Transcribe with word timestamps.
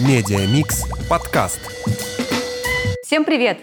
Медиамикс 0.00 0.84
подкаст. 1.10 1.58
Всем 3.02 3.24
привет! 3.24 3.58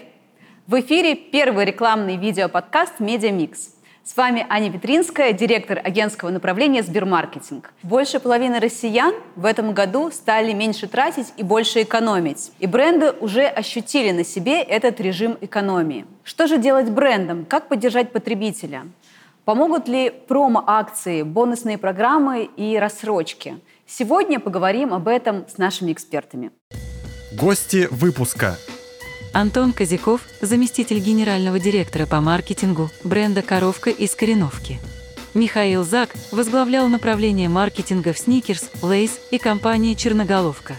В 0.66 0.78
эфире 0.80 1.14
первый 1.14 1.64
рекламный 1.64 2.18
видеоподкаст 2.18 3.00
«Медиамикс». 3.00 3.70
С 4.04 4.14
вами 4.14 4.44
Аня 4.50 4.70
Петринская, 4.70 5.32
директор 5.32 5.80
агентского 5.82 6.28
направления 6.28 6.82
«Сбермаркетинг». 6.82 7.72
Больше 7.82 8.20
половины 8.20 8.60
россиян 8.60 9.14
в 9.34 9.46
этом 9.46 9.72
году 9.72 10.10
стали 10.10 10.52
меньше 10.52 10.88
тратить 10.88 11.32
и 11.38 11.42
больше 11.42 11.82
экономить. 11.82 12.52
И 12.58 12.66
бренды 12.66 13.12
уже 13.12 13.46
ощутили 13.46 14.10
на 14.10 14.22
себе 14.22 14.60
этот 14.60 15.00
режим 15.00 15.38
экономии. 15.40 16.04
Что 16.22 16.46
же 16.48 16.58
делать 16.58 16.90
брендам? 16.90 17.46
Как 17.46 17.68
поддержать 17.68 18.12
потребителя? 18.12 18.82
Помогут 19.46 19.88
ли 19.88 20.10
промо-акции, 20.10 21.22
бонусные 21.22 21.78
программы 21.78 22.50
и 22.56 22.76
рассрочки? 22.76 23.58
Сегодня 23.88 24.40
поговорим 24.40 24.92
об 24.92 25.06
этом 25.06 25.46
с 25.48 25.58
нашими 25.58 25.92
экспертами. 25.92 26.50
Гости 27.32 27.88
выпуска. 27.90 28.58
Антон 29.32 29.72
Козяков, 29.72 30.22
заместитель 30.40 30.98
генерального 30.98 31.58
директора 31.58 32.06
по 32.06 32.20
маркетингу 32.20 32.90
бренда 33.04 33.42
«Коровка» 33.42 33.90
из 33.90 34.14
Кореновки. 34.14 34.80
Михаил 35.34 35.84
Зак 35.84 36.14
возглавлял 36.32 36.88
направление 36.88 37.48
маркетинга 37.48 38.12
в 38.12 38.18
Snickers, 38.18 38.70
Lay's 38.82 39.20
и 39.30 39.38
компании 39.38 39.94
«Черноголовка». 39.94 40.74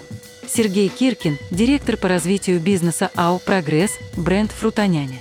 Сергей 0.48 0.90
Киркин, 0.90 1.38
директор 1.52 1.98
по 1.98 2.08
развитию 2.08 2.60
бизнеса 2.60 3.12
АО 3.16 3.40
«Прогресс», 3.40 4.00
бренд 4.16 4.52
«Фрутоняня». 4.52 5.20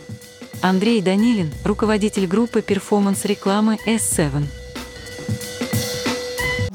Андрей 0.63 1.03
Данилин, 1.03 1.53
руководитель 1.65 2.27
группы 2.27 2.63
performance-рекламы 2.63 3.79
S7. 3.87 4.45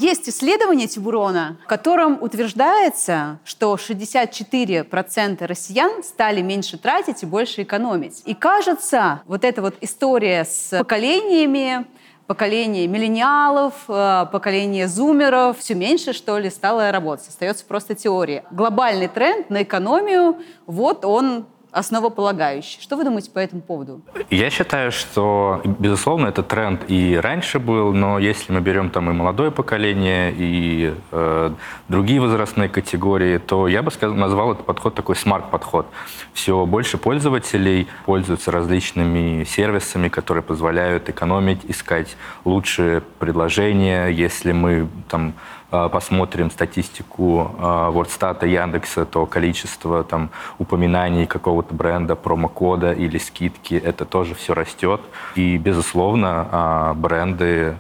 Есть 0.01 0.27
исследование 0.27 0.87
Тибурона, 0.87 1.57
в 1.63 1.67
котором 1.67 2.17
утверждается, 2.23 3.37
что 3.45 3.75
64% 3.75 5.45
россиян 5.45 6.01
стали 6.01 6.41
меньше 6.41 6.79
тратить 6.79 7.21
и 7.21 7.27
больше 7.27 7.61
экономить. 7.61 8.23
И 8.25 8.33
кажется, 8.33 9.21
вот 9.27 9.45
эта 9.45 9.61
вот 9.61 9.75
история 9.79 10.43
с 10.43 10.75
поколениями, 10.75 11.85
поколение 12.25 12.87
миллениалов, 12.87 13.75
э, 13.89 14.25
поколение 14.31 14.87
зумеров 14.87 15.59
все 15.59 15.75
меньше, 15.75 16.13
что 16.13 16.39
ли, 16.39 16.49
стало 16.49 16.91
работать. 16.91 17.27
Остается 17.27 17.63
просто 17.63 17.93
теория. 17.93 18.43
Глобальный 18.49 19.07
тренд 19.07 19.51
на 19.51 19.61
экономию, 19.61 20.41
вот 20.65 21.05
он 21.05 21.45
основополагающий. 21.71 22.81
Что 22.81 22.97
вы 22.97 23.03
думаете 23.03 23.31
по 23.31 23.39
этому 23.39 23.61
поводу? 23.61 24.01
Я 24.29 24.49
считаю, 24.49 24.91
что, 24.91 25.61
безусловно, 25.63 26.27
этот 26.27 26.47
тренд 26.47 26.83
и 26.87 27.15
раньше 27.15 27.59
был, 27.59 27.93
но 27.93 28.19
если 28.19 28.51
мы 28.51 28.61
берем 28.61 28.89
там 28.89 29.09
и 29.09 29.13
молодое 29.13 29.51
поколение, 29.51 30.33
и 30.35 30.93
э, 31.11 31.51
другие 31.87 32.19
возрастные 32.19 32.69
категории, 32.69 33.37
то 33.37 33.67
я 33.67 33.81
бы 33.81 33.91
сказал, 33.91 34.15
назвал 34.15 34.53
этот 34.53 34.65
подход 34.65 34.95
такой 34.95 35.15
смарт-подход. 35.15 35.87
Все 36.33 36.65
больше 36.65 36.97
пользователей 36.97 37.87
пользуются 38.05 38.51
различными 38.51 39.43
сервисами, 39.45 40.09
которые 40.09 40.43
позволяют 40.43 41.09
экономить, 41.09 41.61
искать 41.67 42.17
лучшие 42.45 43.01
предложения. 43.19 44.07
Если 44.07 44.51
мы 44.51 44.87
там 45.09 45.33
посмотрим 45.71 46.51
статистику 46.51 47.51
WordStat, 47.59 48.47
Яндекса, 48.47 49.05
то 49.05 49.25
количество 49.25 50.03
там, 50.03 50.29
упоминаний 50.59 51.25
какого-то 51.25 51.73
бренда, 51.73 52.15
промокода 52.15 52.91
или 52.91 53.17
скидки, 53.17 53.75
это 53.75 54.05
тоже 54.05 54.35
все 54.35 54.53
растет. 54.53 55.01
И, 55.35 55.57
безусловно, 55.57 56.47
а, 56.51 56.93
бренды 56.93 57.75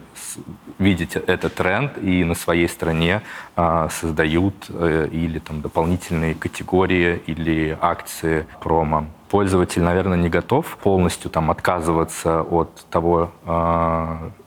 видят 0.79 1.15
этот 1.15 1.55
тренд 1.55 1.97
и 1.97 2.23
на 2.23 2.35
своей 2.35 2.67
стране 2.67 3.21
а, 3.55 3.89
создают 3.89 4.55
э, 4.69 5.09
или 5.11 5.39
там 5.39 5.61
дополнительные 5.61 6.33
категории 6.33 7.21
или 7.27 7.77
акции 7.81 8.47
промо 8.61 9.05
пользователь, 9.29 9.81
наверное, 9.81 10.17
не 10.17 10.27
готов 10.27 10.77
полностью 10.83 11.31
там 11.31 11.51
отказываться 11.51 12.41
от 12.41 12.85
того, 12.89 13.31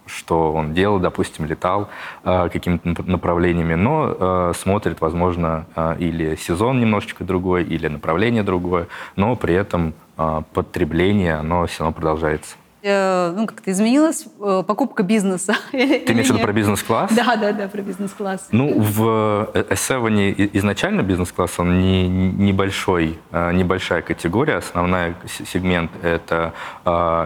что 0.07 0.53
он 0.53 0.75
делал, 0.75 0.99
допустим, 0.99 1.47
летал 1.47 1.89
э, 2.25 2.49
какими-то 2.53 3.03
направлениями, 3.03 3.75
но 3.75 4.17
э, 4.19 4.53
смотрит, 4.57 5.01
возможно, 5.01 5.67
э, 5.75 5.97
или 5.99 6.37
сезон 6.37 6.81
немножечко 6.81 7.25
другой, 7.25 7.65
или 7.65 7.89
направление 7.89 8.43
другое, 8.43 8.89
но 9.17 9.37
при 9.37 9.55
этом 9.55 9.95
э, 10.19 10.43
потребление, 10.53 11.35
оно 11.37 11.67
все 11.67 11.85
равно 11.85 11.95
продолжается 11.95 12.57
э, 12.83 13.33
ну, 13.35 13.47
как-то 13.47 13.71
изменилась 13.71 14.27
э, 14.41 14.63
покупка 14.67 15.03
бизнеса. 15.03 15.57
Ты 15.73 16.05
имеешь 16.13 16.27
в 16.27 16.35
виду 16.35 16.41
про 16.41 16.53
бизнес-класс? 16.53 17.11
Да, 17.15 17.37
да, 17.37 17.53
да, 17.53 17.69
про 17.69 17.81
бизнес-класс. 17.81 18.49
Ну, 18.53 18.79
в 18.79 19.51
S7 19.55 20.51
изначально 20.53 21.01
бизнес-класс, 21.01 21.59
он 21.59 21.81
не, 21.81 22.07
небольшой, 22.09 23.19
небольшая 23.33 24.03
категория. 24.03 24.57
Основной 24.57 25.15
сегмент– 25.27 25.91
это 26.03 26.53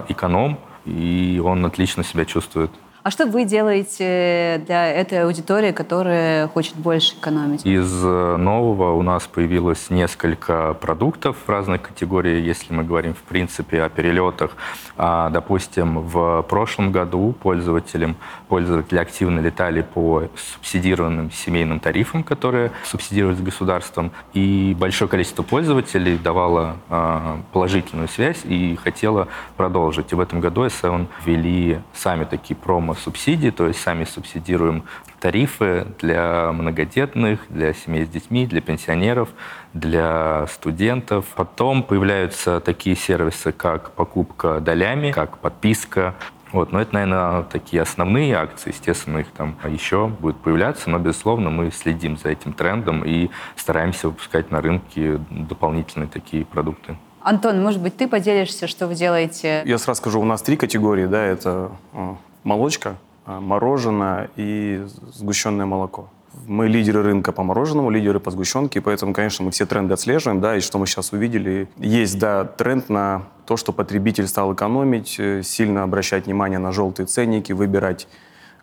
эконом, 0.09 0.59
и 0.89 1.41
он 1.45 1.65
отлично 1.65 2.03
себя 2.03 2.25
чувствует. 2.25 2.71
А 3.09 3.11
что 3.11 3.25
вы 3.25 3.47
делаете 3.47 4.63
для 4.67 4.87
этой 4.87 5.25
аудитории, 5.25 5.73
которая 5.73 6.47
хочет 6.49 6.75
больше 6.75 7.15
экономить? 7.15 7.65
Из 7.65 8.05
э, 8.05 8.37
нового 8.37 8.93
у 8.93 9.01
нас 9.01 9.27
появилось 9.27 9.89
несколько 9.89 10.75
продуктов 10.75 11.37
разных 11.47 11.81
категорий. 11.81 12.43
Если 12.43 12.71
мы 12.71 12.85
говорим, 12.85 13.15
в 13.15 13.23
принципе, 13.23 13.83
о 13.83 13.89
перелетах, 13.89 14.51
а, 14.99 15.31
допустим, 15.31 16.01
в 16.01 16.43
прошлом 16.51 16.93
году 16.93 17.35
пользователям, 17.41 18.15
пользователи 18.47 18.99
активно 18.99 19.41
летали 19.41 19.81
по 19.81 20.25
субсидированным 20.37 21.31
семейным 21.31 21.81
тарифам, 21.81 22.23
которые 22.23 22.73
субсидировались 22.85 23.41
государством, 23.41 24.13
и 24.35 24.77
большое 24.79 25.09
количество 25.09 25.43
пользователей 25.43 26.19
давало 26.19 26.77
а, 26.91 27.41
положительную 27.55 28.09
связь 28.09 28.45
и 28.45 28.77
хотело 28.77 29.29
продолжить. 29.57 30.13
И 30.13 30.15
в 30.15 30.21
этом 30.21 30.41
году 30.41 30.67
S7 30.67 31.07
ввели 31.25 31.81
сами 31.95 32.25
такие 32.25 32.55
промо 32.55 32.98
субсидий, 32.99 33.51
то 33.51 33.67
есть 33.67 33.81
сами 33.81 34.05
субсидируем 34.05 34.85
тарифы 35.21 35.87
для 36.01 36.53
многодетных, 36.53 37.41
для 37.49 37.73
семей 37.73 38.05
с 38.05 38.09
детьми, 38.09 38.47
для 38.47 38.61
пенсионеров, 38.61 39.29
для 39.73 40.47
студентов. 40.49 41.27
Потом 41.35 41.83
появляются 41.83 42.61
такие 42.61 42.97
сервисы, 42.97 43.53
как 43.53 43.93
покупка 43.93 44.61
долями, 44.61 45.13
как 45.13 45.39
подписка. 45.39 46.15
Вот, 46.53 46.73
но 46.73 46.81
это, 46.81 46.95
наверное, 46.95 47.43
такие 47.43 47.83
основные 47.83 48.35
акции. 48.35 48.71
Естественно, 48.71 49.19
их 49.19 49.31
там 49.33 49.57
еще 49.69 50.07
будет 50.07 50.39
появляться, 50.39 50.89
но, 50.89 50.99
безусловно, 50.99 51.51
мы 51.51 51.71
следим 51.71 52.17
за 52.17 52.31
этим 52.31 52.55
трендом 52.55 53.05
и 53.05 53.29
стараемся 53.57 54.09
выпускать 54.09 54.51
на 54.51 54.63
рынке 54.63 55.21
дополнительные 55.31 56.09
такие 56.09 56.47
продукты. 56.47 56.97
Антон, 57.21 57.63
может 57.63 57.83
быть, 57.83 57.97
ты 57.97 58.09
поделишься, 58.09 58.67
что 58.67 58.87
вы 58.87 58.95
делаете? 58.95 59.63
Я 59.67 59.77
сразу 59.77 59.99
скажу, 59.99 60.21
у 60.21 60.25
нас 60.25 60.41
три 60.41 60.57
категории, 60.57 61.05
да, 61.05 61.23
это 61.23 61.73
э, 61.93 62.15
молочка, 62.49 62.97
а, 63.27 63.41
мороженое 63.41 64.31
и 64.37 64.85
сгущенное 65.13 65.67
молоко. 65.67 66.09
Мы 66.47 66.69
лидеры 66.69 67.03
рынка 67.03 67.33
по 67.33 67.43
мороженому, 67.43 67.91
лидеры 67.91 68.21
по 68.21 68.31
сгущенке, 68.31 68.81
поэтому, 68.81 69.13
конечно, 69.13 69.45
мы 69.45 69.51
все 69.51 69.67
тренды 69.67 69.95
отслеживаем, 69.95 70.41
да, 70.41 70.57
и 70.57 70.61
что 70.61 70.79
мы 70.79 70.87
сейчас 70.87 71.13
увидели, 71.13 71.69
есть, 71.77 72.19
да, 72.19 72.45
тренд 72.45 72.89
на 72.89 73.23
то, 73.47 73.57
что 73.57 73.73
потребитель 73.73 74.27
стал 74.27 74.55
экономить, 74.55 75.17
э, 75.19 75.43
сильно 75.43 75.83
обращать 75.83 76.27
внимание 76.27 76.59
на 76.59 76.73
желтые 76.73 77.07
ценники, 77.07 77.53
выбирать 77.53 78.09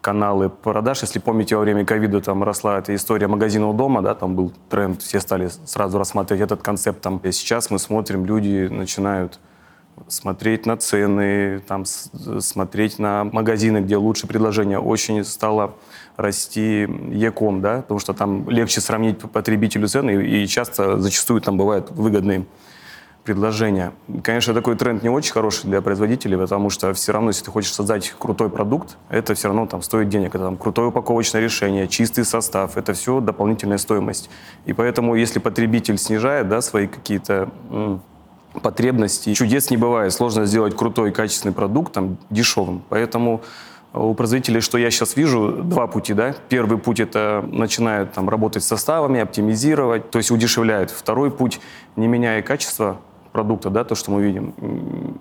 каналы 0.01 0.49
продаж. 0.49 1.01
Если 1.01 1.19
помните, 1.19 1.55
во 1.55 1.61
время 1.61 1.85
ковида 1.85 2.21
там 2.21 2.43
росла 2.43 2.77
эта 2.77 2.93
история 2.93 3.27
магазина 3.27 3.67
у 3.67 3.73
дома, 3.73 4.01
да, 4.01 4.13
там 4.13 4.35
был 4.35 4.51
тренд, 4.69 5.01
все 5.01 5.19
стали 5.19 5.49
сразу 5.65 5.97
рассматривать 5.97 6.43
этот 6.43 6.61
концепт. 6.61 7.01
Там. 7.01 7.17
И 7.23 7.31
сейчас 7.31 7.71
мы 7.71 7.79
смотрим, 7.79 8.25
люди 8.25 8.67
начинают 8.71 9.39
смотреть 10.07 10.65
на 10.65 10.77
цены, 10.77 11.61
там, 11.67 11.85
смотреть 11.85 12.99
на 12.99 13.23
магазины, 13.23 13.79
где 13.79 13.97
лучше 13.97 14.27
предложения. 14.27 14.79
Очень 14.79 15.23
стало 15.23 15.75
расти 16.17 16.87
Яком, 17.11 17.61
да, 17.61 17.81
потому 17.81 17.99
что 17.99 18.13
там 18.13 18.49
легче 18.49 18.81
сравнить 18.81 19.19
потребителю 19.19 19.87
цены, 19.87 20.25
и 20.25 20.47
часто, 20.47 20.99
зачастую 20.99 21.41
там 21.41 21.57
бывают 21.57 21.91
выгодные 21.91 22.45
предложения. 23.23 23.91
Конечно, 24.23 24.53
такой 24.53 24.75
тренд 24.75 25.01
не 25.01 25.09
очень 25.09 25.33
хороший 25.33 25.67
для 25.67 25.81
производителей, 25.81 26.37
потому 26.37 26.69
что 26.69 26.93
все 26.93 27.11
равно, 27.11 27.31
если 27.31 27.45
ты 27.45 27.51
хочешь 27.51 27.73
создать 27.73 28.13
крутой 28.19 28.49
продукт, 28.49 28.97
это 29.09 29.33
все 29.33 29.47
равно 29.47 29.65
там 29.65 29.81
стоит 29.81 30.09
денег. 30.09 30.29
Это 30.35 30.45
там 30.45 30.57
крутое 30.57 30.89
упаковочное 30.89 31.41
решение, 31.41 31.87
чистый 31.87 32.23
состав, 32.23 32.77
это 32.77 32.93
все 32.93 33.19
дополнительная 33.19 33.79
стоимость. 33.79 34.29
И 34.67 34.73
поэтому, 34.73 35.15
если 35.15 35.39
потребитель 35.39 35.97
снижает 35.97 36.47
да, 36.47 36.61
свои 36.61 36.85
какие-то 36.85 37.49
потребностей. 38.61 39.33
Чудес 39.33 39.69
не 39.69 39.77
бывает. 39.77 40.13
Сложно 40.13 40.45
сделать 40.45 40.75
крутой, 40.75 41.11
качественный 41.11 41.53
продукт 41.53 41.93
там, 41.93 42.17
дешевым. 42.29 42.83
Поэтому 42.89 43.41
у 43.93 44.13
производителей, 44.13 44.59
что 44.61 44.77
я 44.77 44.91
сейчас 44.91 45.15
вижу, 45.15 45.51
два 45.63 45.87
пути. 45.87 46.13
Да? 46.13 46.35
Первый 46.49 46.77
путь– 46.77 46.99
это 47.01 47.47
начинают 47.49 48.13
там, 48.13 48.29
работать 48.29 48.63
с 48.63 48.67
составами, 48.67 49.21
оптимизировать, 49.21 50.09
то 50.11 50.17
есть 50.17 50.31
удешевляют. 50.31 50.91
Второй 50.91 51.31
путь– 51.31 51.61
не 51.95 52.07
меняя 52.07 52.41
качество 52.41 52.97
продукта, 53.35 53.69
да, 53.69 53.83
то, 53.83 53.95
что 53.95 54.11
мы 54.11 54.21
видим. 54.23 54.53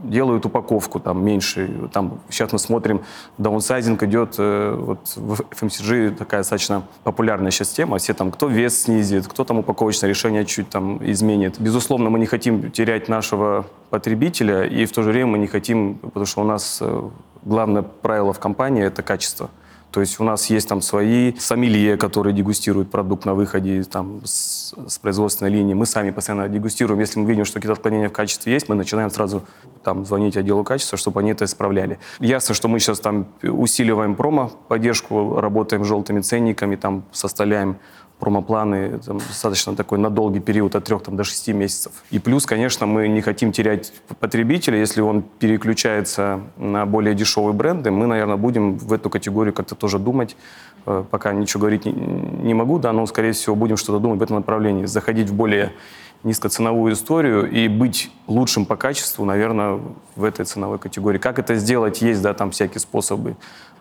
Делают 0.05 0.47
упаковку 0.47 1.01
там 1.01 1.25
меньше. 1.25 1.69
Там, 1.93 2.21
сейчас 2.31 2.53
мы 2.53 2.61
смотрим, 2.61 3.01
даунсайзинг 3.39 4.01
идет, 4.05 4.37
э, 4.39 4.77
вот 4.79 5.01
в 5.17 5.41
FMCG 5.51 6.15
такая 6.15 6.41
достаточно 6.41 6.83
популярная 7.03 7.51
сейчас 7.51 7.71
тема. 7.71 7.99
Все 7.99 8.15
там, 8.15 8.31
кто 8.31 8.47
вес 8.47 8.83
снизит, 8.83 9.27
кто 9.27 9.43
там 9.43 9.59
упаковочное 9.59 10.09
решение 10.09 10.45
чуть 10.47 10.69
там 10.71 11.01
изменит. 11.11 11.57
Безусловно, 11.59 12.09
мы 12.09 12.21
не 12.21 12.27
хотим 12.27 12.71
терять 12.71 13.09
нашего 13.09 13.65
потребителя, 13.91 14.63
и 14.63 14.85
в 14.85 14.93
то 14.93 15.03
же 15.03 15.11
время 15.11 15.27
мы 15.27 15.39
не 15.39 15.49
хотим, 15.49 15.95
потому 15.97 16.27
что 16.27 16.43
у 16.43 16.45
нас 16.45 16.79
э, 16.81 17.03
главное 17.43 17.83
правило 17.83 18.33
в 18.33 18.39
компании– 18.39 18.85
это 18.87 19.03
качество. 19.03 19.51
То 19.95 20.01
есть 20.01 20.19
у 20.19 20.25
нас 20.25 20.51
есть 20.51 20.69
там 20.69 20.83
свои 20.83 21.35
сомелье, 21.39 21.97
которые 21.97 22.35
дегустируют 22.35 22.91
продукт 22.91 23.25
на 23.27 23.35
выходе 23.35 23.85
там, 23.85 24.23
с, 24.25 24.75
с 24.89 24.99
производственной 24.99 25.53
линии. 25.53 25.73
Мы 25.73 25.87
сами 25.87 26.11
постоянно 26.11 26.49
дегустируем. 26.49 26.99
Если 26.99 27.21
мы 27.21 27.29
видим, 27.29 27.45
что 27.45 27.55
какие-то 27.61 27.75
отклонения 27.75 28.09
в 28.09 28.13
качестве 28.13 28.53
есть, 28.53 28.69
мы 28.69 28.75
начинаем 28.75 29.09
сразу 29.11 29.45
там, 29.85 30.05
звонить 30.05 30.37
отделу 30.37 30.65
качества, 30.65 30.99
чтобы 30.99 31.21
они 31.21 31.31
это 31.31 31.45
исправляли. 31.45 32.01
Ясно, 32.19 32.57
что 32.57 32.67
мы 32.67 32.81
сейчас 32.81 32.99
там 32.99 33.29
усиливаем 33.45 34.17
промо-поддержку, 34.17 35.39
работаем 35.39 35.85
с 35.85 35.87
желтыми 35.87 36.23
ценниками, 36.23 36.75
там 36.75 37.05
составляем 37.13 37.77
промопланы 38.25 38.99
там, 39.05 39.19
достаточно 39.19 39.77
такой 39.77 39.99
на 39.99 40.09
долгий 40.09 40.41
период 40.41 40.75
от 40.75 40.85
трех 40.85 41.03
там, 41.03 41.17
до 41.17 41.25
шести 41.25 41.53
месяцев. 41.53 41.93
И 42.11 42.19
плюс, 42.19 42.47
конечно, 42.47 42.87
мы 42.87 43.07
не 43.07 43.21
хотим 43.21 43.53
терять 43.53 43.93
потребителя. 44.19 44.79
Если 44.79 45.03
он 45.03 45.23
переключается 45.23 46.41
на 46.57 46.87
более 46.87 47.15
дешевые 47.15 47.53
бренды, 47.53 47.91
мы, 47.91 48.07
наверное, 48.07 48.37
будем 48.37 48.79
в 48.79 48.95
эту 48.95 49.11
категорию 49.11 49.53
как-то 49.53 49.75
тоже 49.75 49.99
думать. 49.99 50.37
Э, 50.87 51.05
Пока 51.11 51.33
ничего 51.33 51.61
говорить 51.61 51.85
не, 51.85 51.93
не 51.93 52.55
могу, 52.55 52.79
да, 52.79 52.93
но, 52.93 53.05
скорее 53.05 53.33
всего, 53.33 53.55
будем 53.55 53.77
что-то 53.77 53.99
думать 53.99 54.19
в 54.19 54.23
этом 54.23 54.37
направлении. 54.37 54.87
Заходить 54.87 55.29
в 55.29 55.35
более 55.35 55.73
низкоценовую 56.23 56.95
историю 56.95 57.51
и 57.51 57.69
быть 57.69 58.11
лучшим 58.27 58.65
по 58.65 58.77
качеству, 58.77 59.27
наверное, 59.27 59.81
в 60.17 60.25
этой 60.25 60.47
ценовой 60.47 60.79
категории. 60.79 61.19
Как 61.19 61.39
это 61.39 61.57
сделать, 61.57 62.01
есть, 62.01 62.23
да, 62.23 62.33
там 62.33 62.51
всякие 62.51 62.81
способы. 62.81 63.37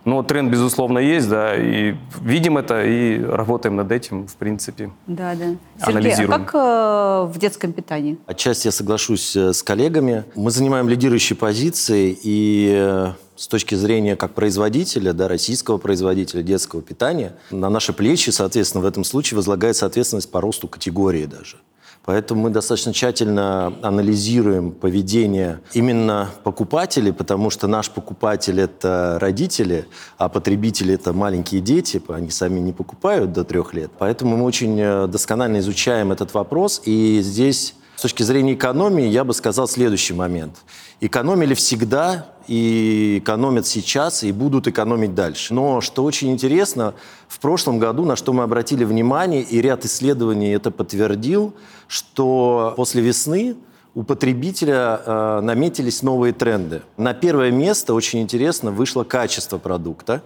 Но 0.05 0.21
тренд, 0.21 0.51
безусловно, 0.51 0.99
есть, 0.99 1.29
да, 1.29 1.55
и 1.55 1.95
видим 2.21 2.57
это, 2.57 2.83
и 2.83 3.21
работаем 3.23 3.77
над 3.77 3.91
этим, 3.91 4.27
в 4.27 4.35
принципе. 4.35 4.91
Да, 5.07 5.33
да. 5.33 5.45
Сергей, 5.45 5.57
а 5.79 5.89
Анализируем. 5.89 6.45
как 6.45 6.55
э, 6.55 7.31
в 7.31 7.37
детском 7.39 7.71
питании? 7.71 8.17
Отчасти 8.25 8.67
я 8.67 8.71
соглашусь 8.71 9.35
э, 9.35 9.53
с 9.53 9.63
коллегами. 9.63 10.25
Мы 10.35 10.51
занимаем 10.51 10.89
лидирующие 10.89 11.37
позиции, 11.37 12.17
и 12.21 12.73
э, 12.75 13.13
с 13.37 13.47
точки 13.47 13.75
зрения 13.75 14.17
как 14.17 14.33
производителя, 14.33 15.13
да, 15.13 15.29
российского 15.29 15.77
производителя 15.77 16.43
детского 16.43 16.81
питания, 16.81 17.35
на 17.49 17.69
наши 17.69 17.93
плечи, 17.93 18.29
соответственно, 18.29 18.83
в 18.83 18.87
этом 18.87 19.05
случае 19.05 19.37
возлагается 19.37 19.85
ответственность 19.85 20.29
по 20.29 20.41
росту 20.41 20.67
категории 20.67 21.25
даже. 21.25 21.57
Поэтому 22.05 22.41
мы 22.41 22.49
достаточно 22.49 22.93
тщательно 22.93 23.73
анализируем 23.81 24.71
поведение 24.71 25.61
именно 25.73 26.29
покупателей, 26.43 27.13
потому 27.13 27.49
что 27.49 27.67
наш 27.67 27.89
покупатель– 27.89 28.59
это 28.61 29.17
родители, 29.21 29.85
а 30.17 30.27
потребители– 30.27 30.93
это 30.95 31.13
маленькие 31.13 31.61
дети, 31.61 32.01
они 32.09 32.29
сами 32.29 32.59
не 32.59 32.73
покупают 32.73 33.31
до 33.31 33.45
трех 33.45 33.73
лет. 33.73 33.89
Поэтому 33.97 34.35
мы 34.35 34.43
очень 34.43 34.77
э, 34.79 35.07
досконально 35.07 35.59
изучаем 35.59 36.11
этот 36.11 36.33
вопрос, 36.33 36.81
и 36.83 37.21
здесь 37.21 37.73
с 37.95 38.01
точки 38.01 38.23
зрения 38.23 38.55
экономии 38.55 39.07
я 39.07 39.23
бы 39.23 39.33
сказал 39.33 39.67
следующий 39.67 40.13
момент. 40.13 40.57
Экономили 41.01 41.53
всегда, 41.53 42.27
и 42.47 43.19
экономят 43.19 43.65
сейчас, 43.65 44.23
и 44.23 44.31
будут 44.31 44.67
экономить 44.67 45.15
дальше. 45.15 45.53
Но 45.53 45.81
что 45.81 46.03
очень 46.03 46.31
интересно, 46.31 46.93
в 47.27 47.39
прошлом 47.39 47.79
году, 47.79 48.05
на 48.05 48.15
что 48.15 48.33
мы 48.33 48.43
обратили 48.43 48.83
внимание, 48.83 49.41
и 49.41 49.61
ряд 49.61 49.85
исследований 49.85 50.51
это 50.51 50.71
подтвердил, 50.71 51.53
что 51.87 52.73
после 52.75 53.01
весны 53.01 53.55
у 53.95 54.03
потребителя 54.03 54.99
э, 55.05 55.41
наметились 55.41 56.01
новые 56.01 56.33
тренды. 56.33 56.81
На 56.97 57.13
первое 57.13 57.51
место, 57.51 57.93
очень 57.93 58.21
интересно, 58.21 58.71
вышло 58.71 59.03
качество 59.03 59.57
продукта. 59.57 60.23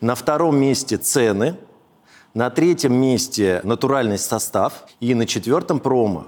На 0.00 0.14
втором 0.14 0.56
месте 0.58 0.96
цены. 0.96 1.56
На 2.32 2.50
третьем 2.50 2.94
месте 2.94 3.60
натуральный 3.64 4.18
состав. 4.18 4.84
И 5.00 5.14
на 5.14 5.26
четвертом 5.26 5.80
промо. 5.80 6.26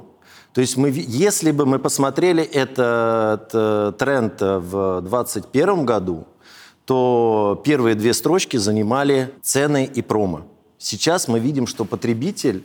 То 0.58 0.62
есть 0.62 0.76
мы, 0.76 0.92
если 0.92 1.52
бы 1.52 1.66
мы 1.66 1.78
посмотрели 1.78 2.42
этот 2.42 3.50
э, 3.52 3.92
тренд 3.96 4.40
в 4.40 5.02
2021 5.02 5.86
году, 5.86 6.26
то 6.84 7.62
первые 7.64 7.94
две 7.94 8.12
строчки 8.12 8.56
занимали 8.56 9.32
цены 9.40 9.84
и 9.84 10.02
промо. 10.02 10.48
Сейчас 10.76 11.28
мы 11.28 11.38
видим, 11.38 11.68
что 11.68 11.84
потребитель 11.84 12.64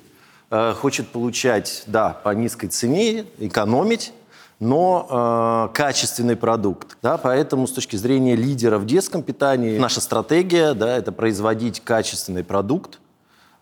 э, 0.50 0.74
хочет 0.74 1.10
получать, 1.10 1.84
да, 1.86 2.20
по 2.24 2.30
низкой 2.30 2.70
цене, 2.70 3.26
экономить, 3.38 4.12
но 4.60 5.70
э, 5.70 5.76
качественный 5.76 6.36
продукт. 6.36 6.98
Да, 7.04 7.20
поэтому 7.20 7.68
с 7.68 7.72
точки 7.74 7.96
зрения 7.96 8.36
лидера 8.36 8.80
в 8.80 8.88
детском 8.88 9.22
питании 9.22 9.78
наша 9.78 10.02
стратегия 10.02 10.74
да, 10.74 10.98
это 10.98 11.12
производить 11.12 11.80
качественный 11.82 12.44
продукт. 12.44 13.00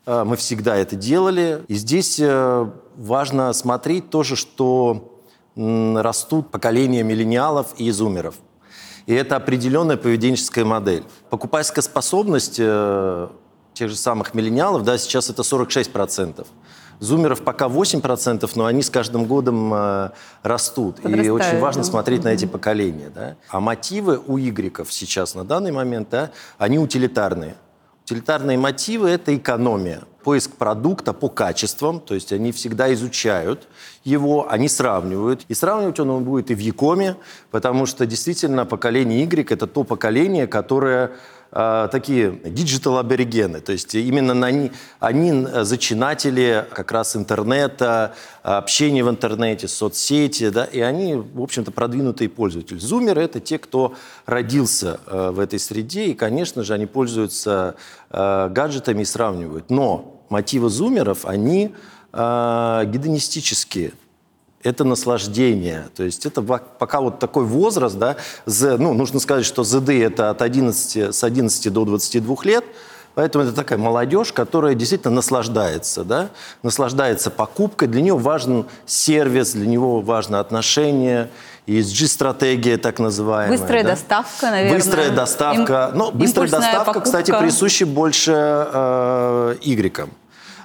Э, 0.05 0.23
мы 0.23 0.35
всегда 0.37 0.75
это 0.75 0.95
делали. 0.95 1.63
И 1.67 1.75
здесь 1.75 2.19
э, 2.19 2.69
важно 2.95 3.53
смотреть 3.53 4.09
тоже, 4.09 4.35
что 4.35 5.07
растут 5.55 6.49
поколения 6.49 7.03
миллениалов 7.03 7.73
и 7.77 7.91
зумеров. 7.91 8.35
И 9.05 9.13
это 9.13 9.35
определенная 9.35 9.97
поведенческая 9.97 10.63
модель. 10.63 11.03
Покупательская 11.29 11.81
способность 11.81 12.55
э, 12.57 13.27
тех 13.73 13.89
же 13.89 13.95
самых 13.95 14.33
миллениалов, 14.33 14.83
да, 14.83 14.97
сейчас 14.97 15.29
это 15.29 15.41
46%. 15.41 16.45
Зумеров 16.99 17.41
пока 17.41 17.65
8%, 17.65 18.49
но 18.55 18.65
они 18.65 18.83
с 18.83 18.89
каждым 18.89 19.25
годом 19.25 19.73
э, 19.73 20.11
растут. 20.43 20.99
И 21.03 21.29
очень 21.29 21.59
важно 21.59 21.81
да. 21.81 21.89
смотреть 21.89 22.23
на 22.23 22.29
эти 22.29 22.45
поколения. 22.45 23.11
Да? 23.13 23.35
А 23.49 23.59
мотивы 23.59 24.21
у 24.25 24.37
игреков 24.37 24.93
сейчас 24.93 25.33
на 25.33 25.43
данный 25.43 25.71
момент, 25.71 26.09
да, 26.11 26.31
они 26.59 26.77
утилитарные. 26.77 27.55
Утилитарные 28.11 28.57
мотивы– 28.57 29.09
это 29.11 29.33
экономия, 29.37 30.01
поиск 30.25 30.57
продукта 30.57 31.13
по 31.13 31.29
качествам, 31.29 32.01
то 32.01 32.13
есть 32.13 32.33
они 32.33 32.51
всегда 32.51 32.93
изучают 32.93 33.69
его, 34.03 34.51
они 34.51 34.67
сравнивают. 34.67 35.45
И 35.47 35.53
сравнивать 35.53 35.97
он 36.01 36.21
будет 36.25 36.51
и 36.51 36.53
в 36.53 36.59
e-com 36.59 36.99
е, 36.99 37.15
потому 37.51 37.85
что 37.85 38.05
действительно 38.05 38.65
поколение 38.65 39.23
Y– 39.23 39.49
это 39.53 39.65
то 39.65 39.85
поколение, 39.85 40.45
которое 40.45 41.11
э, 41.51 41.89
такие 41.91 42.39
digital-аборигены, 42.45 43.61
то 43.61 43.71
есть 43.71 43.95
именно 43.95 44.33
на 44.33 44.47
они, 44.47 44.71
они 44.99 45.47
зачинатели 45.63 46.65
как 46.73 46.91
раз 46.91 47.15
интернета, 47.15 48.13
общения 48.43 49.03
в 49.03 49.09
интернете, 49.09 49.67
соцсети, 49.67 50.49
да, 50.49 50.65
и 50.65 50.79
они, 50.79 51.15
в 51.15 51.41
общем-то, 51.41 51.71
продвинутые 51.71 52.29
пользователи. 52.29 52.77
Зумеры– 52.79 53.21
это 53.23 53.39
те, 53.39 53.57
кто 53.57 53.95
родился 54.25 54.99
э, 55.05 55.31
в 55.31 55.39
этой 55.39 55.59
среде, 55.59 56.05
и, 56.05 56.13
конечно 56.13 56.63
же, 56.63 56.73
они 56.73 56.85
пользуются 56.85 57.75
э, 58.09 58.49
гаджетами 58.49 59.01
и 59.01 59.05
сравнивают. 59.05 59.69
Но 59.69 60.23
мотивы 60.29 60.69
зумеров, 60.69 61.25
они 61.25 61.73
э, 62.13 62.83
гедонистические 62.85 63.93
это 64.63 64.83
наслаждение. 64.83 65.87
То 65.95 66.03
есть 66.03 66.25
это 66.25 66.41
пока 66.41 67.01
вот 67.01 67.19
такой 67.19 67.43
возраст, 67.45 67.97
да, 67.97 68.15
Z- 68.45 68.77
ну, 68.77 68.93
нужно 68.93 69.19
сказать, 69.19 69.45
что 69.45 69.63
ZD 69.63 70.03
это 70.03 70.29
от 70.29 70.41
11, 70.41 71.13
с 71.15 71.23
11 71.23 71.73
до 71.73 71.85
22 71.85 72.35
лет, 72.43 72.65
поэтому 73.15 73.43
это 73.43 73.53
такая 73.53 73.77
молодежь, 73.79 74.31
которая 74.31 74.73
действительно 74.75 75.15
наслаждается, 75.15 76.03
да, 76.03 76.29
наслаждается 76.63 77.29
покупкой, 77.31 77.87
для 77.87 78.01
нее 78.01 78.17
важен 78.17 78.65
сервис, 78.85 79.53
для 79.53 79.67
него 79.67 80.01
важно 80.01 80.39
отношение, 80.39 81.29
ESG-стратегия 81.67 82.77
так 82.77 82.99
называемая. 82.99 83.57
Быстрая 83.57 83.83
да. 83.83 83.89
доставка, 83.91 84.49
наверное. 84.49 84.77
Быстрая 84.77 85.09
доставка. 85.11 85.89
Им- 85.91 85.97
ну, 85.97 86.11
быстрая 86.11 86.47
импульсная 86.47 86.73
доставка, 86.77 87.01
кстати, 87.01 87.31
покупка. 87.31 87.47
присуща 87.47 87.85
больше 87.85 88.33
э, 88.33 89.55
игрекам. 89.61 90.09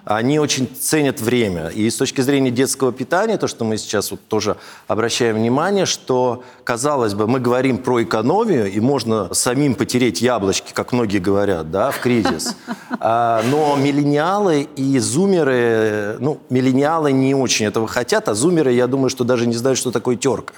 Они 0.06 0.38
очень 0.38 0.68
ценят 0.68 1.20
время. 1.20 1.66
И 1.66 1.90
с 1.90 1.96
точки 1.96 2.20
зрения 2.20 2.52
детского 2.52 2.92
питания, 2.92 3.38
то, 3.38 3.48
что 3.48 3.64
мы 3.64 3.76
сейчас 3.76 4.12
вот 4.12 4.20
тоже 4.28 4.56
обращаем 4.86 5.34
внимание, 5.34 5.84
что, 5.84 6.44
казалось 6.62 7.14
бы, 7.14 7.26
мы 7.26 7.40
говорим 7.40 7.78
про 7.78 8.04
экономию, 8.04 8.70
и 8.70 8.78
можно 8.78 9.34
самим 9.34 9.75
потереть 9.75 10.22
яблочки, 10.22 10.72
как 10.72 10.92
многие 10.92 11.18
говорят, 11.18 11.72
да, 11.72 11.90
в 11.90 11.98
кризис. 11.98 12.56
А, 13.00 13.42
Но 13.50 13.76
миллениалы 13.76 14.68
и 14.76 14.96
зумеры, 15.00 16.16
ну, 16.20 16.38
миллениалы 16.50 17.10
не 17.10 17.34
очень 17.34 17.66
этого 17.66 17.88
хотят, 17.88 18.28
а 18.28 18.34
зумеры, 18.34 18.72
я 18.72 18.86
думаю, 18.86 19.10
что 19.10 19.25
даже 19.25 19.44
не 19.48 19.54
знают, 19.54 19.76
что 19.76 19.90
такое 19.90 20.14
терка. 20.14 20.54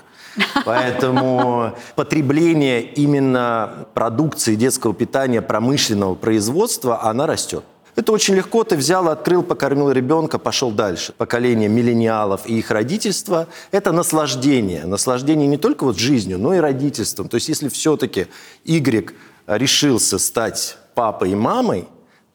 Поэтому 0.66 1.72
потребление 1.96 2.82
именно 2.82 3.86
продукции 3.94 4.56
детского 4.56 4.92
питания 4.92 5.40
промышленного 5.40 6.14
производства, 6.14 7.02
она 7.02 7.26
растет. 7.26 7.64
Это 7.98 8.12
очень 8.12 8.36
легко. 8.36 8.62
Ты 8.62 8.76
взял, 8.76 9.08
открыл, 9.08 9.42
покормил 9.42 9.90
ребенка, 9.90 10.38
пошел 10.38 10.70
дальше. 10.70 11.12
Поколение 11.18 11.68
миллениалов 11.68 12.42
и 12.46 12.56
их 12.56 12.70
родительство– 12.70 13.48
это 13.72 13.90
наслаждение. 13.90 14.86
Наслаждение 14.86 15.48
не 15.48 15.56
только 15.56 15.82
вот 15.82 15.98
жизнью, 15.98 16.38
но 16.38 16.54
и 16.54 16.58
родительством. 16.58 17.28
То 17.28 17.34
есть 17.34 17.48
если 17.48 17.68
все-таки 17.68 18.28
Y 18.64 19.12
решился 19.48 20.20
стать 20.20 20.78
папой 20.94 21.32
и 21.32 21.34
мамой, 21.34 21.88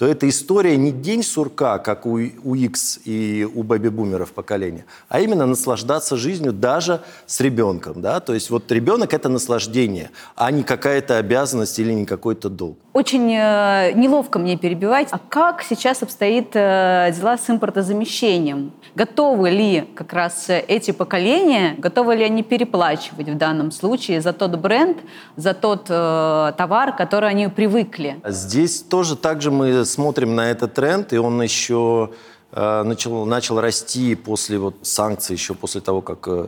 то 0.04 0.08
эта 0.10 0.28
история 0.28 0.76
не 0.76 0.92
день 0.92 1.24
сурка, 1.24 1.78
как 1.78 2.06
у, 2.06 2.20
у 2.44 2.56
X 2.56 3.00
и 3.06 3.48
у 3.56 3.64
бэби-бумеров 3.64 4.34
поколения, 4.34 4.84
а 5.08 5.22
именно 5.22 5.46
наслаждаться 5.46 6.18
жизнью 6.18 6.52
даже 6.52 7.00
с 7.26 7.40
ребенком. 7.40 8.02
Да? 8.02 8.20
То 8.20 8.34
есть 8.34 8.50
вот 8.50 8.70
ребенок– 8.70 9.14
это 9.14 9.30
наслаждение, 9.30 10.12
а 10.36 10.52
не 10.52 10.64
какая-то 10.64 11.20
обязанность 11.20 11.80
или 11.80 11.94
не 11.94 12.06
какой-то 12.06 12.50
долг. 12.50 12.78
Очень 12.92 13.34
э, 13.34 13.94
неловко 13.94 14.40
мне 14.40 14.58
перебивать. 14.58 15.08
А 15.12 15.18
как 15.18 15.64
сейчас 15.64 16.04
обстоит 16.04 16.50
э, 16.54 17.12
дела 17.18 17.38
с 17.38 17.50
импортозамещением? 17.50 18.74
Готовы 18.94 19.50
ли 19.52 19.90
как 19.96 20.14
раз 20.14 20.48
эти 20.50 20.92
поколения, 20.92 21.76
готовы 21.78 22.16
ли 22.16 22.24
они 22.26 22.44
переплачивать 22.44 23.30
в 23.30 23.38
данном 23.38 23.72
случае 23.72 24.22
за 24.22 24.34
тот 24.34 24.58
бренд, 24.58 24.98
за 25.38 25.54
тот 25.54 25.86
э, 25.90 26.54
товар, 26.58 26.96
который 26.96 27.30
они 27.30 27.48
привыкли? 27.48 28.22
Здесь 28.28 28.82
тоже 28.82 29.16
также 29.16 29.50
мы 29.50 29.86
смотрим 29.94 30.36
на 30.36 30.52
этот 30.52 30.74
тренд, 30.74 31.14
и 31.14 31.18
он 31.18 31.42
еще 31.42 32.10
э, 32.52 32.84
начал, 32.84 33.26
начал 33.26 33.62
расти 33.62 34.16
после 34.16 34.58
вот 34.58 34.76
санкций, 34.82 35.36
еще 35.36 35.54
после 35.54 35.82
того, 35.82 36.02
как 36.02 36.28
э, 36.28 36.48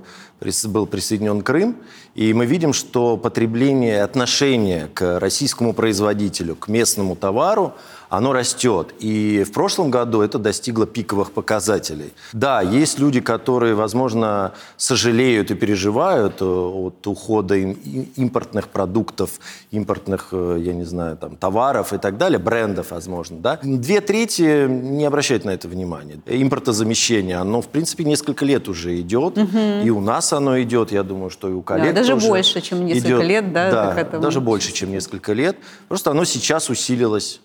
был 0.67 0.87
присоединен 0.87 1.41
Крым. 1.41 1.77
И 2.15 2.33
мы 2.33 2.45
видим, 2.45 2.73
что 2.73 3.17
потребление, 3.17 4.03
отношение 4.03 4.87
к 4.93 5.19
российскому 5.19 5.73
производителю, 5.73 6.55
к 6.55 6.67
местному 6.67 7.15
товару, 7.15 7.73
оно 8.09 8.33
растет. 8.33 8.93
И 8.99 9.43
в 9.43 9.51
прошлом 9.51 9.91
году 9.91 10.21
это 10.21 10.39
достигло 10.39 10.85
пиковых 10.85 11.31
показателей. 11.31 12.13
Да, 12.33 12.61
есть 12.61 12.99
люди, 12.99 13.21
которые, 13.21 13.75
возможно, 13.75 14.53
сожалеют 14.77 15.51
и 15.51 15.55
переживают 15.55 16.41
э, 16.41 16.45
от 16.45 17.05
ухода 17.07 17.55
импортных 17.55 18.67
продуктов, 18.69 19.39
импортных, 19.71 20.29
э, 20.31 20.57
я 20.59 20.73
не 20.73 20.83
знаю, 20.85 21.17
там, 21.17 21.35
товаров 21.35 21.93
и 21.93 21.97
так 21.97 22.17
далее, 22.17 22.39
брендов, 22.39 22.91
возможно. 22.91 23.37
Да? 23.39 23.59
Две 23.61 24.01
трети 24.01 24.67
не 24.67 25.05
обращают 25.05 25.45
на 25.45 25.51
это 25.51 25.67
внимания. 25.67 26.19
Импортозамещение, 26.25 27.37
оно, 27.37 27.61
в 27.61 27.67
принципе, 27.67 28.03
несколько 28.03 28.45
лет 28.45 28.67
уже 28.67 28.99
идет. 28.99 29.37
Угу. 29.37 29.83
И 29.83 29.89
у 29.89 30.01
нас 30.01 30.33
оно 30.33 30.61
идет, 30.61 30.91
я 30.91 31.03
думаю, 31.03 31.29
что 31.29 31.49
и 31.49 31.53
у 31.53 31.61
коллег 31.61 31.93
да, 31.93 32.01
даже 32.01 32.13
тоже 32.13 32.27
больше, 32.27 32.61
чем 32.61 32.85
несколько 32.85 33.07
идет. 33.07 33.23
лет, 33.23 33.53
да? 33.53 33.95
Да, 33.95 34.19
даже 34.19 34.41
больше, 34.41 34.71
чем 34.71 34.91
несколько 34.91 35.33
лет. 35.33 35.57
Просто 35.87 36.11
оно 36.11 36.25
сейчас 36.25 36.69
усилилось. 36.69 37.41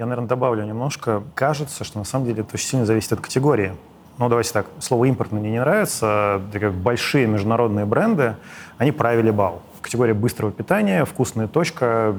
Я, 0.00 0.06
наверное, 0.06 0.28
добавлю 0.28 0.64
немножко. 0.64 1.22
Кажется, 1.34 1.84
что 1.84 1.98
на 1.98 2.06
самом 2.06 2.24
деле 2.24 2.40
это 2.40 2.54
очень 2.54 2.68
сильно 2.68 2.86
зависит 2.86 3.12
от 3.12 3.20
категории. 3.20 3.74
Ну, 4.16 4.30
давайте 4.30 4.50
так, 4.50 4.64
слово 4.78 5.04
«импорт» 5.04 5.30
мне 5.30 5.50
не 5.50 5.58
нравится. 5.58 6.40
как 6.54 6.72
большие 6.72 7.26
международные 7.26 7.84
бренды, 7.84 8.36
они 8.78 8.92
правили 8.92 9.30
бал. 9.30 9.60
В 9.78 9.82
категории 9.82 10.14
быстрого 10.14 10.52
питания, 10.52 11.04
вкусная 11.04 11.48
точка, 11.48 12.16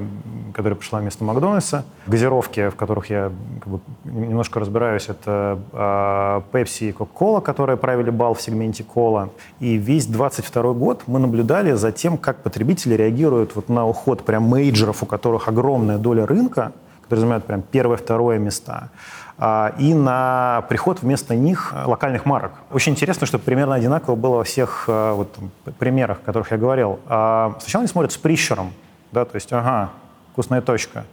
которая 0.54 0.76
пришла 0.76 1.00
вместо 1.00 1.24
Макдональдса, 1.24 1.84
газировки, 2.06 2.70
в 2.70 2.76
которых 2.76 3.10
я 3.10 3.32
как 3.60 3.68
бы, 3.68 3.80
немножко 4.04 4.60
разбираюсь, 4.60 5.10
это 5.10 5.58
э, 5.74 6.56
Pepsi 6.56 6.90
и 6.90 6.92
Coca-Cola, 6.92 7.42
которые 7.42 7.78
правили 7.78 8.12
бал 8.12 8.36
в 8.36 8.42
сегменте 8.44 8.84
кола. 8.84 9.32
И 9.60 9.78
весь 9.78 10.06
22 10.06 10.74
год 10.74 11.02
мы 11.08 11.18
наблюдали 11.18 11.72
за 11.72 11.92
тем, 11.92 12.20
как 12.20 12.44
потребители 12.44 12.94
реагируют 12.94 13.56
вот 13.56 13.70
на 13.70 13.88
уход 13.88 14.24
прям 14.24 14.44
мейджеров, 14.44 15.02
у 15.02 15.08
которых 15.08 15.48
огромная 15.48 15.98
доля 15.98 16.28
рынка, 16.28 16.74
занимают 17.20 17.46
прям 17.46 17.62
первое-второе 17.62 18.39
места. 18.39 18.89
А, 19.38 19.74
и 19.80 19.94
на 19.94 20.63
приход 20.70 21.01
вместо 21.01 21.36
них 21.36 21.74
локальных 21.86 22.25
марок. 22.25 22.51
Очень 22.72 22.94
интересно, 22.94 23.25
что 23.25 23.39
примерно 23.39 23.75
одинаково 23.75 24.15
было 24.15 24.38
во 24.38 24.44
всех 24.44 24.86
а, 24.88 25.13
вот, 25.15 25.36
примерах, 25.80 26.20
о 26.22 26.25
которых 26.25 26.51
я 26.51 26.58
говорил. 26.58 27.00
А, 27.08 27.56
сначала 27.60 27.82
они 27.82 27.88
смотрят 27.88 28.12
с 28.12 28.18
прищером, 28.18 28.72
да, 29.12 29.25
то 29.25 29.36
есть, 29.36 29.51
ага, 29.51 29.89
вкусная 30.32 30.62
точка. 30.62 31.06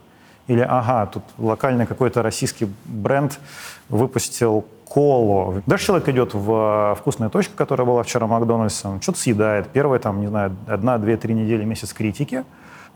Или, 0.45 0.61
ага, 0.61 1.07
тут 1.07 1.23
локальный 1.37 1.85
какой-то 1.85 2.21
российский 2.21 2.67
бренд 2.85 3.39
выпустил 3.87 4.65
колу. 4.87 5.61
Дальше 5.65 5.87
человек 5.87 6.09
идет 6.09 6.33
в 6.33 6.95
вкусная 6.99 7.29
точка, 7.29 7.55
которая 7.55 7.87
была 7.87 8.03
вчера 8.03 8.27
Макдональдсом, 8.27 9.01
что-то 9.01 9.19
съедает. 9.19 9.69
Первые, 9.69 9.99
там, 9.99 10.19
не 10.21 10.27
знаю, 10.27 10.55
одна, 10.67 10.97
две, 10.97 11.17
три 11.17 11.33
недели, 11.33 11.63
месяц 11.63 11.93
критики. 11.93 12.43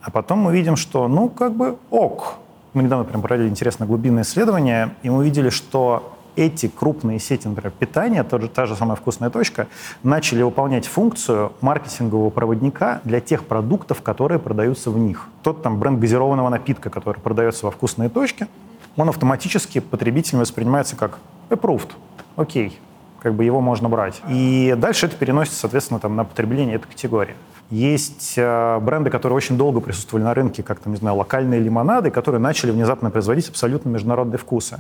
А 0.02 0.12
потом 0.12 0.40
мы 0.40 0.54
видим, 0.54 0.76
что, 0.76 1.08
ну, 1.08 1.30
как 1.30 1.54
бы 1.54 1.78
ок, 1.90 2.36
мы 2.74 2.84
недавно 2.84 3.06
прям 3.06 3.22
проводили 3.22 3.50
интересное 3.50 3.88
глубинное 3.88 4.24
исследование, 4.24 4.96
и 5.04 5.10
мы 5.10 5.18
увидели, 5.20 5.50
что 5.50 6.14
эти 6.36 6.68
крупные 6.68 7.20
сети, 7.20 7.48
например, 7.48 7.72
питания, 7.78 8.24
тот 8.24 8.42
же, 8.42 8.48
та 8.48 8.66
же 8.66 8.76
самая 8.76 8.96
вкусная 8.96 9.30
точка, 9.30 9.68
начали 10.02 10.42
выполнять 10.42 10.88
функцию 10.88 11.54
маркетингового 11.62 12.32
проводника 12.32 13.02
для 13.04 13.20
тех 13.20 13.46
продуктов, 13.46 14.02
которые 14.02 14.40
продаются 14.40 14.90
в 14.90 14.98
них. 14.98 15.28
Тот 15.44 15.62
там 15.62 15.80
бренд 15.80 16.00
газированного 16.00 16.50
напитка, 16.50 16.90
который 16.90 17.20
продается 17.20 17.66
во 17.66 17.72
вкусной 17.72 18.10
точке, 18.10 18.48
он 18.96 19.10
автоматически 19.10 19.80
потребителем 19.80 20.40
воспринимается 20.40 20.96
как 20.96 21.20
approved, 21.50 21.90
окей, 22.36 22.80
как 23.22 23.36
бы 23.36 23.44
его 23.44 23.62
можно 23.62 23.90
брать. 23.90 24.22
И 24.30 24.76
дальше 24.78 25.06
это 25.06 25.16
переносится, 25.16 25.60
соответственно, 25.60 26.00
там, 26.00 26.16
на 26.16 26.24
потребление 26.24 26.76
этой 26.76 26.88
категории. 26.88 27.36
Есть 27.74 28.36
э, 28.38 28.80
бренды, 28.82 29.10
которые 29.10 29.36
очень 29.36 29.58
долго 29.58 29.80
присутствовали 29.80 30.24
на 30.24 30.36
рынке, 30.36 30.62
как, 30.62 30.80
там, 30.80 30.94
не 30.94 31.00
знаю, 31.00 31.18
локальные 31.18 31.60
лимонады, 31.60 32.12
которые 32.12 32.40
начали 32.40 32.70
внезапно 32.70 33.10
производить 33.10 33.50
абсолютно 33.50 33.90
международные 33.90 34.38
вкусы. 34.38 34.76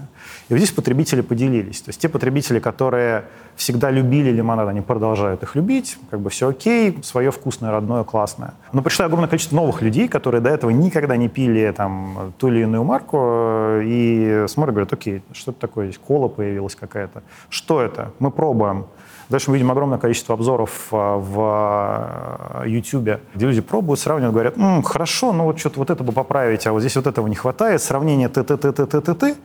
И 0.47 0.53
вот 0.53 0.57
здесь 0.57 0.69
потребители 0.69 1.21
поделились. 1.21 1.81
То 1.81 1.89
есть 1.89 1.99
те 1.99 2.07
потребители, 2.07 2.59
которые 2.59 3.23
всегда 3.55 3.89
любили 3.89 4.29
лимонад, 4.29 4.67
они 4.67 4.81
продолжают 4.81 5.41
их 5.41 5.55
любить, 5.55 5.97
как 6.11 6.19
бы 6.19 6.29
все 6.29 6.49
окей, 6.49 6.99
свое 7.01 7.31
вкусное, 7.31 7.71
родное, 7.71 8.03
классное. 8.03 8.53
Но 8.73 8.83
пришло 8.83 9.07
огромное 9.07 9.27
количество 9.27 9.55
новых 9.55 9.81
людей, 9.81 10.07
которые 10.07 10.41
до 10.41 10.51
этого 10.51 10.69
никогда 10.69 11.17
не 11.17 11.29
пили 11.29 11.73
там 11.75 12.33
ту 12.37 12.49
или 12.49 12.59
иную 12.59 12.83
марку, 12.83 13.17
э, 13.19 13.81
и 13.85 14.45
смотрят, 14.47 14.75
говорят, 14.75 14.93
окей, 14.93 15.23
что 15.31 15.49
это 15.49 15.61
такое, 15.61 15.87
здесь 15.87 15.97
кола 15.97 16.27
появилась 16.27 16.75
какая-то. 16.75 17.23
Что 17.49 17.81
это? 17.81 18.11
Мы 18.19 18.29
пробуем. 18.29 18.85
Дальше 19.33 19.49
мы 19.49 19.57
видим 19.57 19.71
огромное 19.71 19.97
количество 19.97 20.35
обзоров 20.35 20.89
а, 20.91 21.17
в 21.17 22.67
YouTube, 22.67 23.07
а, 23.07 23.19
где 23.33 23.47
люди 23.47 23.61
пробуют, 23.61 23.99
сравнивают, 23.99 24.31
говорят, 24.31 24.57
М, 24.59 24.83
хорошо, 24.83 25.33
ну 25.33 25.45
вот 25.45 25.57
что-то 25.57 25.79
вот 25.79 25.89
это 25.89 26.03
бы 26.03 26.11
поправить, 26.11 26.67
а 26.67 26.71
вот 26.71 26.81
здесь 26.81 26.95
вот 26.95 27.07
этого 27.07 27.25
не 27.25 27.33
хватает, 27.33 27.81
сравнение 27.81 28.29
т-т-т-т-т-т, 28.29 29.35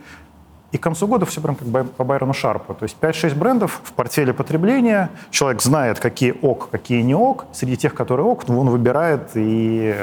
и 0.73 0.77
к 0.77 0.83
концу 0.83 1.07
года 1.07 1.25
все 1.25 1.41
прям 1.41 1.57
как 1.57 1.91
по 1.93 2.05
Байрону 2.05 2.35
Шарпу. 2.35 2.75
То 2.75 2.83
есть 2.83 2.99
5-6 3.01 3.35
брендов 3.35 3.81
в 3.83 3.93
портфеле 3.95 4.35
потребления. 4.35 5.09
Человек 5.31 5.63
знает, 5.63 6.01
какие 6.01 6.35
ок, 6.43 6.69
какие 6.71 7.01
не 7.01 7.15
ок. 7.15 7.47
Среди 7.55 7.79
тех, 7.79 7.95
которые 7.95 8.27
ок, 8.27 8.45
он 8.47 8.69
выбирает 8.69 9.31
и 9.37 9.97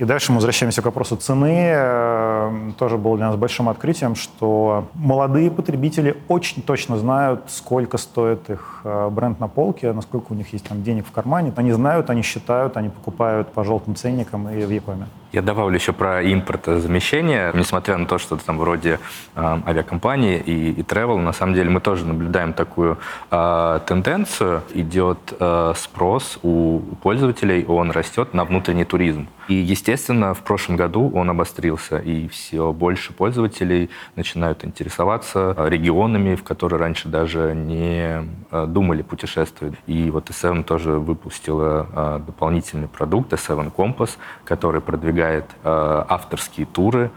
и 0.00 0.04
дальше 0.06 0.32
мы 0.32 0.36
возвращаемся 0.36 0.80
к 0.80 0.86
вопросу 0.86 1.14
цены. 1.16 1.72
Эм, 1.74 2.72
тоже 2.78 2.96
было 2.96 3.18
для 3.18 3.26
нас 3.26 3.36
большим 3.36 3.68
открытием, 3.68 4.14
что 4.14 4.88
молодые 4.94 5.50
потребители 5.50 6.16
очень 6.26 6.62
точно 6.62 6.96
знают, 6.96 7.42
сколько 7.48 7.98
стоит 7.98 8.48
их 8.48 8.80
э, 8.84 9.10
бренд 9.10 9.38
на 9.40 9.48
полке, 9.48 9.92
насколько 9.92 10.32
у 10.32 10.34
них 10.34 10.54
есть 10.54 10.66
там 10.66 10.82
денег 10.82 11.06
в 11.06 11.12
кармане. 11.12 11.52
Они 11.54 11.72
знают, 11.72 12.08
они 12.08 12.22
считают, 12.22 12.78
они 12.78 12.88
покупают 12.88 13.52
по 13.52 13.62
желтым 13.62 13.94
ценникам 13.94 14.48
и 14.48 14.64
в 14.64 14.70
Якоме. 14.70 15.06
Я 15.32 15.42
добавлю 15.42 15.76
еще 15.76 15.92
про 15.92 16.22
импортозамещение. 16.24 17.52
Несмотря 17.54 17.96
на 17.96 18.06
то, 18.06 18.18
что 18.18 18.36
там 18.36 18.58
вроде 18.58 18.98
э, 19.36 19.58
авиакомпании 19.64 20.42
и, 20.44 20.72
и 20.72 20.82
travel, 20.82 21.18
на 21.18 21.32
самом 21.32 21.54
деле 21.54 21.70
мы 21.70 21.80
тоже 21.80 22.04
наблюдаем 22.04 22.52
такую 22.52 22.98
э, 23.30 23.80
тенденцию. 23.86 24.62
Идет 24.74 25.18
э, 25.38 25.72
спрос 25.76 26.40
у 26.42 26.80
пользователей, 27.02 27.64
он 27.64 27.92
растет 27.92 28.34
на 28.34 28.44
внутренний 28.44 28.84
туризм. 28.84 29.28
И, 29.46 29.54
естественно, 29.54 30.34
в 30.34 30.40
прошлом 30.40 30.76
году 30.76 31.10
он 31.14 31.30
обострился, 31.30 31.98
и 31.98 32.28
все 32.28 32.72
больше 32.72 33.12
пользователей 33.12 33.90
начинают 34.14 34.64
интересоваться 34.64 35.56
регионами, 35.58 36.36
в 36.36 36.44
которые 36.44 36.78
раньше 36.78 37.08
даже 37.08 37.52
не 37.54 38.28
думали 38.68 39.02
путешествовать. 39.02 39.74
И 39.88 40.08
вот 40.12 40.30
S7 40.30 40.62
тоже 40.62 40.92
выпустила 40.92 42.22
дополнительный 42.24 42.86
продукт 42.86 43.32
S7 43.32 43.72
Compass, 43.74 44.10
который 44.44 44.80
продвигает 44.80 45.19
продвигает 45.20 45.44
э, 45.64 46.04
авторские 46.08 46.66
туры, 46.66 47.10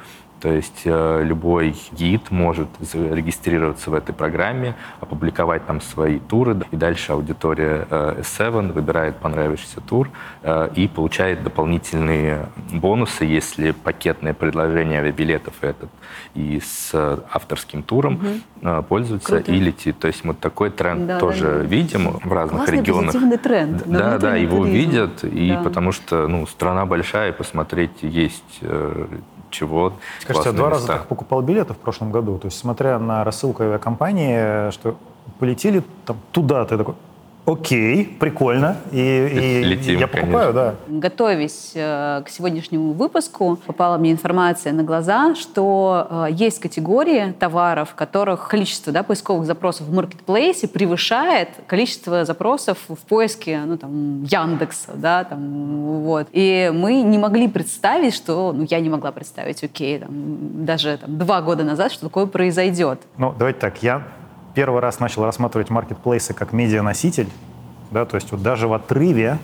то 0.44 0.52
есть 0.52 0.82
э, 0.84 1.24
любой 1.24 1.74
гид 1.94 2.30
может 2.30 2.68
зарегистрироваться 2.82 3.90
в 3.90 3.94
этой 3.94 4.14
программе, 4.14 4.76
опубликовать 5.00 5.66
там 5.66 5.80
свои 5.80 6.20
туры, 6.20 6.60
и 6.70 6.76
дальше 6.76 7.14
аудитория 7.14 7.88
э, 7.90 8.22
S7 8.22 8.74
выбирает 8.74 9.16
понравившийся 9.16 9.80
тур 9.80 10.10
э, 10.42 10.70
и 10.76 10.90
получает 10.90 11.44
дополнительные 11.44 12.48
бонусы, 12.74 13.24
если 13.24 13.72
пакетное 13.72 14.34
предложение 14.34 15.00
авиабилетов 15.00 15.54
этот 15.62 15.90
и 16.36 16.60
с 16.60 16.92
авторским 17.32 17.82
туром 17.82 18.16
угу. 18.62 18.84
пользуется 18.84 19.38
Круто. 19.38 19.50
и 19.50 19.60
летит. 19.62 19.98
То 20.00 20.08
есть 20.08 20.26
мы 20.26 20.34
такой 20.34 20.72
тренд 20.72 21.08
да, 21.08 21.20
тоже 21.20 21.46
да, 21.46 21.58
да. 21.60 21.64
видим 21.64 22.20
в 22.22 22.34
разных 22.34 22.66
Классный 22.66 22.80
регионах. 22.80 23.14
позитивный 23.14 23.38
тренд. 23.38 23.84
Да, 23.86 24.18
да, 24.18 24.36
его 24.36 24.58
туризм. 24.58 24.76
видят, 24.76 25.24
и 25.24 25.52
да. 25.52 25.62
потому 25.64 25.94
что 25.94 26.28
ну, 26.28 26.46
страна 26.48 26.86
большая, 26.86 27.32
посмотреть 27.32 28.02
есть 28.02 28.60
чего. 29.54 29.94
Скажите, 30.20 30.50
я 30.50 30.56
два 30.56 30.70
раза 30.70 30.88
так 30.88 31.08
покупал 31.08 31.42
билеты 31.42 31.74
в 31.74 31.78
прошлом 31.78 32.12
году. 32.12 32.38
То 32.38 32.48
есть, 32.48 32.58
смотря 32.58 33.00
на 33.00 33.24
рассылку 33.24 33.64
авиакомпании, 33.64 34.72
что 34.72 34.98
полетели 35.40 35.84
там 36.06 36.18
туда, 36.32 36.66
ты 36.66 36.78
такой, 36.78 36.96
окей, 37.46 38.06
прикольно, 38.06 38.78
и, 38.92 39.62
и 39.62 39.64
Летим, 39.64 40.00
я 40.00 40.08
покупаю, 40.08 40.54
да. 40.54 40.76
Готовясь 40.88 41.72
э, 41.76 42.22
к 42.26 42.30
сегодняшнему 42.30 42.94
выпуску, 42.94 43.60
попала 43.66 43.98
мне 43.98 44.12
информация 44.12 44.74
на 44.74 44.84
глаза, 44.84 45.36
что 45.36 46.08
э, 46.10 46.28
есть 46.32 46.60
категории 46.60 47.34
товаров, 47.38 47.92
в 47.92 47.96
которых 47.96 48.48
количество 48.48 48.94
да, 48.94 49.04
поисковых 49.04 49.46
запросов 49.46 49.88
в 49.88 49.94
маркетплейсе 49.94 50.68
превышает 50.68 51.50
количество 51.68 52.26
запросов 52.26 52.78
в 52.88 52.98
поиске 52.98 53.62
ну, 53.66 53.78
там, 53.78 54.24
Яндекса. 54.24 54.92
Да, 54.96 55.24
там, 55.24 56.04
вот. 56.04 56.28
И 56.32 56.72
мы 56.74 57.02
не 57.02 57.18
могли 57.18 57.48
представить, 57.48 58.14
что... 58.14 58.54
Ну, 58.54 58.66
я 58.70 58.80
не 58.80 58.90
могла 58.90 59.12
представить, 59.12 59.64
окей, 59.64 60.00
там, 60.00 60.12
даже 60.66 60.98
там, 60.98 61.18
два 61.18 61.42
года 61.42 61.64
назад, 61.64 61.92
что 61.92 62.08
такое 62.08 62.26
произойдет. 62.26 63.00
Ну, 63.18 63.34
давайте 63.38 63.60
так, 63.60 63.84
я 63.84 64.04
первый 64.54 64.82
раз 64.82 65.00
начал 65.00 65.26
рассматривать 65.26 65.70
маркетплейсы 65.70 66.34
как 66.34 66.54
медианоситель, 66.54 67.30
да, 67.92 68.06
то 68.06 68.16
есть 68.16 68.32
вот 68.32 68.42
даже 68.42 68.68
в 68.68 68.74
отрыве 68.74 69.40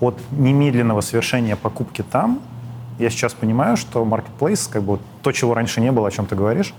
от 0.00 0.18
немедленного 0.30 1.00
совершения 1.00 1.56
покупки 1.56 2.02
там, 2.02 2.40
я 2.98 3.10
сейчас 3.10 3.34
понимаю, 3.34 3.76
что 3.76 4.04
marketplace, 4.04 4.70
как 4.70 4.82
бы 4.82 4.92
вот 4.92 5.00
то, 5.22 5.32
чего 5.32 5.54
раньше 5.54 5.80
не 5.80 5.92
было, 5.92 6.08
о 6.08 6.10
чем 6.10 6.26
ты 6.26 6.34
говоришь, 6.34 6.74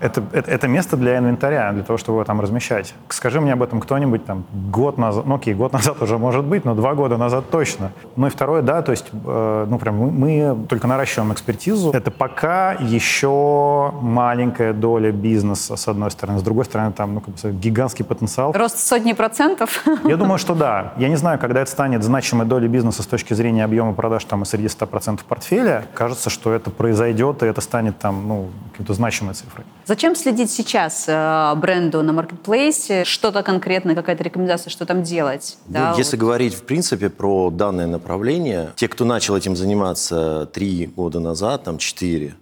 это, 0.00 0.22
это, 0.32 0.50
это 0.50 0.68
место 0.68 0.96
для 0.96 1.18
инвентаря, 1.18 1.72
для 1.72 1.82
того, 1.82 1.98
чтобы 1.98 2.18
его 2.18 2.24
там 2.24 2.40
размещать. 2.40 2.94
Скажи 3.08 3.40
мне 3.40 3.52
об 3.52 3.62
этом 3.62 3.80
кто-нибудь 3.80 4.24
там 4.24 4.44
год 4.70 4.98
назад, 4.98 5.26
ну 5.26 5.36
окей, 5.36 5.54
год 5.54 5.72
назад 5.72 6.00
уже 6.02 6.18
может 6.18 6.44
быть, 6.44 6.64
но 6.64 6.74
два 6.74 6.94
года 6.94 7.16
назад 7.16 7.50
точно. 7.50 7.92
Ну 8.16 8.26
и 8.26 8.30
второе, 8.30 8.62
да, 8.62 8.82
то 8.82 8.92
есть, 8.92 9.06
э, 9.12 9.66
ну 9.68 9.78
прям 9.78 9.96
мы, 9.96 10.10
мы 10.10 10.66
только 10.68 10.86
наращиваем 10.86 11.32
экспертизу. 11.32 11.90
Это 11.92 12.10
пока 12.10 12.72
еще 12.72 13.92
маленькая 14.00 14.72
доля 14.72 15.12
бизнеса, 15.12 15.76
с 15.76 15.88
одной 15.88 16.10
стороны. 16.10 16.38
С 16.38 16.42
другой 16.42 16.64
стороны, 16.64 16.92
там 16.92 17.14
ну, 17.14 17.20
как 17.20 17.34
бы, 17.34 17.50
гигантский 17.52 18.04
потенциал. 18.04 18.52
Рост 18.52 18.78
сотни 18.78 19.12
процентов? 19.12 19.84
Я 20.04 20.16
думаю, 20.16 20.38
что 20.38 20.54
да. 20.54 20.92
Я 20.96 21.08
не 21.08 21.16
знаю, 21.16 21.38
когда 21.38 21.62
это 21.62 21.70
станет 21.70 22.02
значимой 22.02 22.46
долей 22.46 22.68
бизнеса 22.68 23.02
с 23.02 23.06
точки 23.06 23.34
зрения 23.34 23.64
объема 23.64 23.94
продаж 23.94 24.24
там 24.24 24.42
и 24.42 24.44
среди 24.44 24.66
100% 24.66 25.20
портфеля. 25.28 25.84
Кажется, 25.94 26.30
что 26.30 26.52
это 26.52 26.70
произойдет, 26.70 27.42
и 27.42 27.46
это 27.46 27.60
станет 27.60 27.98
там, 27.98 28.28
ну, 28.28 28.48
какой-то 28.72 28.94
значимой 28.94 29.34
цифрой. 29.34 29.64
Зачем 29.88 30.14
следить 30.14 30.50
сейчас 30.50 31.06
э, 31.08 31.54
бренду 31.56 32.02
на 32.02 32.12
маркетплейсе? 32.12 33.04
Что-то 33.06 33.42
конкретное, 33.42 33.94
какая-то 33.94 34.22
рекомендация, 34.22 34.70
что 34.70 34.84
там 34.84 35.02
делать? 35.02 35.56
Ну, 35.66 35.72
да, 35.72 35.94
если 35.96 36.16
вот. 36.16 36.20
говорить, 36.20 36.52
в 36.52 36.64
принципе, 36.64 37.08
про 37.08 37.48
данное 37.48 37.86
направление, 37.86 38.74
те, 38.76 38.86
кто 38.86 39.06
начал 39.06 39.34
этим 39.34 39.56
заниматься 39.56 40.46
три 40.52 40.84
года 40.84 41.20
назад, 41.20 41.64
там 41.64 41.78
четыре, 41.78 42.34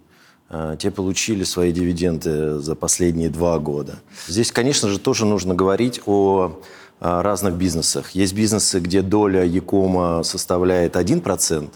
э, 0.49 0.75
те 0.77 0.91
получили 0.91 1.45
свои 1.45 1.71
дивиденды 1.71 2.59
за 2.59 2.75
последние 2.75 3.29
два 3.29 3.59
года. 3.59 3.95
Здесь, 4.27 4.51
конечно 4.51 4.89
же, 4.89 4.99
тоже 4.99 5.25
нужно 5.25 5.55
говорить 5.55 6.01
о 6.05 6.59
э, 6.99 7.21
разных 7.21 7.53
бизнесах. 7.53 8.11
Есть 8.11 8.33
бизнесы, 8.33 8.79
где 8.81 9.01
доля 9.01 9.45
Якома 9.45 10.23
составляет 10.23 10.97
1%, 10.97 11.21
а 11.23 11.69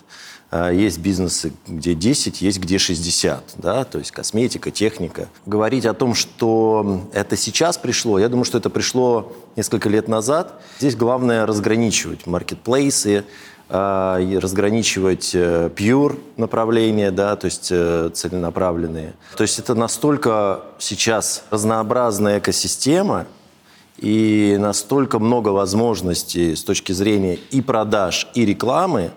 есть 0.51 0.99
бизнесы, 0.99 1.53
где 1.65 1.95
10, 1.95 2.41
есть 2.41 2.59
где 2.59 2.77
60, 2.77 3.53
да, 3.57 3.85
то 3.85 3.99
есть 3.99 4.11
косметика, 4.11 4.69
техника. 4.69 5.29
Говорить 5.45 5.85
о 5.85 5.93
том, 5.93 6.13
что 6.13 7.07
это 7.13 7.37
сейчас 7.37 7.77
пришло, 7.77 8.19
я 8.19 8.27
думаю, 8.27 8.43
что 8.43 8.57
это 8.57 8.69
пришло 8.69 9.31
несколько 9.55 9.87
лет 9.87 10.09
назад. 10.09 10.61
Здесь 10.79 10.95
главное 10.95 11.45
разграничивать 11.45 12.27
маркетплейсы, 12.27 13.23
а, 13.73 14.19
разграничивать 14.41 15.31
э, 15.33 15.69
pure 15.73 16.19
направления, 16.35 17.09
да, 17.09 17.37
то 17.37 17.45
есть 17.45 17.69
э, 17.71 18.09
целенаправленные. 18.13 19.13
То 19.37 19.43
есть 19.43 19.59
это 19.59 19.75
настолько 19.75 20.65
сейчас 20.77 21.45
разнообразная 21.51 22.39
экосистема, 22.39 23.27
и 23.97 24.57
настолько 24.59 25.19
много 25.19 25.49
возможностей 25.49 26.55
с 26.55 26.63
точки 26.65 26.91
зрения 26.91 27.35
и 27.51 27.61
продаж, 27.61 28.27
и 28.33 28.45
рекламы, 28.45 29.11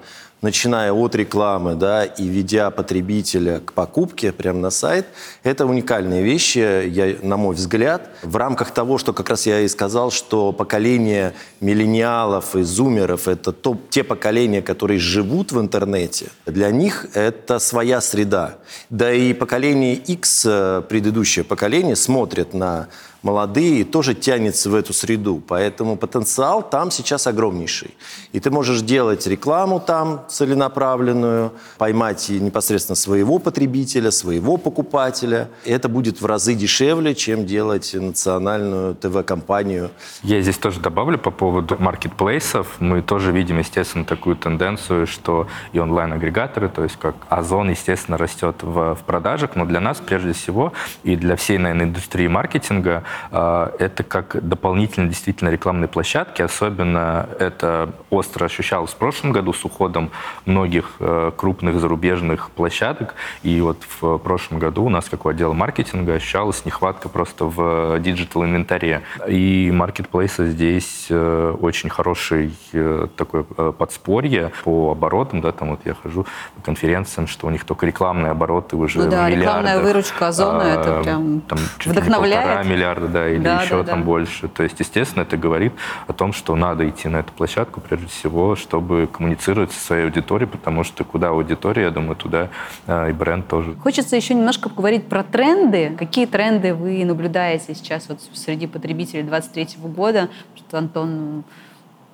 начиная 0.45 0.93
от 0.93 1.15
рекламы, 1.15 1.75
да, 1.75 2.05
и 2.05 2.29
ведя 2.29 2.71
потребителя 2.71 3.61
к 3.61 3.73
покупке 3.73 4.31
прямо 4.31 4.61
на 4.61 4.71
сайт, 4.71 5.07
это 5.43 5.65
уникальные 5.65 6.23
вещи, 6.23 6.87
я, 6.87 7.17
на 7.23 7.37
мой 7.39 7.55
взгляд, 7.55 8.11
в 8.23 8.37
рамках 8.37 8.71
того, 8.71 8.99
что 8.99 9.15
как 9.15 9.31
раз 9.31 9.47
я 9.47 9.61
и 9.61 9.69
сказал, 9.69 10.11
что 10.11 10.53
поколение 10.53 11.33
миллениалов 11.61 12.55
и 12.57 12.63
зумеров– 12.63 13.27
это 13.29 13.53
то, 13.53 13.79
те 13.89 14.05
поколения, 14.05 14.61
которые 14.61 15.01
живут 15.01 15.51
в 15.51 15.59
интернете, 15.59 16.27
для 16.45 16.71
них 16.71 17.07
это 17.15 17.59
своя 17.59 18.03
среда. 18.03 18.57
Да 18.91 19.13
и 19.13 19.33
поколение 19.33 19.95
X, 19.95 20.45
э, 20.47 20.83
предыдущее 20.87 21.45
поколение, 21.45 21.97
смотрит 21.97 22.53
на 22.53 22.89
молодые, 23.25 23.85
тоже 23.85 24.15
тянется 24.15 24.71
в 24.71 24.75
эту 24.75 24.93
среду. 24.93 25.43
Поэтому 25.49 25.97
потенциал 25.97 26.63
там 26.63 26.91
сейчас 26.91 27.27
огромнейший. 27.27 27.95
И 28.33 28.39
ты 28.39 28.51
можешь 28.51 28.83
делать 28.83 29.27
рекламу 29.27 29.81
там 29.81 30.25
целенаправленную, 30.29 31.53
поймать 31.79 32.29
непосредственно 32.29 32.97
своего 32.97 33.39
потребителя, 33.39 34.11
своего 34.11 34.57
покупателя. 34.57 35.49
И 35.65 35.71
это 35.73 35.89
будет 35.89 36.21
в 36.21 36.27
разы 36.27 36.55
дешевле, 36.55 37.15
чем 37.15 37.47
делать 37.47 37.95
национальную 37.95 38.95
ТВ-компанию. 38.95 39.91
Я 40.23 40.41
здесь 40.43 40.59
тоже 40.59 40.81
добавлю 40.81 41.19
по 41.19 41.31
поводу 41.31 41.77
маркетплейсов. 41.79 42.77
Мы 42.79 43.03
тоже 43.03 43.33
видим, 43.33 43.59
естественно, 43.59 44.05
такую 44.05 44.37
тенденцию, 44.37 45.07
что 45.07 45.49
и 45.73 45.79
онлайн-агрегаторы, 45.79 46.69
то 46.69 46.83
есть 46.83 46.97
как 47.01 47.15
Озон, 47.29 47.71
естественно, 47.71 48.19
растет 48.19 48.57
в, 48.63 48.95
в 48.95 49.03
продажах, 49.05 49.57
но 49.57 49.65
для 49.65 49.81
нас, 49.81 49.99
прежде 49.99 50.33
всего, 50.33 50.73
и 51.03 51.17
для 51.17 51.37
всей, 51.37 51.59
наверное, 51.59 51.87
индустрии 51.87 52.27
маркетинга, 52.27 53.03
это 53.31 54.05
как 54.07 54.37
дополнительные 54.47 55.09
действительно 55.09 55.49
рекламные 55.49 55.89
площадки. 55.89 56.43
Особенно 56.43 57.29
это 57.39 57.91
остро 58.11 58.45
ощущалось 58.45 58.93
в 58.93 58.97
прошлом 58.97 59.33
году 59.33 59.53
с 59.53 59.65
уходом 59.65 60.11
многих 60.47 60.93
э, 61.01 61.33
крупных 61.37 61.81
зарубежных 61.81 62.51
площадок. 62.51 63.15
И 63.43 63.61
вот 63.61 63.79
в 64.01 64.19
прошлом 64.19 64.59
году 64.59 64.85
у 64.85 64.89
нас, 64.89 65.09
как 65.09 65.27
у 65.27 65.29
отдела 65.29 65.53
маркетинга, 65.53 66.15
ощущалась 66.15 66.65
нехватка 66.65 67.09
просто 67.09 67.45
в 67.47 67.99
диджитал-инвентаре. 68.01 69.03
И 69.27 69.71
маркетплейсы 69.73 70.51
здесь 70.51 71.07
э, 71.11 71.57
очень 71.61 71.91
хороший 71.91 72.55
э, 72.73 73.09
такое 73.17 73.43
подспорье 73.45 74.53
по 74.65 74.93
оборотам. 74.93 75.41
Да, 75.41 75.53
там 75.53 75.71
вот 75.71 75.81
я 75.85 75.95
хожу 75.95 76.27
по 76.57 76.63
конференциям, 76.63 77.27
что 77.27 77.47
у 77.47 77.51
них 77.51 77.65
только 77.65 77.87
рекламные 77.87 78.31
обороты 78.31 78.77
уже 78.77 78.99
ну 79.01 79.11
да, 79.11 79.27
в 79.27 79.29
рекламная 79.29 79.81
выручка 79.81 80.29
Озона, 80.29 80.63
а, 80.63 80.81
это 80.81 81.03
прям 81.03 81.41
там, 81.43 81.59
вдохновляет. 81.85 82.47
Полтора 82.47 82.63
миллиарда, 82.65 83.04
да, 83.09 83.29
или 83.29 83.43
Да, 83.43 83.63
еще 83.63 83.83
да, 83.83 83.85
там 83.85 84.01
да. 84.01 84.07
больше. 84.07 84.49
То 84.49 84.63
есть, 84.63 84.81
естественно, 84.81 85.23
это 85.23 85.37
говорит 85.37 85.73
о 86.07 86.13
том, 86.13 86.33
что 86.33 86.57
надо 86.57 86.89
идти 86.89 87.09
на 87.09 87.19
эту 87.19 87.33
площадку, 87.33 87.81
прежде 87.81 88.07
всего, 88.07 88.57
чтобы 88.57 89.09
коммуницировать 89.11 89.73
со 89.73 89.81
своей 89.81 90.05
аудиторией, 90.05 90.49
потому 90.49 90.85
что 90.85 91.05
куда 91.05 91.29
аудитория, 91.29 91.83
я 91.85 91.91
думаю, 91.91 92.17
туда 92.17 92.49
э, 92.87 93.11
и 93.11 93.13
бренд 93.13 93.49
тоже. 93.49 93.75
Хочется 93.83 94.17
еще 94.17 94.35
немножко 94.35 94.69
поговорить 94.69 95.07
про 95.07 95.23
тренды. 95.23 95.95
Какие 95.99 96.27
тренды 96.27 96.75
вы 96.75 97.05
наблюдаете 97.05 97.75
сейчас 97.75 98.09
вот 98.09 98.21
среди 98.33 98.67
потребителей 98.67 99.23
23 99.23 99.69
года? 99.85 100.29
Что, 100.57 100.79
Антон, 100.79 101.45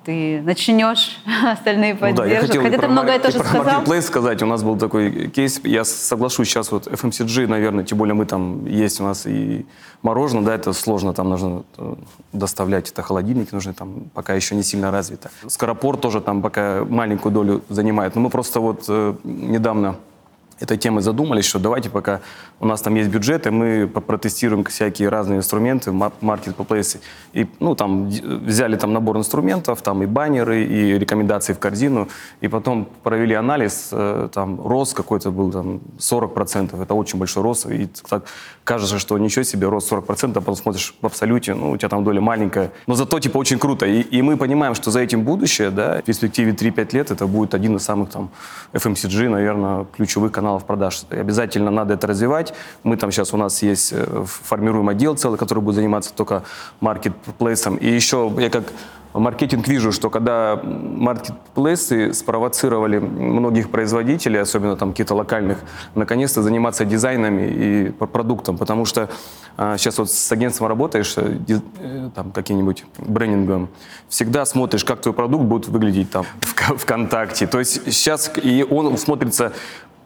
ты 0.03 0.41
начнешь, 0.41 1.19
остальные 1.43 1.93
Ну 1.93 1.99
да, 1.99 2.07
я 2.07 2.15
поддержат. 2.15 2.47
хотел 2.47 2.63
Хотя 2.63 2.77
ты 2.77 2.87
многое 2.87 3.19
тоже 3.19 3.39
про 3.39 3.47
сказал. 3.47 3.81
Marketplace 3.81 4.01
сказать. 4.01 4.41
У 4.41 4.45
нас 4.45 4.63
был 4.63 4.77
такой 4.77 5.29
кейс. 5.29 5.61
Я 5.63 5.83
соглашусь, 5.83 6.49
сейчас 6.49 6.71
вот 6.71 6.87
FMCG, 6.87 7.47
наверное, 7.47 7.83
тем 7.83 7.97
более 7.97 8.13
мы 8.13 8.25
там 8.25 8.65
есть 8.65 8.99
у 8.99 9.03
нас 9.03 9.25
и 9.25 9.65
мороженое, 10.01 10.43
да, 10.43 10.55
это 10.55 10.73
сложно, 10.73 11.13
там 11.13 11.29
нужно 11.29 11.63
э, 11.77 11.95
доставлять, 12.33 12.89
это 12.89 13.03
холодильники 13.03 13.53
нужны, 13.53 13.73
там 13.73 14.09
пока 14.13 14.33
еще 14.33 14.55
не 14.55 14.63
сильно 14.63 14.91
развито. 14.91 15.29
Скоропорт 15.47 16.01
тоже 16.01 16.21
там 16.21 16.41
пока 16.41 16.83
маленькую 16.85 17.31
долю 17.31 17.63
занимает. 17.69 18.15
Но 18.15 18.21
мы 18.21 18.29
просто 18.29 18.59
вот 18.59 18.85
э, 18.87 19.15
недавно 19.23 19.95
этой 20.61 20.77
темой 20.77 21.01
задумались, 21.01 21.45
что 21.45 21.59
давайте 21.59 21.89
пока 21.89 22.21
у 22.59 22.65
нас 22.65 22.81
там 22.81 22.95
есть 22.95 23.09
бюджеты, 23.09 23.51
мы 23.51 23.87
протестируем 23.87 24.63
всякие 24.63 25.09
разные 25.09 25.37
инструменты, 25.37 25.91
мар- 25.91 26.13
маркетплейсы. 26.21 26.99
И, 27.33 27.47
ну, 27.59 27.75
там 27.75 28.07
взяли 28.09 28.75
там 28.75 28.93
набор 28.93 29.17
инструментов, 29.17 29.81
там 29.81 30.03
и 30.03 30.05
баннеры, 30.05 30.63
и 30.63 30.99
рекомендации 30.99 31.53
в 31.53 31.59
корзину, 31.59 32.07
и 32.41 32.47
потом 32.47 32.87
провели 33.03 33.33
анализ, 33.35 33.89
э, 33.91 34.29
там 34.33 34.61
рост 34.61 34.93
какой-то 34.93 35.31
был 35.31 35.51
там 35.51 35.81
40%, 35.97 36.81
это 36.81 36.93
очень 36.93 37.19
большой 37.19 37.43
рост, 37.43 37.65
и 37.65 37.89
так 38.09 38.25
кажется, 38.63 38.99
что 38.99 39.17
ничего 39.17 39.43
себе, 39.43 39.67
рост 39.67 39.91
40%, 39.91 40.31
а 40.37 40.41
потом 40.41 40.55
смотришь 40.55 40.93
в 41.01 41.05
абсолюте, 41.05 41.55
ну, 41.55 41.71
у 41.71 41.77
тебя 41.77 41.89
там 41.89 42.03
доля 42.03 42.21
маленькая, 42.21 42.71
но 42.87 42.95
зато 42.95 43.19
типа 43.19 43.37
очень 43.37 43.57
круто. 43.59 43.85
И, 43.85 44.01
и 44.01 44.21
мы 44.21 44.37
понимаем, 44.37 44.75
что 44.75 44.91
за 44.91 44.99
этим 44.99 45.23
будущее, 45.23 45.71
да, 45.71 45.99
в 45.99 46.03
перспективе 46.03 46.51
3-5 46.51 46.95
лет 46.95 47.11
это 47.11 47.27
будет 47.27 47.53
один 47.53 47.75
из 47.75 47.83
самых 47.83 48.09
там 48.09 48.29
FMCG, 48.73 49.29
наверное, 49.29 49.85
ключевых 49.97 50.31
каналов 50.31 50.50
продаж. 50.59 51.03
И 51.11 51.15
обязательно 51.15 51.71
надо 51.71 51.93
это 51.93 52.07
развивать. 52.07 52.53
Мы 52.83 52.97
там 52.97 53.11
сейчас, 53.11 53.33
у 53.33 53.37
нас 53.37 53.61
есть, 53.61 53.93
э, 53.93 54.25
формируем 54.25 54.89
отдел 54.89 55.15
целый, 55.15 55.37
который 55.37 55.63
будет 55.63 55.75
заниматься 55.75 56.13
только 56.13 56.43
маркетплейсом. 56.79 57.77
И 57.77 57.89
еще 57.89 58.31
я 58.37 58.49
как 58.49 58.65
маркетинг 59.13 59.67
вижу, 59.67 59.91
что 59.91 60.09
когда 60.09 60.59
маркетплейсы 60.63 62.13
спровоцировали 62.13 62.99
многих 62.99 63.69
производителей, 63.69 64.39
особенно 64.39 64.75
там 64.75 64.91
каких-то 64.91 65.15
локальных, 65.15 65.59
наконец-то 65.95 66.41
заниматься 66.41 66.85
дизайнами 66.85 67.47
и 67.47 67.89
продуктом, 67.91 68.57
потому 68.57 68.85
что 68.85 69.09
а, 69.57 69.77
сейчас 69.77 69.97
вот 69.97 70.09
с 70.09 70.31
агентством 70.31 70.67
работаешь, 70.67 71.13
э, 71.17 71.37
э, 71.79 72.09
там 72.15 72.31
каким-нибудь 72.31 72.85
брендингом, 72.97 73.69
всегда 74.07 74.45
смотришь, 74.45 74.85
как 74.85 75.01
твой 75.01 75.13
продукт 75.13 75.43
будет 75.43 75.67
выглядеть 75.67 76.09
там 76.11 76.25
в 76.39 76.77
ВКонтакте. 76.77 77.47
То 77.47 77.59
есть 77.59 77.91
сейчас 77.93 78.31
и 78.41 78.65
он 78.69 78.97
смотрится 78.97 79.53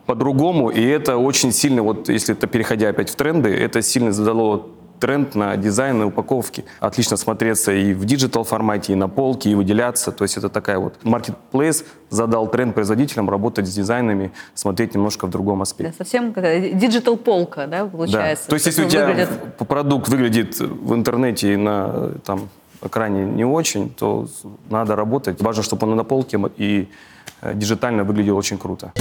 по-другому, 0.06 0.70
и 0.70 0.82
это 0.82 1.18
очень 1.18 1.52
сильно, 1.52 1.82
вот 1.82 2.10
если 2.10 2.36
это 2.36 2.48
переходя 2.48 2.90
опять 2.90 3.10
в 3.10 3.16
тренды, 3.16 3.50
это 3.50 3.82
сильно 3.82 4.12
задало 4.12 4.68
тренд 5.00 5.36
на 5.36 5.58
дизайн 5.58 6.02
и 6.02 6.06
упаковки. 6.06 6.66
Отлично 6.80 7.18
смотреться 7.18 7.72
и 7.72 7.94
в 7.94 8.06
диджитал 8.06 8.44
формате, 8.44 8.94
и 8.94 8.96
на 8.96 9.08
полке, 9.08 9.50
и 9.50 9.56
выделяться. 9.56 10.12
То 10.12 10.24
есть 10.24 10.38
это 10.38 10.50
такая 10.50 10.80
вот 10.80 10.96
маркетплейс 11.04 11.86
задал 12.10 12.48
тренд 12.48 12.74
производителям 12.74 13.30
работать 13.30 13.68
с 13.68 13.74
дизайнами, 13.74 14.32
смотреть 14.54 14.96
немножко 14.96 15.28
в 15.28 15.30
другом 15.30 15.62
аспекте. 15.62 15.94
Да, 15.98 16.06
совсем 16.06 16.34
диджитал 16.34 17.18
полка, 17.18 17.68
да, 17.68 17.86
получается. 17.86 18.46
Да. 18.46 18.50
То 18.50 18.56
есть 18.56 18.66
если 18.66 18.86
у 18.86 18.90
тебя 18.90 19.08
выглядит... 19.08 19.58
продукт 19.68 20.10
выглядит 20.10 20.60
в 20.60 20.94
интернете 20.94 21.54
и 21.54 21.58
на 21.58 22.12
там, 22.26 22.50
экране 22.82 23.26
не 23.26 23.46
очень, 23.46 23.90
то 23.90 24.28
надо 24.70 24.96
работать. 24.96 25.42
Важно, 25.42 25.64
чтобы 25.64 25.88
он 25.88 25.96
на 25.96 26.04
полке 26.04 26.40
и 26.58 26.88
э, 27.42 27.54
диджитально 27.54 28.04
выглядел 28.04 28.38
очень 28.38 28.58
круто. 28.58 28.94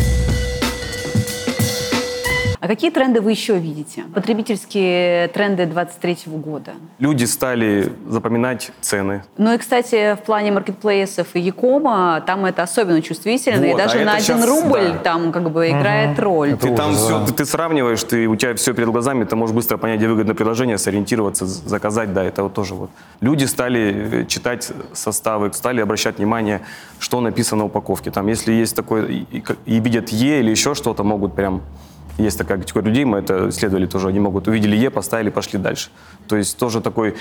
А 2.64 2.66
какие 2.66 2.90
тренды 2.90 3.20
вы 3.20 3.32
еще 3.32 3.58
видите? 3.58 4.04
Потребительские 4.14 5.28
тренды 5.28 5.66
2023 5.66 6.32
года. 6.38 6.72
Люди 6.98 7.24
стали 7.26 7.92
запоминать 8.08 8.72
цены. 8.80 9.22
Ну 9.36 9.52
и, 9.52 9.58
кстати, 9.58 10.14
в 10.14 10.24
плане 10.24 10.50
маркетплейсов 10.50 11.26
и 11.34 11.40
Якома 11.40 12.22
там 12.26 12.46
это 12.46 12.62
особенно 12.62 13.02
чувствительно. 13.02 13.66
Вот, 13.66 13.74
и 13.74 13.76
даже 13.76 14.00
а 14.00 14.04
на 14.06 14.12
один 14.12 14.38
сейчас, 14.38 14.48
рубль 14.48 14.92
да. 14.94 14.98
там 15.00 15.30
как 15.30 15.50
бы 15.50 15.68
играет 15.68 16.12
угу. 16.12 16.22
роль. 16.22 16.56
ты 16.56 16.74
там 16.74 16.94
все, 16.94 17.26
ты, 17.26 17.34
ты 17.34 17.44
сравниваешь, 17.44 18.02
ты, 18.02 18.26
у 18.28 18.36
тебя 18.36 18.54
все 18.54 18.72
перед 18.72 18.88
глазами, 18.88 19.24
ты 19.24 19.36
можешь 19.36 19.54
быстро 19.54 19.76
понять, 19.76 19.98
где 19.98 20.08
выгодное 20.08 20.34
приложение, 20.34 20.78
сориентироваться, 20.78 21.44
заказать, 21.44 22.14
да, 22.14 22.24
это 22.24 22.44
вот 22.44 22.54
тоже 22.54 22.72
вот. 22.72 22.88
Люди 23.20 23.44
стали 23.44 24.22
э, 24.22 24.24
читать 24.26 24.72
составы, 24.94 25.52
стали 25.52 25.82
обращать 25.82 26.16
внимание, 26.16 26.62
что 26.98 27.20
написано 27.20 27.64
в 27.64 27.66
упаковке. 27.66 28.10
Там, 28.10 28.26
если 28.28 28.52
есть 28.52 28.74
такое, 28.74 29.04
и, 29.04 29.44
и 29.66 29.80
видят 29.80 30.08
Е 30.08 30.40
или 30.40 30.50
еще 30.50 30.74
что-то, 30.74 31.04
могут 31.04 31.34
прям 31.34 31.60
есть 32.18 32.38
такая 32.38 32.58
категория 32.58 32.88
людей, 32.88 33.04
мы 33.04 33.18
это 33.18 33.48
исследовали 33.48 33.86
тоже, 33.86 34.08
они 34.08 34.20
могут, 34.20 34.48
увидели 34.48 34.76
Е, 34.76 34.90
поставили, 34.90 35.30
пошли 35.30 35.58
дальше. 35.58 35.90
То 36.28 36.36
есть 36.36 36.56
тоже 36.56 36.80
такой 36.80 37.14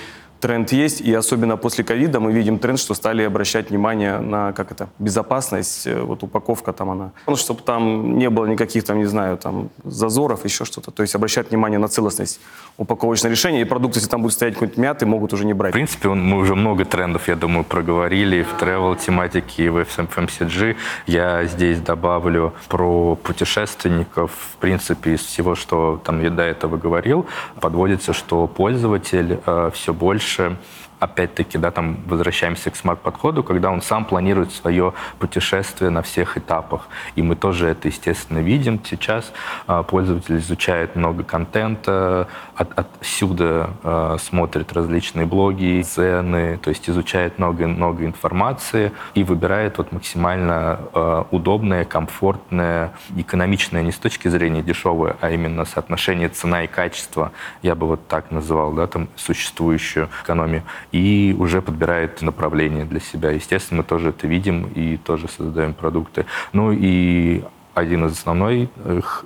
тренд 0.43 0.73
есть, 0.73 0.99
и 0.99 1.13
особенно 1.13 1.55
после 1.55 1.85
ковида 1.85 2.19
мы 2.19 2.33
видим 2.33 2.59
тренд, 2.59 2.77
что 2.77 2.93
стали 2.95 3.23
обращать 3.23 3.69
внимание 3.69 4.19
на, 4.19 4.51
как 4.51 4.71
это, 4.71 4.89
безопасность, 4.99 5.87
э, 5.87 6.01
вот 6.01 6.21
упаковка 6.23 6.73
там 6.73 6.89
она. 6.89 7.11
Ну, 7.27 7.37
чтобы 7.37 7.61
там 7.61 8.17
не 8.17 8.29
было 8.29 8.45
никаких 8.45 8.83
там, 8.83 8.97
не 8.97 9.05
знаю, 9.05 9.37
там 9.37 9.69
зазоров, 9.85 10.43
еще 10.43 10.65
что-то. 10.65 10.91
То 10.91 11.03
есть 11.03 11.15
обращать 11.15 11.49
внимание 11.49 11.79
на 11.79 11.87
целостность 11.87 12.41
упаковочного 12.77 13.31
решения, 13.31 13.61
и 13.61 13.63
продукт, 13.65 13.95
если 13.95 14.09
там 14.09 14.21
будет 14.21 14.33
стоять 14.33 14.55
какой-нибудь 14.55 14.77
мятый, 14.77 15.05
могут 15.05 15.31
уже 15.31 15.45
не 15.45 15.53
брать. 15.53 15.71
В 15.71 15.73
принципе, 15.73 16.09
он, 16.09 16.21
мы 16.21 16.37
уже 16.37 16.55
много 16.55 16.83
трендов, 16.83 17.29
я 17.29 17.35
думаю, 17.37 17.63
проговорили 17.63 18.43
в 18.43 18.61
travel 18.61 18.97
тематике, 18.99 19.65
и 19.65 19.69
в 19.69 19.77
FMCG. 19.77 20.75
Я 21.07 21.45
здесь 21.45 21.79
добавлю 21.79 22.53
про 22.67 23.15
путешественников. 23.15 24.31
В 24.31 24.57
принципе, 24.57 25.13
из 25.13 25.21
всего, 25.21 25.55
что 25.55 26.01
там 26.03 26.21
я 26.21 26.29
до 26.29 26.43
этого 26.43 26.75
говорил, 26.75 27.25
подводится, 27.61 28.11
что 28.11 28.47
пользователь 28.47 29.39
э, 29.45 29.71
все 29.73 29.93
больше 29.93 30.32
больше 30.33 30.57
опять-таки, 31.03 31.57
да, 31.57 31.71
там 31.71 31.97
возвращаемся 32.05 32.71
к 32.71 32.75
смарт-подходу, 32.75 33.43
когда 33.43 33.71
он 33.71 33.81
сам 33.81 34.05
планирует 34.05 34.51
свое 34.51 34.93
путешествие 35.19 35.89
на 35.89 36.01
всех 36.01 36.37
этапах. 36.37 36.87
И 37.15 37.21
мы 37.21 37.35
тоже 37.35 37.67
это, 37.67 37.87
естественно, 37.87 38.39
видим 38.39 38.79
сейчас. 38.83 39.33
А, 39.67 39.83
пользователь 39.83 40.37
изучает 40.37 40.95
много 40.95 41.23
контента, 41.23 42.27
от, 42.55 42.77
отсюда 42.77 43.69
э, 43.83 44.17
смотрит 44.19 44.71
различные 44.73 45.25
блоги, 45.25 45.81
цены, 45.81 46.57
то 46.57 46.69
есть 46.69 46.89
изучает 46.89 47.39
много-много 47.39 48.05
информации 48.05 48.91
и 49.13 49.23
выбирает 49.23 49.77
вот 49.77 49.91
максимально 49.91 50.79
э, 50.93 51.23
удобное, 51.31 51.85
комфортное, 51.85 52.93
экономичное 53.15 53.83
не 53.83 53.91
с 53.91 53.97
точки 53.97 54.27
зрения 54.27 54.61
дешевое, 54.61 55.15
а 55.21 55.31
именно 55.31 55.65
соотношение 55.65 56.29
цена 56.29 56.63
и 56.63 56.67
качество, 56.67 57.31
я 57.61 57.75
бы 57.75 57.87
вот 57.87 58.07
так 58.07 58.31
называл, 58.31 58.73
да, 58.73 58.87
там 58.87 59.07
существующую 59.15 60.09
экономию 60.23 60.63
и 60.93 61.35
уже 61.37 61.61
подбирает 61.61 62.21
направление 62.21 62.85
для 62.85 63.01
себя. 63.01 63.31
Естественно, 63.31 63.79
мы 63.79 63.83
тоже 63.83 64.09
это 64.09 64.27
видим 64.27 64.67
и 64.67 64.95
тоже 64.97 65.27
создаем 65.27 65.73
продукты. 65.73 66.25
Ну 66.53 66.71
и 66.71 67.43
один 67.73 68.05
из 68.05 68.13
основных 68.13 68.69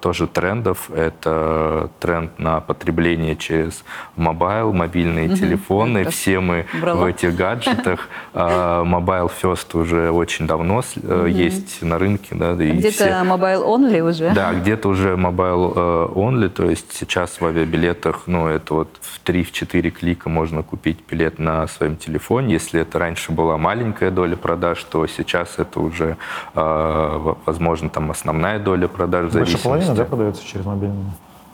тоже 0.01 0.27
трендов– 0.27 0.89
это 0.95 1.89
тренд 1.99 2.39
на 2.39 2.62
потребление 2.62 3.36
через 3.36 3.83
mobile, 4.15 4.73
мобильные 4.73 5.27
угу. 5.27 5.38
телефоны. 5.38 5.99
Это 5.99 6.12
Все 6.12 6.39
мы 6.39 6.65
брала. 6.81 7.01
в 7.01 7.05
этих 7.05 7.36
гаджетах. 7.36 8.07
Mobile 8.33 9.31
First 9.41 9.77
уже 9.77 10.12
очень 10.12 10.47
давно 10.47 10.77
угу. 10.77 11.25
есть 11.25 11.81
на 11.81 11.97
рынке. 11.97 12.36
Да, 12.36 12.53
где-то 12.53 12.91
все... 12.91 13.05
mobile 13.23 13.65
only 13.65 14.01
уже? 14.01 14.31
Да, 14.31 14.53
где-то 14.53 14.89
уже 14.89 15.15
mobile 15.15 15.73
э, 15.75 16.07
only. 16.13 16.49
То 16.49 16.69
есть 16.69 16.93
сейчас 16.93 17.41
в 17.41 17.45
авиабилетах, 17.45 18.23
ну, 18.27 18.47
это 18.47 18.73
вот 18.73 18.99
в 19.01 19.21
3-4 19.27 19.89
клика 19.89 20.29
можно 20.29 20.63
купить 20.63 20.99
билет 21.10 21.39
на 21.39 21.67
своем 21.67 21.97
телефоне. 21.97 22.53
Если 22.53 22.81
это 22.81 22.99
раньше 22.99 23.31
была 23.31 23.57
маленькая 23.57 24.12
доля 24.12 24.36
продаж, 24.36 24.83
то 24.83 25.05
сейчас 25.07 25.55
это 25.57 25.79
уже, 25.79 26.17
э, 26.55 27.33
возможно, 27.45 27.89
там 27.89 28.12
основная 28.12 28.37
основная 28.38 28.60
доля 28.60 28.88
продаж 28.88 29.32
Больше 29.32 29.58
половины, 29.58 29.95
да, 29.95 30.06
продается 30.06 30.45
через 30.45 30.65
мобильный? 30.65 31.06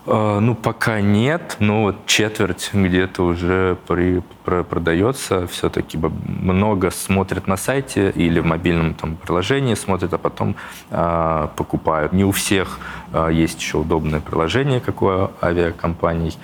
Uh, 0.06 0.40
ну, 0.40 0.54
пока 0.54 1.00
нет, 1.00 1.56
но 1.60 1.84
вот 1.84 1.96
четверть 2.06 2.72
где-то 2.74 3.24
уже 3.24 3.78
при, 3.88 4.22
про, 4.44 4.64
продается. 4.64 5.48
Все-таки 5.48 5.98
много 5.98 6.92
смотрят 6.92 7.48
на 7.48 7.56
сайте 7.56 8.10
или 8.10 8.42
в 8.42 8.46
мобильном 8.46 8.96
там, 8.96 9.16
приложении 9.16 9.76
смотрят, 9.76 10.14
а 10.14 10.18
потом 10.18 10.56
uh, 10.90 11.50
покупают. 11.56 12.12
Не 12.12 12.26
у 12.26 12.32
всех 12.32 12.80
uh, 13.14 13.34
есть 13.34 13.62
еще 13.62 13.78
удобное 13.78 14.20
приложение, 14.20 14.82
как 14.82 15.02
у 15.02 15.30
авиакомпаний. 15.42 16.38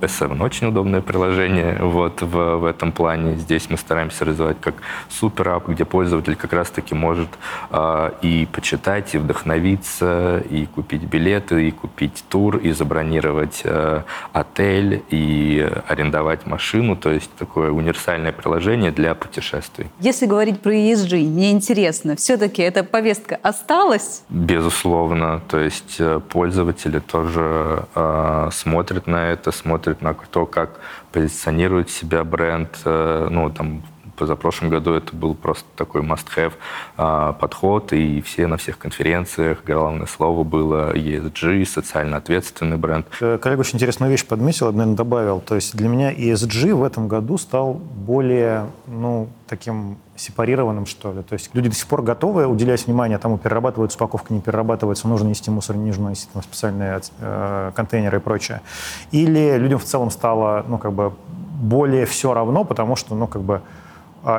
S7 0.00 0.42
очень 0.42 0.68
удобное 0.68 1.00
приложение 1.00 1.78
вот 1.80 2.22
в, 2.22 2.56
в 2.58 2.64
этом 2.64 2.92
плане. 2.92 3.36
Здесь 3.36 3.70
мы 3.70 3.76
стараемся 3.76 4.24
развивать 4.24 4.56
как 4.60 4.74
супер-ап, 5.08 5.68
где 5.68 5.84
пользователь 5.84 6.36
как 6.36 6.52
раз-таки 6.52 6.94
может 6.94 7.28
э, 7.70 8.10
и 8.22 8.46
почитать, 8.52 9.14
и 9.14 9.18
вдохновиться, 9.18 10.42
и 10.50 10.66
купить 10.66 11.02
билеты, 11.02 11.68
и 11.68 11.70
купить 11.70 12.24
тур, 12.28 12.56
и 12.56 12.72
забронировать 12.72 13.62
э, 13.64 14.02
отель, 14.32 15.02
и 15.10 15.68
арендовать 15.88 16.46
машину. 16.46 16.96
То 16.96 17.10
есть 17.10 17.30
такое 17.38 17.70
универсальное 17.70 18.32
приложение 18.32 18.90
для 18.90 19.14
путешествий. 19.14 19.86
Если 20.00 20.26
говорить 20.26 20.60
про 20.60 20.72
ESG, 20.74 21.26
мне 21.26 21.50
интересно, 21.50 22.16
все-таки 22.16 22.62
эта 22.62 22.84
повестка 22.84 23.38
осталась? 23.42 24.22
Безусловно. 24.28 25.40
То 25.48 25.58
есть 25.58 25.96
э, 25.98 26.20
пользователи 26.28 26.98
тоже 26.98 27.84
э, 27.94 28.48
смотрят 28.52 29.06
на 29.06 29.32
это, 29.32 29.52
смотрят 29.52 29.85
смотрит 29.86 30.02
на 30.02 30.14
то, 30.14 30.46
как 30.46 30.70
позиционирует 31.12 31.90
себя 31.90 32.24
бренд. 32.24 32.70
Э, 32.84 33.28
ну, 33.30 33.50
там, 33.50 33.82
позапрошлом 34.16 34.70
году 34.70 34.92
это 34.92 35.14
был 35.14 35.34
просто 35.34 35.64
такой 35.76 36.02
must-have 36.02 36.52
а, 36.96 37.32
подход, 37.32 37.92
и 37.92 38.20
все 38.20 38.46
на 38.46 38.56
всех 38.56 38.78
конференциях 38.78 39.62
главное 39.64 40.06
слово 40.06 40.44
было 40.44 40.96
ESG, 40.96 41.64
социально 41.64 42.16
ответственный 42.16 42.76
бренд. 42.76 43.06
Э, 43.20 43.38
коллега 43.38 43.60
очень 43.60 43.76
интересную 43.76 44.10
вещь 44.10 44.26
подметил, 44.26 44.72
наверное, 44.72 44.96
добавил. 44.96 45.40
То 45.40 45.54
есть 45.54 45.76
для 45.76 45.88
меня 45.88 46.12
ESG 46.12 46.74
в 46.74 46.82
этом 46.82 47.08
году 47.08 47.38
стал 47.38 47.74
более, 47.74 48.66
ну, 48.86 49.28
таким 49.48 49.98
сепарированным, 50.16 50.86
что 50.86 51.12
ли. 51.12 51.22
То 51.22 51.34
есть 51.34 51.50
люди 51.54 51.68
до 51.68 51.74
сих 51.74 51.86
пор 51.86 52.02
готовы 52.02 52.46
уделять 52.46 52.86
внимание 52.86 53.18
тому, 53.18 53.38
перерабатывается 53.38 53.96
упаковка, 53.98 54.32
не 54.32 54.40
перерабатывается, 54.40 55.08
нужно 55.08 55.28
нести 55.28 55.50
мусор, 55.50 55.76
не 55.76 55.88
нужно 55.88 56.08
нести 56.08 56.28
там, 56.32 56.42
специальные 56.42 57.00
э, 57.20 57.72
контейнеры 57.74 58.18
и 58.18 58.20
прочее. 58.20 58.62
Или 59.12 59.56
людям 59.58 59.78
в 59.78 59.84
целом 59.84 60.10
стало, 60.10 60.64
ну, 60.66 60.78
как 60.78 60.92
бы 60.92 61.12
более 61.60 62.06
все 62.06 62.34
равно, 62.34 62.64
потому 62.64 62.96
что, 62.96 63.14
ну, 63.14 63.26
как 63.26 63.42
бы 63.42 63.62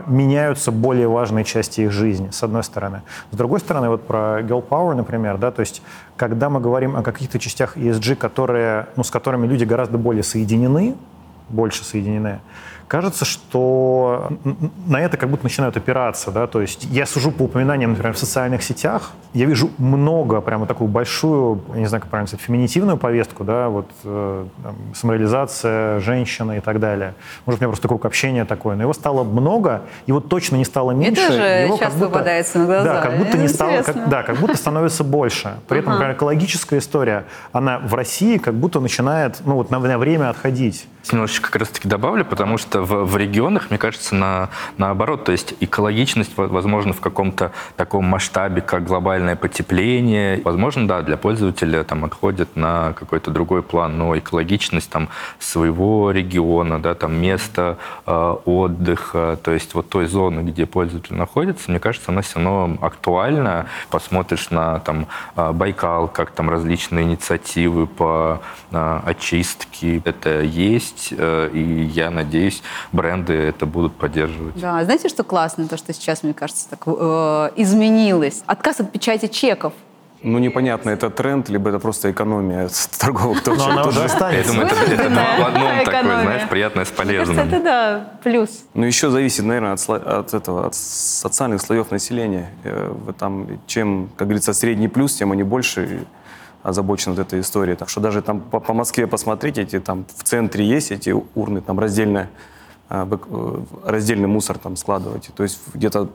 меняются 0.08 0.72
более 0.72 1.08
важные 1.08 1.46
части 1.46 1.82
их 1.82 1.92
жизни, 1.92 2.30
с 2.32 2.44
одной 2.44 2.64
стороны. 2.64 3.04
С 3.32 3.38
другой 3.38 3.60
стороны, 3.60 3.90
вот 3.90 4.06
про 4.06 4.42
girl 4.42 4.68
power, 4.68 4.94
например, 4.96 5.38
да, 5.38 5.52
то 5.52 5.62
есть 5.62 5.82
когда 6.18 6.50
мы 6.50 6.60
говорим 6.60 6.96
о 6.96 7.04
каких-то 7.04 7.40
частях 7.40 7.78
ESG, 7.78 8.16
которые, 8.16 8.88
ну, 8.98 9.04
с 9.04 9.12
которыми 9.12 9.48
люди 9.48 9.64
гораздо 9.64 9.98
более 9.98 10.24
соединены, 10.24 10.96
больше 11.50 11.86
соединены, 11.86 12.42
Кажется, 12.88 13.26
что 13.26 14.30
на 14.88 15.02
это 15.02 15.18
как 15.18 15.30
будто 15.30 15.44
начинают 15.44 15.76
опираться, 15.76 16.32
да, 16.32 16.48
то 16.48 16.62
есть 16.62 16.86
я 16.86 17.06
сужу 17.06 17.32
по 17.32 17.44
упоминаниям, 17.44 17.92
например, 17.92 18.14
в 18.14 18.18
социальных 18.18 18.64
сетях, 18.64 19.12
я 19.34 19.46
вижу 19.46 19.70
много, 19.78 20.40
прямо 20.40 20.66
такую 20.66 20.88
большую, 20.88 21.62
я 21.74 21.82
не 21.82 21.86
знаю, 21.88 22.02
как 22.02 22.10
правильно 22.10 22.28
сказать, 22.28 22.46
феминитивную 22.46 22.98
повестку, 22.98 23.44
да, 23.44 23.68
вот 23.68 23.90
э, 24.04 24.46
там, 24.64 24.76
самореализация 24.96 26.00
женщины 26.00 26.58
и 26.58 26.60
так 26.62 26.80
далее. 26.80 27.14
Может, 27.46 27.60
у 27.60 27.64
меня 27.64 27.70
просто 27.70 27.88
круг 27.90 28.06
общения 28.06 28.46
такой, 28.46 28.76
но 28.76 28.84
его 28.84 28.94
стало 28.94 29.24
много, 29.24 29.82
его 30.06 30.22
точно 30.22 30.56
не 30.56 30.66
стало 30.66 30.92
меньше. 30.92 31.22
Это 31.22 31.34
же 31.34 31.42
его 31.42 31.78
часто 31.78 32.00
будто, 32.00 32.10
попадается 32.10 32.60
на 32.60 32.66
глаза. 32.66 32.94
Да, 32.94 33.02
как 33.02 33.18
будто 33.18 33.38
не 33.38 33.48
стало, 33.48 33.82
как, 33.82 34.10
да, 34.10 34.24
как 34.24 34.38
будто 34.38 34.56
становится 34.56 35.04
больше. 35.04 35.58
При 35.68 35.80
этом, 35.80 35.94
например, 35.94 36.16
экологическая 36.16 36.80
история, 36.80 37.26
она 37.52 37.80
в 37.80 37.94
России 37.94 38.38
как 38.38 38.54
будто 38.54 38.80
начинает, 38.80 39.42
ну 39.46 39.56
вот 39.56 39.72
на, 39.72 39.80
на 39.80 39.98
время 39.98 40.30
отходить. 40.30 40.88
Немножечко 41.12 41.52
как 41.52 41.62
раз-таки 41.62 41.88
добавлю, 41.88 42.26
потому 42.26 42.58
что 42.58 42.77
в, 42.82 43.06
в 43.06 43.18
регионах, 43.18 43.70
мне 43.70 43.78
кажется, 43.78 44.16
на, 44.16 44.50
наоборот, 44.78 45.26
то 45.26 45.32
есть 45.32 45.56
экологичность, 45.60 46.32
возможно, 46.36 46.94
в 46.94 47.02
каком-то 47.02 47.52
таком 47.76 48.06
масштабе, 48.06 48.62
как 48.62 48.86
глобальное 48.86 49.36
потепление, 49.36 50.42
возможно, 50.44 50.88
да, 50.88 51.02
для 51.02 51.18
пользователя 51.18 51.84
там 51.84 52.06
отходит 52.06 52.56
на 52.56 52.94
какой-то 52.94 53.32
другой 53.32 53.64
план, 53.64 53.98
но 53.98 54.18
экологичность 54.18 54.90
там 54.90 55.10
своего 55.40 56.12
региона, 56.12 56.80
да, 56.80 56.94
там 56.94 57.14
места 57.20 57.78
э, 58.06 58.36
отдыха, 58.46 59.38
то 59.42 59.52
есть 59.52 59.74
вот 59.74 59.90
той 59.90 60.06
зоны, 60.08 60.42
где 60.42 60.66
пользователь 60.66 61.16
находится, 61.16 61.72
мне 61.72 61.80
кажется, 61.80 62.12
она 62.12 62.22
все 62.22 62.36
равно 62.36 62.78
актуальна. 62.82 63.68
Посмотришь 63.90 64.50
на 64.50 64.80
там 64.80 65.08
э, 65.36 65.52
Байкал, 65.52 66.08
как 66.08 66.32
там 66.32 66.50
различные 66.50 67.06
инициативы 67.06 67.88
по 67.88 68.42
э, 68.72 69.00
очистке, 69.06 70.02
это 70.04 70.42
есть, 70.42 71.14
э, 71.18 71.50
и 71.54 71.84
я 71.84 72.10
надеюсь, 72.10 72.64
бренды 72.92 73.34
это 73.34 73.66
будут 73.66 73.96
поддерживать. 73.96 74.60
Да, 74.60 74.84
знаете, 74.84 75.10
что 75.10 75.24
классно, 75.24 75.68
то, 75.68 75.78
что 75.78 75.94
сейчас, 75.94 76.24
мне 76.24 76.34
кажется, 76.34 76.70
так 76.70 76.84
э, 76.86 77.50
изменилось? 77.56 78.44
Отказ 78.46 78.80
от 78.80 78.92
печати 78.92 79.28
чеков. 79.28 79.74
Ну, 80.24 80.40
непонятно, 80.40 80.90
это 80.90 81.12
тренд, 81.12 81.48
либо 81.48 81.70
это 81.70 81.80
просто 81.80 82.12
экономия 82.12 82.70
торговых 82.98 83.44
точек. 83.44 83.60
Но 83.60 83.72
она 83.72 83.86
уже 83.86 84.04
останется. 84.04 84.52
Я 84.52 84.60
думаю, 84.60 84.68
это, 84.68 84.92
это 84.92 85.10
два 85.10 85.36
в 85.38 85.48
одном 85.48 85.86
такое, 85.86 86.22
знаешь, 86.22 86.50
приятное 86.50 86.86
с 86.86 86.90
полезным. 86.90 87.38
Кажется, 87.38 87.56
это 87.56 87.64
да, 87.64 88.12
плюс. 88.24 88.64
Ну, 88.74 88.86
еще 88.86 89.12
зависит, 89.12 89.46
наверное, 89.46 89.74
от, 89.74 89.90
от 89.90 90.34
этого, 90.34 90.66
от 90.66 90.76
социальных 90.76 91.62
слоев 91.62 91.92
населения. 91.92 92.50
Э, 92.64 92.94
там, 93.20 93.48
чем, 93.68 94.10
как 94.18 94.28
говорится, 94.28 94.54
средний 94.54 94.88
плюс, 94.88 95.14
тем 95.14 95.32
они 95.32 95.44
больше 95.44 96.08
озабочены 96.64 97.14
от 97.14 97.20
этой 97.20 97.42
историей. 97.42 97.76
Так 97.76 97.88
что 97.90 98.02
даже 98.02 98.22
там 98.22 98.42
по, 98.42 98.60
по 98.60 98.74
Москве 98.74 99.06
посмотрите, 99.06 99.62
эти 99.62 99.80
там 99.80 100.06
в 100.16 100.24
центре 100.24 100.66
есть 100.66 100.92
эти 100.92 101.16
урны, 101.36 101.62
там 101.62 101.80
раздельная 101.80 102.30
раздельный 102.90 104.28
мусор 104.28 104.58
там 104.58 104.76
складывать. 104.76 105.30
То 105.36 105.44
есть 105.44 105.60
где-то 105.74 106.10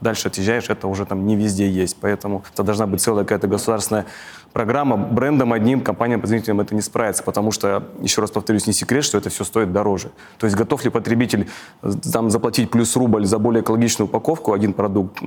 дальше 0.00 0.28
отъезжаешь, 0.28 0.68
это 0.68 0.86
уже 0.86 1.06
там 1.06 1.26
не 1.26 1.36
везде 1.36 1.68
есть. 1.68 1.96
Поэтому 2.00 2.44
это 2.52 2.62
должна 2.62 2.86
быть 2.86 3.00
целая 3.00 3.24
какая-то 3.24 3.48
государственная 3.48 4.06
программа. 4.52 4.96
Брендом 4.96 5.52
одним, 5.52 5.80
компаниям-производителям 5.80 6.60
это 6.60 6.74
не 6.74 6.82
справится, 6.82 7.22
потому 7.22 7.50
что, 7.50 7.84
еще 8.00 8.20
раз 8.20 8.30
повторюсь, 8.30 8.66
не 8.66 8.72
секрет, 8.72 9.04
что 9.04 9.18
это 9.18 9.30
все 9.30 9.44
стоит 9.44 9.72
дороже. 9.72 10.10
То 10.38 10.46
есть 10.46 10.56
готов 10.56 10.84
ли 10.84 10.90
потребитель 10.90 11.48
э, 11.82 11.92
там 12.12 12.30
заплатить 12.30 12.70
плюс 12.70 12.94
рубль 12.96 13.24
за 13.24 13.38
более 13.38 13.62
экологичную 13.62 14.08
упаковку, 14.08 14.52
один 14.52 14.72
продукт, 14.72 15.22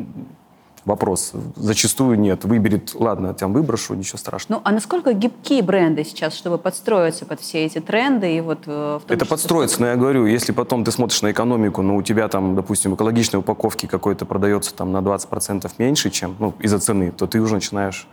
Вопрос. 0.86 1.34
Зачастую 1.56 2.20
нет. 2.20 2.44
Выберет, 2.44 2.96
ладно, 2.96 3.34
там 3.36 3.54
выброшу, 3.54 3.94
ничего 3.94 4.18
страшного. 4.18 4.60
Ну, 4.60 4.62
а 4.68 4.72
насколько 4.72 5.14
гибкие 5.14 5.62
бренды 5.62 6.04
сейчас, 6.04 6.34
чтобы 6.34 6.58
подстроиться 6.58 7.26
под 7.26 7.40
все 7.40 7.66
эти 7.66 7.80
тренды? 7.80 8.36
И 8.36 8.42
вот, 8.42 8.64
э, 8.66 9.00
в 9.00 9.08
том 9.08 9.16
Это 9.16 9.26
подстроиться, 9.28 9.80
но 9.80 9.88
я 9.88 9.96
говорю, 9.96 10.26
если 10.26 10.52
потом 10.54 10.84
ты 10.84 10.92
смотришь 10.92 11.22
на 11.22 11.32
экономику, 11.32 11.84
но 11.84 11.96
у 11.96 12.02
тебя 12.02 12.28
там, 12.28 12.56
допустим, 12.56 12.96
экологичной 12.96 13.40
упаковки 13.40 13.86
какой-то 13.86 14.26
продается 14.26 14.74
там 14.74 14.92
на 14.92 15.02
20% 15.02 15.72
меньше, 15.78 16.10
чем, 16.10 16.36
ну, 16.40 16.56
из-за 16.60 16.80
цены, 16.80 17.12
то 17.12 17.28
ты 17.28 17.40
уже 17.40 17.56
начинаешь 17.56 18.08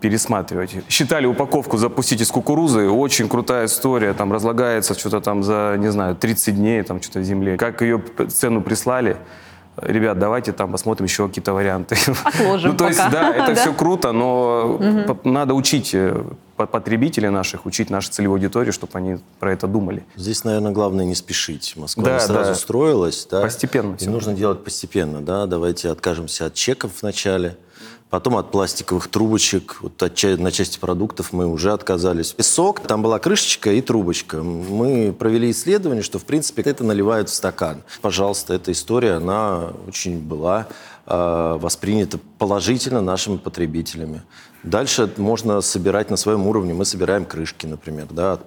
пересматривать. 0.00 0.76
Считали 0.88 1.26
упаковку 1.26 1.76
запустить 1.76 2.20
из 2.20 2.30
кукурузы, 2.30 2.88
очень 2.88 3.28
крутая 3.28 3.66
история, 3.66 4.14
там 4.14 4.32
разлагается 4.32 4.94
что-то 4.94 5.20
там 5.20 5.42
за, 5.42 5.76
не 5.78 5.90
знаю, 5.90 6.16
30 6.16 6.54
дней, 6.54 6.82
там 6.82 7.02
что-то 7.02 7.20
в 7.20 7.24
земле. 7.24 7.56
Как 7.56 7.82
ее 7.82 8.02
цену 8.28 8.62
прислали, 8.62 9.16
ребят, 9.82 10.18
давайте 10.18 10.52
там 10.52 10.72
посмотрим 10.72 11.06
еще 11.06 11.28
какие-то 11.28 11.52
варианты. 11.52 11.96
Отложим 12.24 12.72
ну, 12.72 12.76
то 12.76 12.86
есть, 12.86 12.98
пока. 12.98 13.10
да, 13.10 13.34
это 13.34 13.54
все 13.60 13.72
круто, 13.72 14.12
но 14.12 14.78
угу. 14.80 15.28
надо 15.28 15.54
учить 15.54 15.90
э, 15.94 16.22
потребителей 16.56 17.28
наших, 17.28 17.66
учить 17.66 17.90
нашу 17.90 18.10
целевую 18.10 18.36
аудиторию, 18.36 18.72
чтобы 18.72 18.92
они 18.98 19.18
про 19.38 19.52
это 19.52 19.66
думали. 19.66 20.04
Здесь, 20.16 20.44
наверное, 20.44 20.72
главное 20.72 21.04
не 21.04 21.14
спешить. 21.14 21.74
Москва 21.76 22.04
да, 22.04 22.20
сразу 22.20 22.50
да. 22.50 22.54
строилась. 22.54 23.26
Да? 23.30 23.42
Постепенно. 23.42 23.96
И 23.98 24.08
нужно 24.08 24.34
делать 24.34 24.64
постепенно. 24.64 25.20
Да? 25.20 25.46
Давайте 25.46 25.90
откажемся 25.90 26.46
от 26.46 26.54
чеков 26.54 26.92
вначале. 27.00 27.56
Потом 28.10 28.36
от 28.36 28.50
пластиковых 28.50 29.08
трубочек, 29.08 29.78
вот 29.82 30.02
от, 30.02 30.22
на 30.38 30.50
части 30.50 30.78
продуктов 30.78 31.32
мы 31.34 31.46
уже 31.46 31.72
отказались. 31.72 32.34
Сок, 32.38 32.80
там 32.80 33.02
была 33.02 33.18
крышечка 33.18 33.70
и 33.72 33.82
трубочка. 33.82 34.42
Мы 34.42 35.12
провели 35.12 35.50
исследование, 35.50 36.02
что, 36.02 36.18
в 36.18 36.24
принципе, 36.24 36.62
это 36.62 36.84
наливают 36.84 37.28
в 37.28 37.34
стакан. 37.34 37.82
Пожалуйста, 38.00 38.54
эта 38.54 38.72
история, 38.72 39.14
она 39.14 39.72
очень 39.86 40.18
была 40.20 40.68
э, 41.06 41.58
воспринята 41.60 42.18
положительно 42.38 43.02
нашими 43.02 43.36
потребителями. 43.36 44.22
Дальше 44.62 45.12
можно 45.18 45.60
собирать 45.60 46.08
на 46.08 46.16
своем 46.16 46.46
уровне. 46.46 46.72
Мы 46.72 46.86
собираем 46.86 47.26
крышки, 47.26 47.66
например, 47.66 48.06
да, 48.10 48.32
от, 48.32 48.40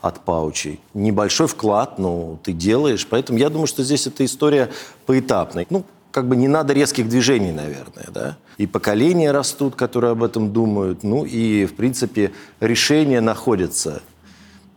от 0.00 0.24
паучей. 0.24 0.80
Небольшой 0.94 1.48
вклад, 1.48 1.98
но 1.98 2.38
ты 2.44 2.52
делаешь. 2.52 3.04
Поэтому 3.10 3.38
я 3.40 3.50
думаю, 3.50 3.66
что 3.66 3.82
здесь 3.82 4.06
эта 4.06 4.24
история 4.24 4.70
поэтапная. 5.06 5.66
Ну, 5.70 5.84
как 6.18 6.26
бы 6.26 6.34
не 6.34 6.48
надо 6.48 6.72
резких 6.72 7.08
движений, 7.08 7.52
наверное, 7.52 8.06
да. 8.08 8.36
И 8.56 8.66
поколения 8.66 9.30
растут, 9.30 9.76
которые 9.76 10.10
об 10.10 10.24
этом 10.24 10.52
думают, 10.52 11.04
ну 11.04 11.24
и, 11.24 11.64
в 11.64 11.76
принципе, 11.76 12.32
решения 12.60 13.20
находятся, 13.20 14.02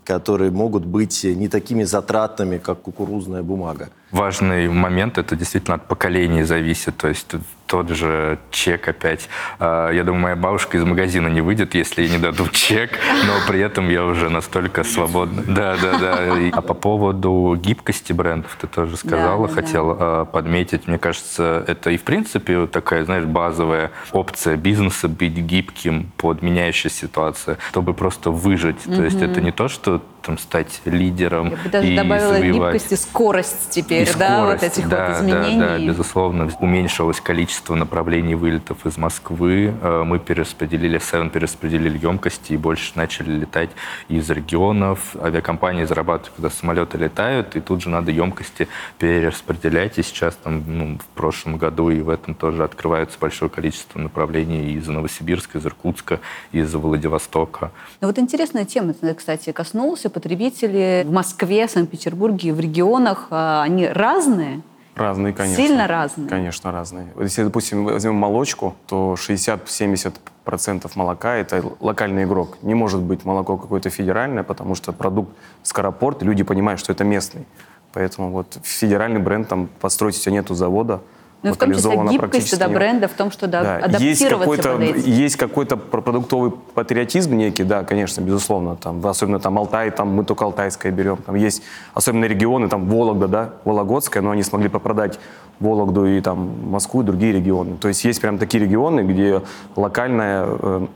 которые 0.03 0.51
могут 0.51 0.85
быть 0.85 1.23
не 1.23 1.47
такими 1.47 1.83
затратными, 1.83 2.59
как 2.59 2.81
кукурузная 2.81 3.41
бумага. 3.41 3.89
Важный 4.11 4.69
момент, 4.69 5.17
это 5.17 5.35
действительно 5.35 5.77
от 5.77 5.87
поколений 5.87 6.43
зависит, 6.43 6.97
то 6.97 7.07
есть 7.07 7.31
тот 7.71 7.89
же 7.89 8.37
чек 8.51 8.89
опять. 8.89 9.29
А, 9.57 9.91
я 9.91 10.03
думаю, 10.03 10.21
моя 10.23 10.35
бабушка 10.35 10.77
из 10.77 10.83
магазина 10.83 11.29
не 11.29 11.39
выйдет, 11.39 11.73
если 11.73 12.01
ей 12.01 12.11
не 12.11 12.17
дадут 12.17 12.51
чек, 12.67 12.99
но 13.25 13.33
при 13.47 13.61
этом 13.61 13.89
я 13.89 14.03
уже 14.03 14.29
настолько 14.29 14.83
свободна. 14.83 15.41
Да, 15.47 15.77
да, 15.81 15.97
да. 15.97 16.17
А 16.51 16.61
по 16.61 16.73
поводу 16.73 17.57
гибкости 17.57 18.11
брендов 18.11 18.57
ты 18.59 18.67
тоже 18.67 18.97
сказала, 18.97 19.47
да, 19.47 19.53
хотел 19.53 19.95
да. 19.95 20.25
подметить. 20.25 20.85
Мне 20.87 20.97
кажется, 20.97 21.63
это 21.65 21.91
и 21.91 21.97
в 21.97 22.03
принципе 22.03 22.67
такая, 22.67 23.05
знаешь, 23.05 23.23
базовая 23.23 23.91
опция 24.11 24.57
бизнеса 24.57 25.07
быть 25.07 25.31
гибким 25.31 26.11
под 26.17 26.41
меняющуюся 26.41 26.97
ситуацию, 26.97 27.57
чтобы 27.69 27.93
просто 27.93 28.31
выжить. 28.31 28.85
Угу. 28.85 28.95
То 28.95 29.03
есть 29.03 29.21
это 29.21 29.39
не 29.39 29.53
то, 29.53 29.69
что 29.69 30.01
там 30.21 30.37
стать 30.37 30.81
лидером 30.85 31.49
Я 31.49 31.55
бы 31.57 31.69
даже 31.69 31.87
и 31.87 31.95
добавила 31.95 32.33
завивать. 32.35 32.73
гибкость 32.73 32.91
и 32.91 32.95
скорость 32.95 33.69
теперь, 33.71 34.07
и 34.07 34.13
да, 34.13 34.37
скорость, 34.39 34.63
вот 34.63 34.71
этих 34.71 34.89
да, 34.89 35.07
вот 35.07 35.17
изменений. 35.17 35.59
Да, 35.59 35.77
да, 35.77 35.79
безусловно. 35.79 36.49
Уменьшилось 36.59 37.19
количество 37.21 37.75
направлений 37.75 38.35
вылетов 38.35 38.85
из 38.85 38.97
Москвы. 38.97 39.73
Э, 39.81 40.03
мы 40.05 40.19
перераспределили, 40.19 40.99
Seven 40.99 41.29
перераспределили 41.29 41.97
емкости 41.97 42.53
и 42.53 42.57
больше 42.57 42.91
начали 42.95 43.31
летать 43.31 43.69
из 44.07 44.29
регионов. 44.29 45.15
Авиакомпании 45.21 45.85
зарабатывают, 45.85 46.33
когда 46.35 46.49
самолеты 46.49 46.97
летают, 46.97 47.55
и 47.55 47.59
тут 47.59 47.81
же 47.81 47.89
надо 47.89 48.11
емкости 48.11 48.67
перераспределять. 48.99 49.97
И 49.97 50.03
сейчас 50.03 50.35
там, 50.35 50.63
ну, 50.67 50.97
в 50.97 51.05
прошлом 51.15 51.57
году 51.57 51.89
и 51.89 52.01
в 52.01 52.09
этом 52.09 52.35
тоже 52.35 52.63
открывается 52.63 53.17
большое 53.19 53.49
количество 53.49 53.99
направлений 53.99 54.73
из 54.73 54.87
Новосибирска, 54.87 55.57
из 55.57 55.65
Иркутска, 55.65 56.19
из 56.51 56.73
Владивостока. 56.73 57.71
Ну 58.01 58.07
вот 58.07 58.19
интересная 58.19 58.65
тема, 58.65 58.93
ты, 58.93 59.13
кстати, 59.13 59.51
коснулся 59.51 60.10
потребители 60.11 61.03
в 61.05 61.11
Москве, 61.11 61.67
Санкт-Петербурге, 61.67 62.53
в 62.53 62.59
регионах, 62.59 63.27
а, 63.29 63.63
они 63.63 63.87
разные? 63.87 64.61
Разные, 64.95 65.33
конечно. 65.33 65.63
Сильно 65.63 65.87
разные? 65.87 66.27
Конечно, 66.29 66.71
разные. 66.71 67.07
Если, 67.19 67.43
допустим, 67.43 67.85
возьмем 67.85 68.15
молочку, 68.15 68.75
то 68.87 69.15
60-70% 69.17 70.91
молока– 70.95 71.35
это 71.37 71.63
локальный 71.79 72.23
игрок. 72.25 72.57
Не 72.61 72.75
может 72.75 73.01
быть 73.01 73.23
молоко 73.23 73.57
какое-то 73.57 73.89
федеральное, 73.89 74.43
потому 74.43 74.75
что 74.75 74.91
продукт 74.91 75.31
скоропорт, 75.63 76.21
люди 76.23 76.43
понимают, 76.43 76.79
что 76.79 76.91
это 76.91 77.03
местный. 77.03 77.45
Поэтому 77.93 78.31
вот 78.31 78.57
федеральный 78.63 79.19
бренд, 79.19 79.47
там 79.47 79.69
построить 79.79 80.17
у 80.17 80.19
тебя 80.19 80.33
нету 80.33 80.55
завода, 80.55 81.01
ну, 81.43 81.53
в 81.53 81.57
том 81.57 81.73
числе 81.73 81.97
гибкость 82.09 82.51
тогда 82.51 82.67
бренда 82.67 83.07
в 83.07 83.13
том, 83.13 83.31
что 83.31 83.47
да, 83.47 83.63
да. 83.63 83.75
адаптироваться 83.77 84.05
есть 84.05 84.29
какой-то. 84.29 85.09
Есть 85.09 85.35
какой-то 85.37 85.77
продуктовый 85.77 86.51
патриотизм 86.51 87.33
некий, 87.35 87.63
да, 87.63 87.83
конечно, 87.83 88.21
безусловно. 88.21 88.75
Там, 88.75 89.05
особенно 89.05 89.39
там 89.39 89.57
Алтай, 89.57 89.89
там 89.89 90.09
мы 90.09 90.23
только 90.23 90.45
Алтайское 90.45 90.91
берем. 90.91 91.17
Там 91.17 91.35
есть 91.35 91.63
особенно 91.93 92.25
регионы, 92.25 92.69
там 92.69 92.85
Вологда, 92.85 93.27
да, 93.27 93.53
Вологодская, 93.65 94.21
но 94.21 94.31
они 94.31 94.43
смогли 94.43 94.69
попродать 94.69 95.19
Вологду 95.59 96.05
и 96.05 96.21
там 96.21 96.69
Москву 96.69 97.01
и 97.01 97.05
другие 97.05 97.33
регионы. 97.33 97.77
То 97.77 97.87
есть 97.87 98.03
есть 98.03 98.21
прям 98.21 98.37
такие 98.37 98.63
регионы, 98.63 99.01
где 99.01 99.41
локальная 99.75 100.45
э, 100.47 100.87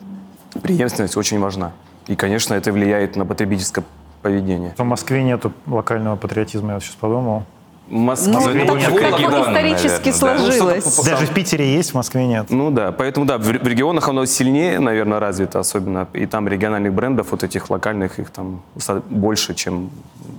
преемственность 0.61 1.17
очень 1.17 1.39
важна. 1.39 1.71
И, 2.07 2.15
конечно, 2.15 2.53
это 2.53 2.71
влияет 2.71 3.15
на 3.15 3.25
потребительское 3.25 3.83
поведения. 4.21 4.73
В 4.77 4.83
Москве 4.83 5.23
нету 5.23 5.53
локального 5.65 6.15
патриотизма, 6.15 6.69
я 6.69 6.73
вот 6.75 6.83
сейчас 6.83 6.95
подумал. 6.95 7.43
В 7.87 7.93
Москве 7.93 8.33
Ну, 8.33 8.49
это 8.49 8.65
так 8.65 8.75
не 8.75 8.83
как 8.83 9.11
Магеддон, 9.11 9.41
исторически 9.41 10.09
наверное, 10.09 10.11
да. 10.11 10.13
сложилось. 10.13 11.05
Даже 11.05 11.25
в 11.27 11.33
Питере 11.33 11.75
есть, 11.75 11.91
в 11.91 11.93
Москве 11.93 12.25
нет. 12.25 12.47
Ну 12.49 12.71
да, 12.71 12.91
поэтому 12.91 13.27
да, 13.27 13.37
в 13.37 13.49
регионах 13.49 14.09
оно 14.09 14.25
сильнее, 14.25 14.79
наверное, 14.79 15.19
развито 15.19 15.59
особенно. 15.59 16.07
И 16.13 16.25
там 16.25 16.47
региональных 16.47 16.93
брендов, 16.93 17.27
вот 17.29 17.43
этих 17.43 17.69
локальных, 17.69 18.19
их 18.19 18.31
там 18.31 18.61
больше, 19.09 19.53
чем 19.53 19.91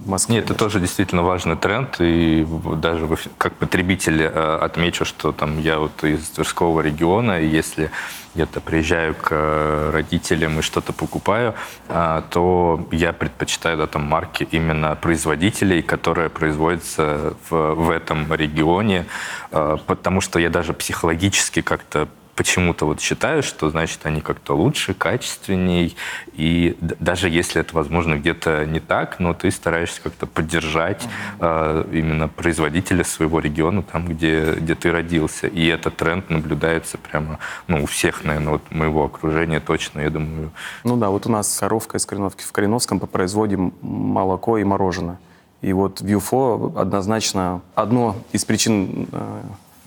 в 0.04 0.09
Москве. 0.09 0.37
Нет, 0.37 0.46
это 0.46 0.54
тоже 0.54 0.80
действительно 0.80 1.22
важный 1.22 1.56
тренд, 1.56 1.96
и 2.00 2.46
даже 2.76 3.09
как 3.38 3.54
потребитель 3.54 4.22
э, 4.22 4.59
отмечу, 4.61 5.04
что 5.04 5.30
там 5.30 5.61
я 5.61 5.78
вот 5.78 6.02
из 6.02 6.28
Тверского 6.30 6.80
региона, 6.80 7.40
и 7.40 7.46
если 7.46 7.90
где-то 8.37 8.61
приезжаю 8.61 9.14
к 9.14 9.29
э, 9.31 9.90
родителям 9.92 10.59
и 10.59 10.62
что-то 10.62 10.92
покупаю, 10.92 11.55
а, 11.88 12.20
то 12.31 12.87
я 12.92 13.12
предпочитаю 13.12 13.79
да, 13.79 13.87
там 13.87 14.03
марки 14.03 14.46
именно 14.53 14.94
производителей, 14.94 15.81
которые 15.81 16.29
производятся 16.29 17.35
в, 17.49 17.75
в 17.75 17.90
этом 17.90 18.33
регионе, 18.35 19.07
э, 19.53 19.79
потому 19.87 20.20
что 20.20 20.38
я 20.38 20.51
даже 20.51 20.75
психологически 20.75 21.62
как-то 21.62 22.09
почему-то 22.37 22.85
вот 22.85 23.01
считаю, 23.01 23.42
что 23.42 23.70
значит 23.70 24.05
они 24.05 24.20
как-то 24.20 24.55
лучше, 24.55 24.94
качественней, 24.94 25.96
и 26.35 26.77
даже 26.81 27.29
если 27.29 27.62
это, 27.62 27.75
возможно, 27.75 28.16
где-то 28.16 28.66
не 28.66 28.79
так, 28.79 29.18
но 29.18 29.35
ты 29.35 29.51
стараешься 29.51 30.03
как-то 30.03 30.27
поддержать 30.27 31.03
э, 31.40 31.85
именно 31.92 32.29
производителя 32.29 33.05
своего 33.05 33.40
региона, 33.40 33.83
там, 33.83 34.07
где, 34.07 34.53
где 34.53 34.75
ты 34.75 34.92
родился. 34.92 35.46
И 35.46 35.66
этот 35.66 35.96
тренд 35.96 36.29
наблюдается 36.31 36.99
прямо, 36.99 37.38
ну, 37.66 37.83
у 37.83 37.87
всех, 37.87 38.22
наверное, 38.22 38.53
вот 38.53 38.70
моего 38.70 39.05
окружения 39.07 39.59
точно, 39.59 40.01
я 40.01 40.11
думаю. 40.11 40.53
Ну 40.85 40.96
да, 40.96 41.09
вот 41.09 41.27
у 41.27 41.31
нас 41.31 41.59
коровка 41.59 41.96
из 41.96 42.05
Кореновки. 42.05 42.44
В 42.44 42.53
Кореновском 42.53 43.01
производим 43.01 43.72
молоко 43.81 44.59
и 44.59 44.64
мороженое. 44.64 45.18
И 45.62 45.72
вот 45.72 46.01
в 46.03 46.07
ЮФО 46.07 46.75
однозначно 46.77 47.62
одно 47.75 48.16
из 48.33 48.44
причин 48.44 49.09
э, 49.11 49.40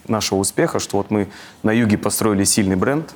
нашего 0.09 0.39
успеха, 0.39 0.79
что 0.79 0.97
вот 0.97 1.11
мы 1.11 1.29
на 1.63 1.71
юге 1.71 1.97
построили 1.97 2.43
сильный 2.43 2.75
бренд, 2.75 3.13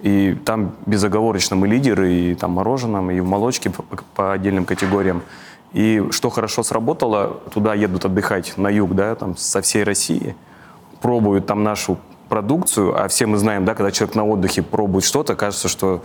и 0.00 0.34
там 0.44 0.74
безоговорочно 0.86 1.56
мы 1.56 1.68
лидеры 1.68 2.12
и 2.12 2.34
там 2.34 2.52
мороженом, 2.52 3.10
и 3.10 3.20
в 3.20 3.26
молочке 3.26 3.70
по, 3.70 3.82
по 4.14 4.32
отдельным 4.32 4.64
категориям. 4.64 5.22
И 5.72 6.04
что 6.10 6.30
хорошо 6.30 6.62
сработало, 6.62 7.40
туда 7.52 7.74
едут 7.74 8.04
отдыхать 8.04 8.56
на 8.56 8.68
юг, 8.68 8.94
да, 8.94 9.14
там 9.14 9.36
со 9.36 9.60
всей 9.60 9.84
России, 9.84 10.34
пробуют 11.00 11.46
там 11.46 11.62
нашу 11.62 11.98
продукцию, 12.28 12.98
а 13.00 13.08
все 13.08 13.26
мы 13.26 13.36
знаем, 13.36 13.64
да, 13.64 13.74
когда 13.74 13.90
человек 13.90 14.14
на 14.16 14.24
отдыхе 14.24 14.62
пробует 14.62 15.04
что-то, 15.04 15.34
кажется, 15.36 15.68
что 15.68 16.02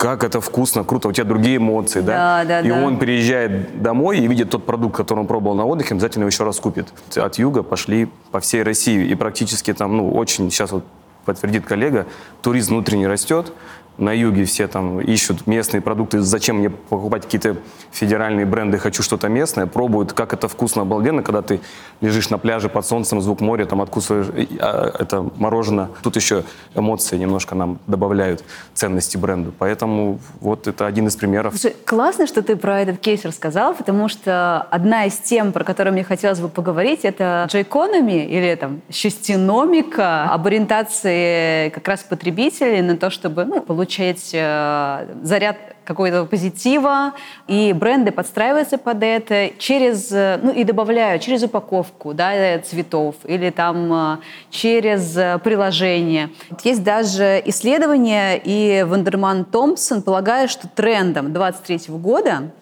как 0.00 0.24
это 0.24 0.40
вкусно, 0.40 0.82
круто, 0.82 1.08
у 1.08 1.12
тебя 1.12 1.24
другие 1.24 1.58
эмоции, 1.58 2.00
да? 2.00 2.42
Да, 2.42 2.48
да, 2.48 2.60
и 2.66 2.70
да. 2.70 2.82
он 2.82 2.98
приезжает 2.98 3.82
домой 3.82 4.20
и 4.20 4.26
видит 4.26 4.48
тот 4.48 4.64
продукт, 4.64 4.96
который 4.96 5.20
он 5.20 5.26
пробовал 5.26 5.54
на 5.54 5.66
отдыхе, 5.66 5.92
обязательно 5.92 6.22
его 6.22 6.30
еще 6.30 6.42
раз 6.42 6.58
купит. 6.58 6.88
От 7.14 7.36
юга 7.36 7.62
пошли 7.62 8.08
по 8.30 8.40
всей 8.40 8.62
России, 8.62 9.06
и 9.06 9.14
практически 9.14 9.74
там, 9.74 9.98
ну, 9.98 10.10
очень, 10.10 10.50
сейчас 10.50 10.72
вот 10.72 10.84
подтвердит 11.26 11.66
коллега, 11.66 12.06
туризм 12.40 12.76
внутренний 12.76 13.06
растет, 13.06 13.52
на 14.00 14.12
юге 14.12 14.44
все 14.44 14.66
там 14.66 15.00
ищут 15.00 15.46
местные 15.46 15.80
продукты. 15.80 16.20
Зачем 16.20 16.56
мне 16.56 16.70
покупать 16.70 17.24
какие-то 17.24 17.56
федеральные 17.92 18.46
бренды? 18.46 18.78
Хочу 18.78 19.02
что-то 19.02 19.28
местное. 19.28 19.66
Пробуют, 19.66 20.12
как 20.12 20.32
это 20.32 20.48
вкусно, 20.48 20.82
обалденно, 20.82 21.22
когда 21.22 21.42
ты 21.42 21.60
лежишь 22.00 22.30
на 22.30 22.38
пляже 22.38 22.68
под 22.68 22.86
солнцем, 22.86 23.20
звук 23.20 23.40
моря, 23.40 23.66
там 23.66 23.82
откусываешь 23.82 24.26
а, 24.60 24.92
это 24.98 25.28
мороженое. 25.36 25.90
Тут 26.02 26.16
еще 26.16 26.44
эмоции 26.74 27.16
немножко 27.18 27.54
нам 27.54 27.78
добавляют 27.86 28.42
ценности 28.74 29.16
бренду. 29.16 29.52
Поэтому 29.58 30.18
вот 30.40 30.66
это 30.66 30.86
один 30.86 31.06
из 31.08 31.16
примеров. 31.16 31.52
Слушай, 31.56 31.76
классно, 31.84 32.26
что 32.26 32.42
ты 32.42 32.56
про 32.56 32.80
этот 32.80 32.98
кейс 32.98 33.24
рассказал, 33.24 33.74
потому 33.74 34.08
что 34.08 34.62
одна 34.70 35.04
из 35.04 35.18
тем, 35.18 35.52
про 35.52 35.64
которую 35.64 35.92
мне 35.92 36.04
хотелось 36.04 36.40
бы 36.40 36.48
поговорить, 36.48 37.00
это 37.04 37.46
джейкономи 37.48 38.24
или 38.24 38.54
там 38.54 38.80
счастьеномика 38.90 40.24
об 40.24 40.46
ориентации 40.46 41.68
как 41.70 41.86
раз 41.86 42.00
потребителей 42.00 42.80
на 42.80 42.96
то, 42.96 43.10
чтобы 43.10 43.44
ну, 43.44 43.60
получать 43.90 44.30
э, 44.32 45.16
заряд 45.22 45.56
какого-то 45.84 46.24
позитива, 46.24 47.12
и 47.48 47.72
бренды 47.72 48.12
подстраиваются 48.12 48.78
под 48.78 49.02
это 49.02 49.50
через, 49.58 50.12
э, 50.12 50.38
ну 50.42 50.52
и 50.52 50.64
добавляют 50.64 51.22
через 51.22 51.42
упаковку, 51.42 52.14
да, 52.14 52.32
э, 52.34 52.60
цветов 52.60 53.16
или 53.24 53.50
там 53.50 53.92
э, 53.92 54.16
через 54.50 55.40
приложение. 55.42 56.30
Есть 56.62 56.84
даже 56.84 57.42
исследование, 57.46 58.40
и 58.42 58.84
Вандерман 58.86 59.44
Томпсон 59.44 60.02
полагает, 60.02 60.50
что 60.50 60.68
трендом 60.68 61.32
23 61.32 61.94
года 61.96 62.52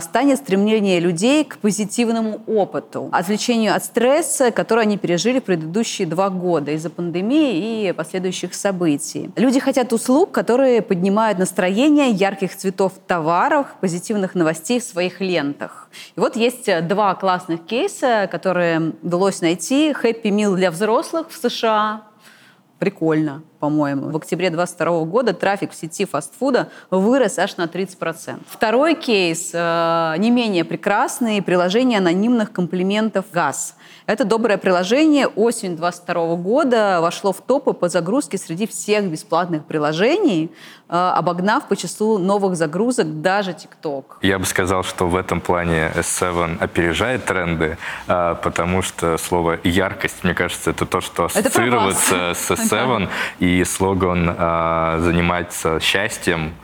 станет 0.00 0.38
стремление 0.38 0.98
людей 0.98 1.44
к 1.44 1.58
позитивному 1.58 2.40
опыту, 2.46 3.10
отвлечению 3.12 3.76
от 3.76 3.84
стресса, 3.84 4.50
который 4.50 4.84
они 4.84 4.96
пережили 4.96 5.40
в 5.40 5.44
предыдущие 5.44 6.08
два 6.08 6.30
года 6.30 6.70
из-за 6.70 6.88
пандемии 6.88 7.88
и 7.88 7.92
последующих 7.92 8.54
событий. 8.54 9.30
Люди 9.36 9.60
хотят 9.60 9.92
услуг, 9.92 10.30
которые 10.30 10.80
поднимают 10.80 11.38
настроение, 11.38 12.08
ярких 12.12 12.56
цветов 12.56 12.67
в 12.88 12.98
товарах, 13.06 13.76
позитивных 13.80 14.34
новостей 14.34 14.80
в 14.80 14.84
своих 14.84 15.20
лентах. 15.20 15.88
И 16.16 16.20
вот 16.20 16.36
есть 16.36 16.68
э, 16.68 16.80
два 16.80 17.14
классных 17.14 17.64
кейса, 17.66 18.28
которые 18.30 18.92
удалось 19.02 19.40
найти. 19.40 19.90
Happy 19.90 20.24
Meal 20.24 20.54
для 20.54 20.70
взрослых 20.70 21.30
в 21.30 21.36
США, 21.36 22.08
Прикольно, 22.78 23.42
по-моему. 23.58 24.10
В 24.10 24.16
октябре 24.16 24.50
2022 24.50 25.04
года 25.06 25.32
трафик 25.32 25.72
в 25.72 25.74
сети 25.74 26.04
фастфуда 26.04 26.70
вырос 26.90 27.36
аж 27.40 27.56
на 27.56 27.64
30%. 27.64 28.38
Второй 28.46 28.94
кейс 28.94 29.50
э, 29.52 30.14
не 30.18 30.30
менее 30.30 30.64
прекрасный. 30.64 31.42
Приложение 31.42 31.98
анонимных 31.98 32.52
комплиментов 32.52 33.26
«ГАЗ». 33.32 33.74
Это 34.08 34.24
доброе 34.24 34.56
приложение. 34.56 35.26
Осень 35.26 35.76
2022 35.76 36.36
года 36.36 37.00
вошло 37.02 37.34
в 37.34 37.42
топы 37.42 37.74
по 37.74 37.90
загрузке 37.90 38.38
среди 38.38 38.66
всех 38.66 39.04
бесплатных 39.04 39.66
приложений, 39.66 40.50
э, 40.88 40.96
обогнав 40.96 41.68
по 41.68 41.76
числу 41.76 42.16
новых 42.16 42.56
загрузок 42.56 43.20
даже 43.20 43.50
TikTok. 43.50 44.04
Я 44.22 44.38
бы 44.38 44.46
сказал, 44.46 44.82
что 44.82 45.08
в 45.08 45.14
этом 45.14 45.42
плане 45.42 45.92
S7 45.94 46.56
опережает 46.58 47.26
тренды, 47.26 47.76
а, 48.06 48.36
потому 48.36 48.80
что 48.80 49.18
слово 49.18 49.58
«яркость», 49.62 50.24
мне 50.24 50.32
кажется, 50.32 50.70
это 50.70 50.86
то, 50.86 51.02
что 51.02 51.26
ассоциируется 51.26 52.32
с 52.32 52.50
S7, 52.50 53.10
и 53.40 53.62
слоган 53.64 54.34
а, 54.38 55.00
«заниматься 55.00 55.80
счастьем», 55.80 56.54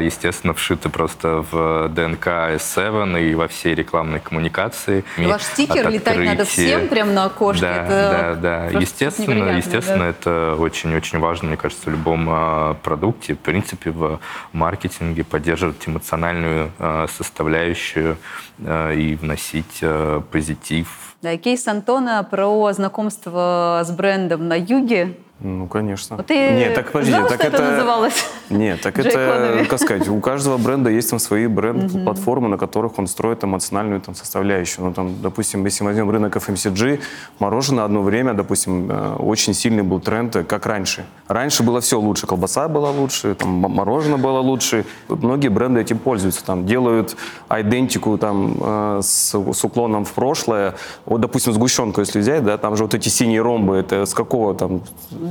естественно, 0.00 0.54
вшиты 0.54 0.88
просто 0.88 1.44
в 1.50 1.88
ДНК 1.88 2.26
S7 2.26 3.30
и 3.30 3.34
во 3.34 3.48
все 3.48 3.74
рекламные 3.74 4.20
коммуникации. 4.20 5.04
Ваш 5.18 5.42
стикер 5.42 5.86
От 5.86 5.92
летать 5.92 6.18
надо 6.18 6.42
открытия. 6.42 6.76
всем 6.76 6.88
прямо 6.88 7.12
на 7.12 7.24
окошке. 7.24 7.62
Да, 7.62 7.74
Это 7.74 8.38
да, 8.40 8.68
да. 8.70 8.78
Естественно, 8.78 9.56
естественно, 9.56 10.04
да. 10.04 10.08
это 10.08 10.56
очень-очень 10.58 11.18
важно, 11.18 11.48
мне 11.48 11.56
кажется, 11.56 11.90
в 11.90 11.92
любом 11.92 12.26
а, 12.28 12.74
продукте. 12.82 13.34
В 13.34 13.38
принципе, 13.38 13.90
в 13.90 14.20
маркетинге 14.52 15.24
поддерживать 15.24 15.86
эмоциональную 15.86 16.70
а, 16.78 17.06
составляющую 17.08 18.16
и 18.58 19.18
вносить 19.20 19.82
позитив. 20.30 21.14
Да, 21.22 21.32
и 21.32 21.38
кейс 21.38 21.66
Антона 21.66 22.22
про 22.22 22.72
знакомство 22.72 23.82
с 23.84 23.90
брендом 23.90 24.46
на 24.46 24.54
юге. 24.54 25.16
Ну, 25.40 25.66
конечно. 25.66 26.16
Вот 26.16 26.26
ты 26.26 26.34
Нет, 26.34 26.74
так 26.74 26.92
подожди, 26.92 27.12
знал, 27.12 27.28
так 27.28 27.40
что 27.40 27.48
это 27.48 27.62
называлось? 27.62 28.24
Нет, 28.50 28.80
так 28.80 28.98
это, 28.98 29.66
как 29.68 29.80
сказать, 29.80 30.08
у 30.08 30.20
каждого 30.20 30.58
бренда 30.58 30.90
есть 30.90 31.10
там 31.10 31.18
свои 31.18 31.48
бренд-платформы, 31.48 32.48
на 32.48 32.56
которых 32.56 32.98
он 32.98 33.08
строит 33.08 33.42
эмоциональную 33.42 34.00
там 34.00 34.14
составляющую. 34.14 34.86
Ну, 34.86 34.94
там, 34.94 35.20
допустим, 35.20 35.64
если 35.64 35.82
мы 35.82 35.90
возьмем 35.90 36.10
рынок 36.10 36.36
FMCG, 36.36 37.00
мороженое 37.40 37.84
одно 37.84 38.02
время, 38.02 38.32
допустим, 38.32 38.90
э, 38.90 39.16
очень 39.16 39.54
сильный 39.54 39.82
был 39.82 40.00
тренд, 40.00 40.36
э, 40.36 40.44
как 40.44 40.66
раньше. 40.66 41.04
Раньше 41.26 41.64
было 41.64 41.80
все 41.80 41.98
лучше, 41.98 42.26
колбаса 42.26 42.68
была 42.68 42.90
лучше, 42.90 43.34
там, 43.34 43.50
мороженое 43.50 44.18
было 44.18 44.38
лучше. 44.38 44.86
Многие 45.08 45.48
бренды 45.48 45.80
этим 45.80 45.98
пользуются, 45.98 46.44
там, 46.44 46.64
делают 46.64 47.16
идентику 47.50 48.18
там, 48.18 48.56
э, 48.60 49.00
с, 49.02 49.34
с 49.34 49.64
уклоном 49.64 50.04
в 50.04 50.12
прошлое. 50.12 50.74
Вот, 51.06 51.20
допустим, 51.20 51.52
сгущенку, 51.52 52.00
если 52.00 52.20
взять, 52.20 52.44
да, 52.44 52.56
там 52.56 52.76
же 52.76 52.84
вот 52.84 52.94
эти 52.94 53.08
синие 53.08 53.42
ромбы, 53.42 53.76
это 53.76 54.06
с 54.06 54.14
какого 54.14 54.54
там 54.54 54.80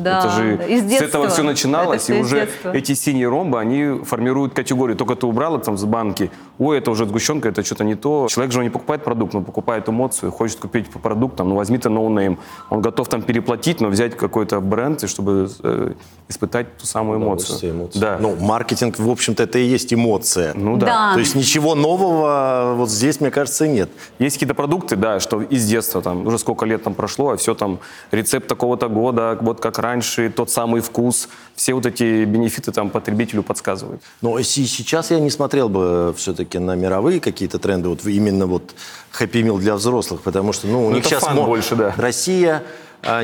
Да, 0.01 0.19
это 0.19 0.29
же 0.29 0.57
да, 0.57 0.65
из 0.65 0.81
с 0.81 1.01
этого 1.01 1.25
детства. 1.25 1.27
все 1.29 1.43
начиналось, 1.43 2.03
Это 2.03 2.03
всё 2.03 2.15
и 2.15 2.21
уже 2.21 2.35
детства. 2.41 2.71
эти 2.73 2.93
синие 2.93 3.29
ромбы, 3.29 3.59
они 3.59 4.03
формируют 4.03 4.53
категорию. 4.53 4.97
Только 4.97 5.15
ты 5.15 5.25
убрала 5.27 5.59
там 5.59 5.77
с 5.77 5.85
банки, 5.85 6.31
ой, 6.57 6.77
это 6.77 6.91
уже 6.91 7.05
сгущенка, 7.05 7.49
это 7.49 7.63
что-то 7.63 7.83
не 7.83 7.95
то. 7.95 8.27
Человек 8.29 8.51
же 8.53 8.63
не 8.63 8.69
покупает 8.69 9.03
продукт, 9.03 9.35
он 9.35 9.43
покупает 9.43 9.87
эмоцию, 9.89 10.31
хочет 10.31 10.59
купить 10.59 10.89
по 10.89 10.99
продукту, 10.99 11.37
там, 11.37 11.49
ну 11.49 11.55
возьми 11.55 11.77
ты 11.77 11.89
no-name. 11.89 12.39
Он 12.69 12.81
готов 12.81 13.07
там 13.07 13.21
переплатить, 13.21 13.81
но 13.81 13.89
взять 13.89 14.15
какой-то 14.17 14.59
бренд, 14.61 15.07
чтобы 15.09 15.49
э, 15.63 15.93
испытать 16.29 16.77
ту 16.77 16.85
самую 16.85 17.19
эмоцию. 17.19 17.71
Эмоции. 17.71 17.99
Да. 17.99 18.17
Ну, 18.19 18.35
маркетинг, 18.39 18.97
в 18.99 19.09
общем-то, 19.09 19.43
это 19.43 19.59
и 19.59 19.63
есть 19.65 19.93
эмоция. 19.93 20.53
Ну 20.55 20.77
да. 20.77 20.85
Да. 20.85 21.13
То 21.13 21.19
есть 21.19 21.35
ничего 21.35 21.75
нового 21.75 22.73
вот 22.75 22.89
здесь, 22.89 23.19
мне 23.21 23.31
кажется, 23.31 23.67
нет. 23.67 23.89
Есть 24.19 24.35
какие-то 24.37 24.53
продукты, 24.55 24.95
да, 24.95 25.19
что 25.19 25.41
из 25.41 25.65
детства, 25.67 26.01
там, 26.01 26.25
уже 26.25 26.37
сколько 26.37 26.65
лет 26.65 26.83
там 26.83 26.93
прошло, 26.93 27.31
а 27.31 27.37
все 27.37 27.53
там, 27.53 27.79
рецепт 28.11 28.47
такого-то 28.47 28.87
года, 28.87 29.37
вот 29.41 29.59
как 29.59 29.79
раньше, 29.83 30.29
тот 30.35 30.49
самый 30.49 30.81
вкус, 30.81 31.29
все 31.55 31.73
вот 31.75 31.85
эти 31.85 32.23
бенефиты 32.25 32.71
там 32.71 32.89
потребителю 32.89 33.43
подсказывают. 33.43 34.01
Но 34.21 34.41
сейчас 34.41 35.11
я 35.11 35.19
не 35.19 35.29
смотрел 35.29 35.69
бы 35.69 36.13
все-таки 36.17 36.57
на 36.57 36.75
мировые 36.75 37.19
какие-то 37.19 37.59
тренды, 37.59 37.89
вот 37.89 38.03
именно 38.05 38.47
вот 38.47 38.73
Happy 39.19 39.43
Meal 39.43 39.59
для 39.59 39.75
взрослых, 39.75 40.21
потому 40.21 40.53
что, 40.53 40.67
ну, 40.67 40.87
у 40.87 40.89
Ну, 40.89 40.95
них 40.95 41.05
сейчас 41.05 41.21
фан 41.23 41.35
мо- 41.35 41.45
больше, 41.45 41.75
да. 41.75 41.93
Россия 41.97 42.63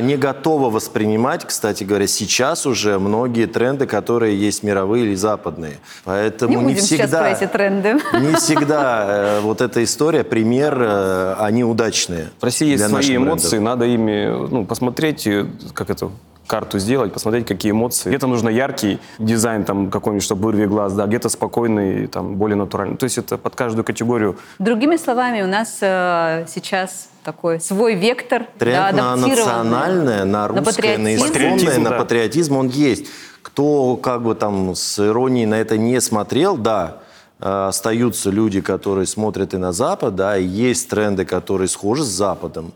не 0.00 0.16
готова 0.16 0.70
воспринимать, 0.70 1.44
кстати 1.44 1.84
говоря, 1.84 2.06
сейчас 2.06 2.66
уже 2.66 2.98
многие 2.98 3.46
тренды, 3.46 3.86
которые 3.86 4.38
есть 4.38 4.62
мировые 4.62 5.06
или 5.06 5.14
западные. 5.14 5.78
Поэтому 6.04 6.52
Не 6.52 6.56
не, 6.58 6.64
будем 6.64 6.82
сейчас 6.82 7.08
всегда... 7.08 7.18
про 7.20 7.30
эти 7.30 7.46
тренды. 7.46 7.92
Не 8.20 8.34
всегда 8.36 9.04
э, 9.08 9.40
вот 9.40 9.60
эта 9.60 9.82
история, 9.82 10.24
пример, 10.24 10.76
э, 10.80 11.34
они 11.38 11.64
удачные. 11.64 12.30
В 12.40 12.44
России 12.44 12.68
есть 12.68 12.86
свои 12.86 13.02
брендов. 13.02 13.28
эмоции, 13.28 13.58
надо 13.58 13.84
ими 13.86 14.26
ну, 14.50 14.64
посмотреть, 14.66 15.26
э, 15.26 15.46
как 15.74 15.90
это 15.90 16.10
карту 16.50 16.80
сделать, 16.80 17.12
посмотреть, 17.12 17.46
какие 17.46 17.70
эмоции. 17.70 18.08
Где-то 18.08 18.26
нужно 18.26 18.48
яркий 18.48 18.98
дизайн, 19.20 19.64
там, 19.64 19.88
какой-нибудь, 19.88 20.24
чтобы 20.24 20.46
вырви 20.46 20.66
глаз, 20.66 20.92
да, 20.94 21.06
где-то 21.06 21.28
спокойный, 21.28 22.08
там, 22.08 22.34
более 22.34 22.56
натуральный. 22.56 22.96
То 22.96 23.04
есть 23.04 23.18
это 23.18 23.38
под 23.38 23.54
каждую 23.54 23.84
категорию. 23.84 24.36
Другими 24.58 24.96
словами, 24.96 25.42
у 25.42 25.46
нас 25.46 25.78
э, 25.80 26.46
сейчас 26.48 27.08
такой 27.22 27.60
свой 27.60 27.94
вектор, 27.94 28.46
Тренд 28.58 28.96
да, 28.96 29.16
на 29.16 29.16
национальное, 29.16 30.24
на 30.24 30.48
русское, 30.48 30.98
на, 30.98 31.04
патриотизм. 31.06 31.26
исконное, 31.26 31.28
Патриотизм, 31.28 31.82
на 31.82 31.90
да. 31.90 31.98
патриотизм 31.98 32.56
он 32.56 32.68
есть. 32.68 33.06
Кто 33.42 33.96
как 33.96 34.22
бы 34.22 34.34
там 34.34 34.74
с 34.74 34.98
иронией 34.98 35.46
на 35.46 35.60
это 35.60 35.78
не 35.78 36.00
смотрел, 36.00 36.56
да, 36.56 36.98
э, 37.38 37.68
остаются 37.68 38.30
люди, 38.30 38.60
которые 38.60 39.06
смотрят 39.06 39.54
и 39.54 39.56
на 39.56 39.72
Запад, 39.72 40.14
да, 40.14 40.36
и 40.36 40.44
есть 40.44 40.88
тренды, 40.88 41.24
которые 41.24 41.68
схожи 41.68 42.04
с 42.04 42.08
Западом. 42.08 42.72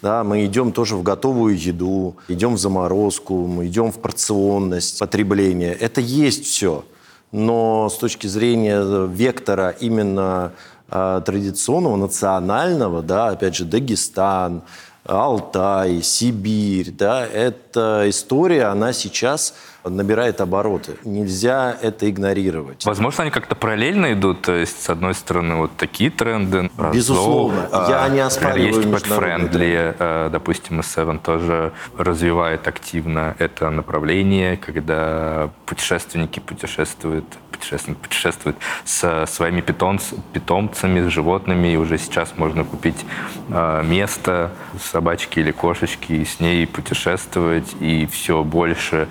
Да, 0.00 0.22
мы 0.22 0.44
идем 0.46 0.72
тоже 0.72 0.94
в 0.94 1.02
готовую 1.02 1.58
еду, 1.58 2.16
идем 2.28 2.54
в 2.54 2.58
заморозку, 2.58 3.46
мы 3.46 3.66
идем 3.66 3.90
в 3.90 3.98
порционность 3.98 4.98
потребления. 4.98 5.72
Это 5.72 6.00
есть 6.00 6.44
все. 6.44 6.84
Но 7.32 7.88
с 7.90 7.98
точки 7.98 8.26
зрения 8.26 9.06
вектора 9.06 9.70
именно 9.80 10.52
э, 10.52 10.77
традиционного, 10.88 11.96
национального, 11.96 13.02
да, 13.02 13.28
опять 13.28 13.54
же, 13.56 13.64
Дагестан, 13.64 14.62
Алтай, 15.04 16.02
Сибирь, 16.02 16.90
да, 16.90 17.26
эта 17.26 18.04
история, 18.08 18.64
она 18.64 18.92
сейчас 18.92 19.54
набирает 19.84 20.40
обороты. 20.40 20.96
Нельзя 21.04 21.76
это 21.80 22.08
игнорировать. 22.10 22.84
Возможно, 22.84 23.22
они 23.22 23.30
как-то 23.30 23.54
параллельно 23.54 24.12
идут, 24.12 24.42
то 24.42 24.52
есть, 24.54 24.82
с 24.82 24.90
одной 24.90 25.14
стороны, 25.14 25.56
вот 25.56 25.70
такие 25.76 26.10
тренды. 26.10 26.70
а, 26.76 26.90
Безусловно. 26.92 27.68
slow, 27.70 27.88
Я 27.90 28.04
а, 28.04 28.08
не 28.08 28.20
оспариваю 28.20 28.66
Есть 28.74 28.84
международные 28.86 29.48
pet-friendly, 29.48 29.96
э, 29.98 30.28
допустим, 30.32 30.80
S7 30.80 31.20
тоже 31.20 31.72
развивает 31.96 32.66
активно 32.68 33.34
это 33.38 33.70
направление, 33.70 34.56
когда 34.56 35.50
путешественники 35.66 36.40
путешествуют, 36.40 37.24
путешественники 37.52 38.00
путешествуют 38.00 38.56
со 38.84 39.26
своими 39.26 39.60
питомц- 39.60 40.18
питомцами, 40.32 41.00
с 41.08 41.10
животными, 41.12 41.68
и 41.68 41.76
уже 41.76 41.98
сейчас 41.98 42.34
можно 42.36 42.64
купить 42.64 43.04
э, 43.50 43.82
место 43.84 44.50
собачки 44.80 45.40
или 45.40 45.50
кошечки, 45.50 46.12
и 46.12 46.24
с 46.24 46.40
ней 46.40 46.66
путешествовать, 46.66 47.74
и 47.80 48.06
все 48.06 48.42
больше 48.44 49.08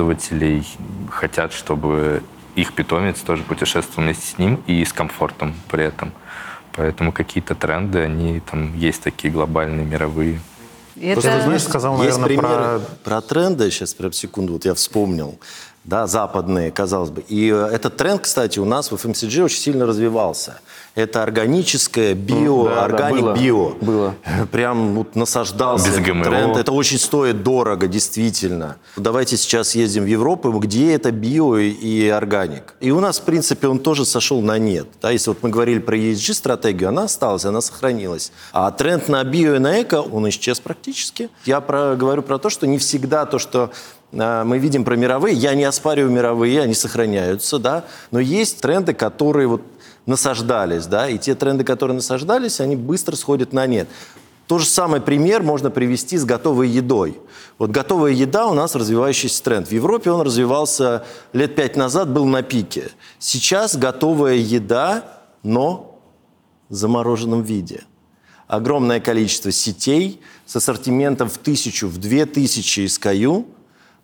пользователей 0.00 0.66
хотят, 1.10 1.52
чтобы 1.52 2.22
их 2.56 2.72
питомец 2.72 3.20
тоже 3.20 3.42
путешествовал 3.42 4.04
вместе 4.04 4.26
с 4.26 4.38
ним 4.38 4.62
и 4.66 4.84
с 4.84 4.92
комфортом 4.92 5.54
при 5.68 5.84
этом. 5.84 6.12
Поэтому 6.74 7.12
какие-то 7.12 7.54
тренды, 7.54 7.98
они 8.00 8.40
там 8.40 8.76
есть 8.78 9.02
такие 9.02 9.32
глобальные, 9.32 9.84
мировые. 9.84 10.40
И 10.96 11.12
Просто, 11.12 11.30
это- 11.30 11.44
знаешь, 11.44 11.62
сказал, 11.62 12.02
Есть 12.02 12.18
наверное, 12.18 12.26
примеры 12.26 12.80
про... 13.04 13.20
про... 13.20 13.20
тренды, 13.20 13.70
сейчас 13.70 13.94
прям 13.94 14.12
секунду, 14.12 14.54
вот 14.54 14.64
я 14.64 14.74
вспомнил, 14.74 15.38
да, 15.84 16.06
западные, 16.06 16.70
казалось 16.70 17.10
бы. 17.10 17.22
И 17.28 17.50
э, 17.50 17.68
этот 17.72 17.96
тренд, 17.96 18.20
кстати, 18.22 18.58
у 18.58 18.64
нас 18.64 18.90
в 18.92 18.94
FMCG 18.94 19.42
очень 19.44 19.58
сильно 19.58 19.86
развивался. 19.86 20.60
Это 20.94 21.22
органическое, 21.22 22.14
био, 22.14 22.64
да, 22.64 22.74
да, 22.74 22.84
органик 22.84 23.22
было, 23.22 23.34
био. 23.36 23.68
было. 23.80 24.14
Прям 24.52 24.94
вот 24.94 25.16
насаждался 25.16 25.86
Без 25.86 25.94
этот 25.94 26.06
ГМО. 26.06 26.24
тренд. 26.24 26.56
Это 26.56 26.72
очень 26.72 26.98
стоит 26.98 27.42
дорого, 27.42 27.86
действительно. 27.86 28.76
Давайте 28.96 29.36
сейчас 29.36 29.74
ездим 29.74 30.02
в 30.04 30.06
Европу, 30.06 30.50
где 30.58 30.94
это 30.94 31.12
био 31.12 31.56
и- 31.56 32.08
органик. 32.08 32.74
И 32.80 32.90
у 32.90 33.00
нас, 33.00 33.18
в 33.18 33.22
принципе, 33.22 33.68
он 33.68 33.78
тоже 33.78 34.04
сошел 34.04 34.42
на 34.42 34.58
нет. 34.58 34.86
Да, 35.00 35.10
если 35.10 35.30
вот 35.30 35.38
мы 35.42 35.48
говорили 35.48 35.78
про 35.78 35.96
ESG-стратегию, 35.96 36.88
она 36.90 37.04
осталась, 37.04 37.44
она 37.44 37.60
сохранилась. 37.60 38.32
А 38.52 38.70
тренд 38.70 39.08
на 39.08 39.22
био 39.24 39.54
и 39.54 39.58
на 39.58 39.80
эко, 39.80 40.02
он 40.02 40.28
исчез 40.28 40.60
практически. 40.60 41.30
Я 41.46 41.60
про, 41.60 41.94
говорю 41.96 42.22
про 42.22 42.38
то, 42.38 42.50
что 42.50 42.66
не 42.66 42.78
всегда 42.78 43.26
то, 43.26 43.38
что 43.38 43.70
мы 44.12 44.58
видим 44.58 44.84
про 44.84 44.96
мировые, 44.96 45.34
я 45.34 45.54
не 45.54 45.64
оспариваю 45.64 46.12
мировые, 46.12 46.62
они 46.62 46.74
сохраняются, 46.74 47.58
да, 47.58 47.84
но 48.10 48.18
есть 48.20 48.60
тренды, 48.60 48.92
которые 48.92 49.46
вот 49.46 49.62
насаждались, 50.06 50.86
да, 50.86 51.08
и 51.08 51.18
те 51.18 51.34
тренды, 51.34 51.64
которые 51.64 51.94
насаждались, 51.94 52.60
они 52.60 52.76
быстро 52.76 53.14
сходят 53.16 53.52
на 53.52 53.66
нет. 53.66 53.88
То 54.46 54.58
же 54.58 54.66
самый 54.66 55.00
пример 55.00 55.44
можно 55.44 55.70
привести 55.70 56.18
с 56.18 56.24
готовой 56.24 56.68
едой. 56.68 57.20
Вот 57.56 57.70
готовая 57.70 58.10
еда 58.10 58.48
у 58.48 58.54
нас 58.54 58.74
развивающийся 58.74 59.44
тренд. 59.44 59.68
В 59.68 59.72
Европе 59.72 60.10
он 60.10 60.22
развивался 60.22 61.04
лет 61.32 61.54
пять 61.54 61.76
назад, 61.76 62.08
был 62.10 62.24
на 62.24 62.42
пике. 62.42 62.90
Сейчас 63.20 63.76
готовая 63.76 64.34
еда, 64.34 65.04
но 65.44 66.00
в 66.68 66.74
замороженном 66.74 67.42
виде. 67.42 67.84
Огромное 68.48 68.98
количество 68.98 69.52
сетей 69.52 70.20
с 70.46 70.56
ассортиментом 70.56 71.28
в 71.28 71.38
тысячу, 71.38 71.86
в 71.86 71.98
две 71.98 72.26
тысячи 72.26 72.80
SKU, 72.80 73.44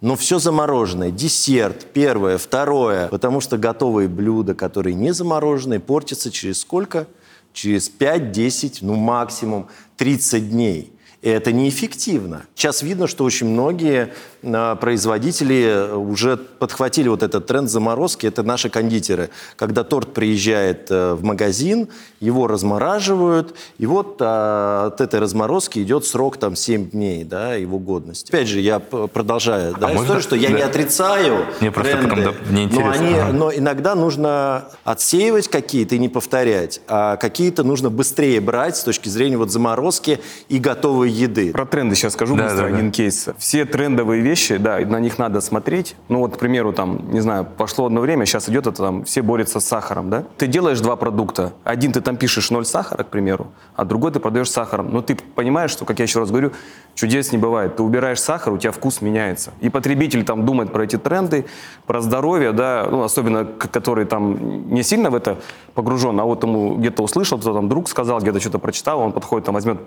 но 0.01 0.17
все 0.17 0.39
замороженное. 0.39 1.11
Десерт, 1.11 1.87
первое, 1.93 2.39
второе. 2.39 3.09
Потому 3.09 3.41
что 3.41 3.57
готовые 3.57 4.09
блюда, 4.09 4.55
которые 4.55 4.95
не 4.95 5.13
замороженные, 5.13 5.81
портятся 5.81 6.31
через 6.31 6.61
сколько? 6.61 7.07
Через 7.53 7.91
5-10, 7.91 8.79
ну 8.83 8.95
максимум 8.97 9.69
30 9.97 10.51
дней. 10.51 10.93
И 11.27 11.29
это 11.29 11.51
неэффективно. 11.51 12.43
Сейчас 12.55 12.83
видно, 12.83 13.09
что 13.09 13.25
очень 13.25 13.49
многие 13.49 14.13
а, 14.45 14.77
производители 14.77 15.91
уже 15.93 16.37
подхватили 16.37 17.09
вот 17.09 17.25
этот 17.25 17.49
тренд 17.49 17.69
заморозки. 17.69 18.27
Это 18.29 18.45
наши 18.45 18.71
кондитеры. 18.71 19.31
Когда 19.57 19.83
торт 19.83 20.15
приезжает 20.15 20.87
э, 20.89 21.15
в 21.15 21.25
магазин, 21.25 21.89
его 22.21 22.47
размораживают, 22.47 23.57
и 23.79 23.87
вот 23.87 24.19
а, 24.21 24.87
от 24.87 25.01
этой 25.01 25.19
разморозки 25.19 25.81
идет 25.81 26.05
срок 26.05 26.37
там 26.37 26.55
7 26.55 26.91
дней, 26.91 27.25
да, 27.25 27.55
его 27.55 27.81
годности. 27.81 28.29
Опять 28.31 28.47
же, 28.47 28.61
я 28.61 28.79
продолжаю 28.79 29.73
да, 29.73 29.89
А 29.89 29.91
историю, 29.91 29.97
можно- 30.07 30.21
что 30.21 30.37
я 30.37 30.51
не 30.51 30.59
да. 30.61 30.67
отрицаю 30.67 31.45
Мне 31.61 31.73
просто 31.73 31.93
тренды, 31.99 32.15
потом, 32.15 32.35
мне 32.51 32.69
но, 32.73 32.89
они, 32.89 33.15
Ага. 33.15 33.33
но 33.33 33.53
иногда 33.53 33.97
нужно 33.97 34.69
отсеивать 34.85 35.49
какие-то 35.49 35.97
и 35.97 35.99
не 35.99 36.09
повторять, 36.09 36.81
а 36.87 37.17
какие-то 37.17 37.65
нужно 37.65 37.91
быстрее 37.91 38.41
брать 38.41 38.77
с 38.77 38.85
точки 38.85 39.09
зрения 39.09 39.37
вот 39.39 39.51
заморозки 39.51 40.21
и 40.49 40.59
готовой 40.61 41.16
еды. 41.17 41.53
Про 41.53 41.67
тренды 41.67 41.95
сейчас 41.95 42.13
скажу 42.13 42.37
Да, 42.37 42.45
быстро, 42.45 42.63
да, 42.65 42.69
да. 42.71 42.77
один 42.77 42.91
кейс. 42.93 43.29
Все 43.39 43.65
трендовые 43.65 44.23
вещи, 44.23 44.57
да, 44.57 44.79
на 44.79 45.01
них 45.01 45.19
надо 45.19 45.41
смотреть. 45.41 45.97
Ну 46.09 46.19
вот, 46.19 46.37
к 46.37 46.39
примеру, 46.39 46.73
там, 46.73 47.11
не 47.13 47.21
знаю, 47.21 47.45
пошло 47.45 47.87
одно 47.87 48.01
время, 48.01 48.27
сейчас 48.27 48.49
идет 48.49 48.67
это 48.67 48.77
там, 48.77 49.05
все 49.05 49.23
борются 49.23 49.61
с 49.61 49.65
сахаром, 49.65 50.11
да? 50.11 50.25
Ты 50.37 50.47
делаешь 50.47 50.81
два 50.81 50.97
продукта. 50.97 51.53
Один 51.65 51.93
ты 51.93 52.01
там 52.01 52.17
пишешь 52.17 52.51
ноль 52.51 52.65
сахара, 52.65 53.03
к 53.03 53.09
примеру, 53.09 53.49
а 53.75 53.85
другой 53.85 54.13
ты 54.13 54.21
продаешь 54.21 54.51
сахаром. 54.51 54.91
Но 54.93 55.03
ты 55.03 55.17
понимаешь, 55.35 55.71
что, 55.71 55.85
как 55.85 55.99
я 55.99 56.05
еще 56.05 56.21
раз 56.21 56.31
говорю, 56.31 56.53
чудес 56.97 57.31
не 57.31 57.39
бывает. 57.39 57.77
Ты 57.77 57.83
убираешь 57.83 58.21
сахар, 58.21 58.53
у 58.53 58.59
тебя 58.59 58.73
вкус 58.73 59.01
меняется. 59.01 59.53
И 59.61 59.69
потребитель 59.69 60.25
там 60.25 60.45
думает 60.45 60.73
про 60.73 60.83
эти 60.83 60.97
тренды, 60.97 61.47
про 61.87 62.01
здоровье, 62.01 62.53
да, 62.53 62.89
ну, 62.91 63.03
особенно, 63.03 63.45
который 63.45 64.07
там 64.07 64.69
не 64.73 64.83
сильно 64.83 65.11
в 65.11 65.15
это 65.15 65.39
погружен, 65.75 66.19
а 66.19 66.25
вот 66.25 66.43
ему 66.43 66.77
где-то 66.77 67.03
услышал, 67.03 67.39
кто 67.39 67.55
там 67.55 67.69
друг 67.69 67.89
сказал, 67.89 68.19
где-то 68.21 68.41
что-то 68.41 68.59
прочитал, 68.59 69.01
он 69.01 69.13
подходит, 69.13 69.45
там 69.47 69.55
возьмет, 69.55 69.79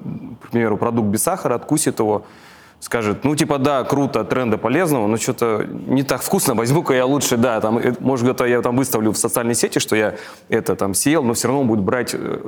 к 0.42 0.50
примеру, 0.52 0.78
продукт 0.78 1.10
без 1.10 1.24
сахара, 1.24 1.56
откусит 1.56 2.00
его, 2.00 2.24
скажет, 2.80 3.24
ну, 3.24 3.36
типа, 3.36 3.58
да, 3.58 3.84
круто, 3.84 4.24
тренда 4.24 4.58
полезного, 4.58 5.08
но 5.08 5.18
что-то 5.18 5.66
не 5.88 6.04
так 6.04 6.22
вкусно, 6.22 6.56
возьму-ка 6.56 6.94
я 6.94 7.06
лучше, 7.06 7.38
да, 7.38 7.60
там, 7.62 7.78
э, 7.78 7.94
может, 8.00 8.26
где-то 8.26 8.46
я 8.46 8.62
там 8.62 8.78
выставлю 8.78 9.12
в 9.12 9.18
социальной 9.18 9.56
сети, 9.56 9.80
что 9.80 9.96
я 9.96 10.16
это 10.48 10.76
там 10.76 10.94
съел, 10.94 11.24
но 11.24 11.34
все 11.34 11.48
равно 11.48 11.62
он 11.62 11.68
будет 11.68 11.82
брать, 11.82 12.12
э, 12.14 12.40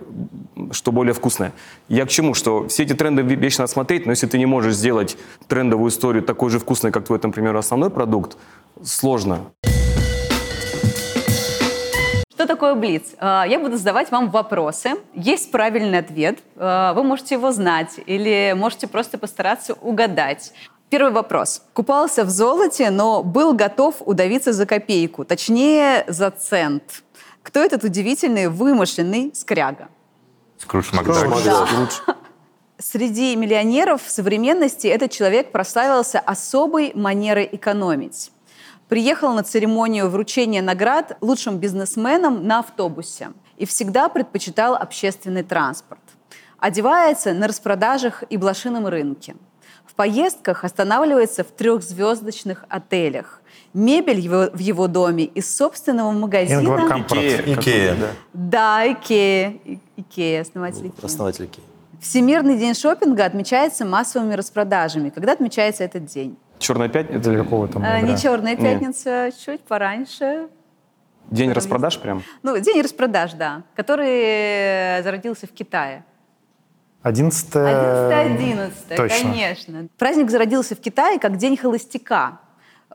что 0.71 0.91
более 0.91 1.13
вкусное. 1.13 1.51
Я 1.89 2.05
к 2.05 2.09
чему? 2.09 2.33
Что 2.33 2.67
все 2.67 2.83
эти 2.83 2.93
тренды 2.93 3.21
ве- 3.23 3.35
вечно 3.35 3.67
смотреть, 3.67 4.05
но 4.05 4.11
если 4.11 4.27
ты 4.27 4.37
не 4.37 4.45
можешь 4.45 4.75
сделать 4.75 5.17
трендовую 5.47 5.89
историю 5.89 6.23
такой 6.23 6.49
же 6.49 6.59
вкусной, 6.59 6.91
как 6.91 7.05
твой, 7.05 7.19
например, 7.21 7.55
основной 7.55 7.89
продукт, 7.89 8.37
сложно. 8.83 9.51
Что 12.41 12.47
такое 12.47 12.73
Блиц? 12.73 13.13
Э, 13.19 13.43
Я 13.47 13.59
буду 13.59 13.77
задавать 13.77 14.09
вам 14.09 14.31
вопросы. 14.31 14.93
Есть 15.13 15.51
правильный 15.51 15.99
ответ. 15.99 16.39
Э, 16.55 16.91
Вы 16.95 17.03
можете 17.03 17.35
его 17.35 17.51
знать 17.51 17.99
или 18.07 18.55
можете 18.57 18.87
просто 18.87 19.19
постараться 19.19 19.75
угадать. 19.75 20.51
Первый 20.89 21.11
вопрос. 21.11 21.61
Купался 21.73 22.23
в 22.23 22.31
золоте, 22.31 22.89
но 22.89 23.21
был 23.21 23.53
готов 23.53 23.97
удавиться 23.99 24.53
за 24.53 24.65
копейку, 24.65 25.23
точнее, 25.23 26.03
за 26.07 26.31
цент. 26.31 27.03
Кто 27.43 27.59
этот 27.59 27.83
удивительный, 27.83 28.47
вымышленный 28.47 29.31
скряга? 29.35 29.89
Скрудж 30.57 30.95
Макдак. 30.95 31.27
Да. 31.45 31.67
Среди 32.79 33.35
миллионеров 33.35 34.01
современности 34.07 34.87
этот 34.87 35.11
человек 35.11 35.51
прославился 35.51 36.17
особой 36.19 36.91
манерой 36.95 37.47
экономить. 37.51 38.31
Приехал 38.91 39.33
на 39.33 39.41
церемонию 39.41 40.09
вручения 40.09 40.61
наград 40.61 41.15
лучшим 41.21 41.59
бизнесменам 41.59 42.45
на 42.45 42.59
автобусе 42.59 43.29
и 43.55 43.65
всегда 43.65 44.09
предпочитал 44.09 44.75
общественный 44.75 45.43
транспорт. 45.43 46.01
Одевается 46.59 47.31
на 47.33 47.47
распродажах 47.47 48.25
и 48.29 48.35
блошином 48.35 48.87
рынке. 48.87 49.37
В 49.85 49.93
поездках 49.95 50.65
останавливается 50.65 51.45
в 51.45 51.51
трехзвездочных 51.51 52.65
отелях. 52.67 53.41
Мебель 53.73 54.19
его, 54.19 54.49
в 54.51 54.59
его 54.59 54.87
доме 54.87 55.23
из 55.23 55.55
собственного 55.55 56.11
магазина. 56.11 56.59
Ингвар 56.59 56.89
Кампрад. 56.89 57.23
Икея. 57.45 57.95
Да, 58.33 58.91
Икея. 58.91 59.53
И- 59.63 59.79
Икея, 59.95 60.41
основатель 60.41 60.87
Икеи. 60.87 61.05
Основатель 61.05 61.45
Икеи. 61.45 61.63
Всемирный 62.01 62.57
день 62.57 62.73
шопинга 62.73 63.23
отмечается 63.23 63.85
массовыми 63.85 64.33
распродажами. 64.33 65.11
Когда 65.11 65.31
отмечается 65.31 65.85
этот 65.85 66.07
день? 66.07 66.35
Черная 66.61 66.89
пятница? 66.89 67.31
Для 67.31 67.43
какого 67.43 67.67
там 67.67 67.83
А, 67.83 67.89
ноября? 67.89 68.11
не 68.13 68.17
черная 68.21 68.55
Нет. 68.55 68.61
пятница, 68.61 69.29
чуть 69.43 69.61
пораньше. 69.61 70.47
День 71.31 71.51
распродаж 71.53 71.99
прям? 71.99 72.21
Ну, 72.43 72.57
день 72.59 72.81
распродаж, 72.81 73.33
да, 73.33 73.63
который 73.75 74.09
э, 74.99 75.03
зародился 75.03 75.47
в 75.47 75.51
Китае. 75.51 76.05
11 77.01 77.55
11 77.55 78.95
Точно. 78.95 79.07
конечно. 79.31 79.87
Праздник 79.97 80.29
зародился 80.29 80.75
в 80.75 80.79
Китае 80.79 81.19
как 81.19 81.37
День 81.37 81.57
холостяка. 81.57 82.39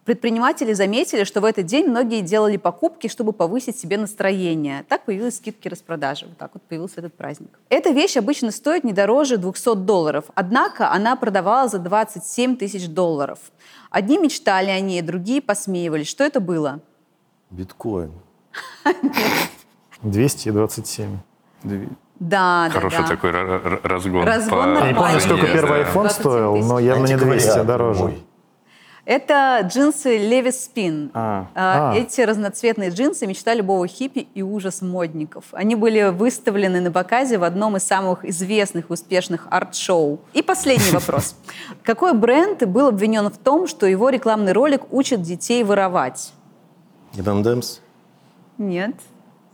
Предприниматели 0.06 0.72
заметили, 0.72 1.24
что 1.24 1.40
в 1.40 1.44
этот 1.44 1.66
день 1.66 1.88
многие 1.88 2.20
делали 2.22 2.56
покупки, 2.56 3.08
чтобы 3.08 3.32
повысить 3.32 3.76
себе 3.78 3.98
настроение. 3.98 4.84
Так 4.88 5.04
появились 5.04 5.36
скидки 5.36 5.66
распродажи. 5.66 6.26
Вот 6.26 6.38
так 6.38 6.52
вот 6.54 6.62
появился 6.62 7.00
этот 7.00 7.14
праздник. 7.16 7.50
Эта 7.70 7.90
вещь 7.90 8.16
обычно 8.16 8.52
стоит 8.52 8.84
не 8.84 8.92
дороже 8.92 9.36
200 9.36 9.74
долларов, 9.74 10.26
однако 10.36 10.92
она 10.92 11.16
продавалась 11.16 11.72
за 11.72 11.80
27 11.80 12.56
тысяч 12.56 12.88
долларов. 12.88 13.40
Одни 13.90 14.16
мечтали 14.16 14.70
о 14.70 14.78
ней, 14.80 15.02
другие 15.02 15.42
посмеивались. 15.42 16.06
Что 16.08 16.22
это 16.22 16.38
было? 16.38 16.78
Биткоин. 17.50 18.12
227. 20.02 21.18
Две- 21.64 21.88
Да, 22.20 22.70
Хороший 22.72 22.98
да, 22.98 23.02
да. 23.02 23.08
такой 23.08 23.30
ра- 23.30 23.62
ра- 23.62 23.80
разгон. 23.82 24.24
Разгон 24.24 24.74
по-. 24.76 24.78
Я 24.78 24.88
не 24.88 24.94
помню, 24.94 25.20
сколько 25.20 25.46
первый 25.46 25.82
Да. 25.84 25.90
iPhone 25.90 26.02
27 26.02 26.20
стоил, 26.20 26.56
но 26.58 26.78
явно 26.78 27.06
не 27.06 27.16
200 27.16 27.24
Антиквариат 27.48 27.66
дороже. 27.66 28.14
Это 29.06 29.60
джинсы 29.62 30.18
Levi's 30.18 30.56
Spin. 30.74 31.10
А. 31.14 31.46
А, 31.54 31.92
А. 31.92 31.94
Эти 31.94 32.20
разноцветные 32.22 32.90
джинсы– 32.90 33.24
мечта 33.28 33.54
любого 33.54 33.86
хиппи 33.86 34.26
и 34.34 34.42
ужас 34.42 34.82
модников. 34.82 35.44
Они 35.52 35.76
были 35.76 36.10
выставлены 36.10 36.80
на 36.80 36.90
показе 36.90 37.38
в 37.38 37.44
одном 37.44 37.76
из 37.76 37.84
самых 37.84 38.24
известных 38.24 38.90
и 38.90 38.92
успешных 38.92 39.46
арт-шоу. 39.48 40.18
И 40.32 40.42
последний 40.42 40.90
вопрос. 40.90 41.36
Какой 41.84 42.14
бренд 42.14 42.66
был 42.66 42.88
обвинен 42.88 43.30
в 43.30 43.38
том, 43.38 43.68
что 43.68 43.86
его 43.86 44.10
рекламный 44.10 44.52
ролик 44.52 44.92
учит 44.92 45.22
детей 45.22 45.62
воровать? 45.62 46.32
M&M's. 47.14 47.80
Нет. 48.58 48.96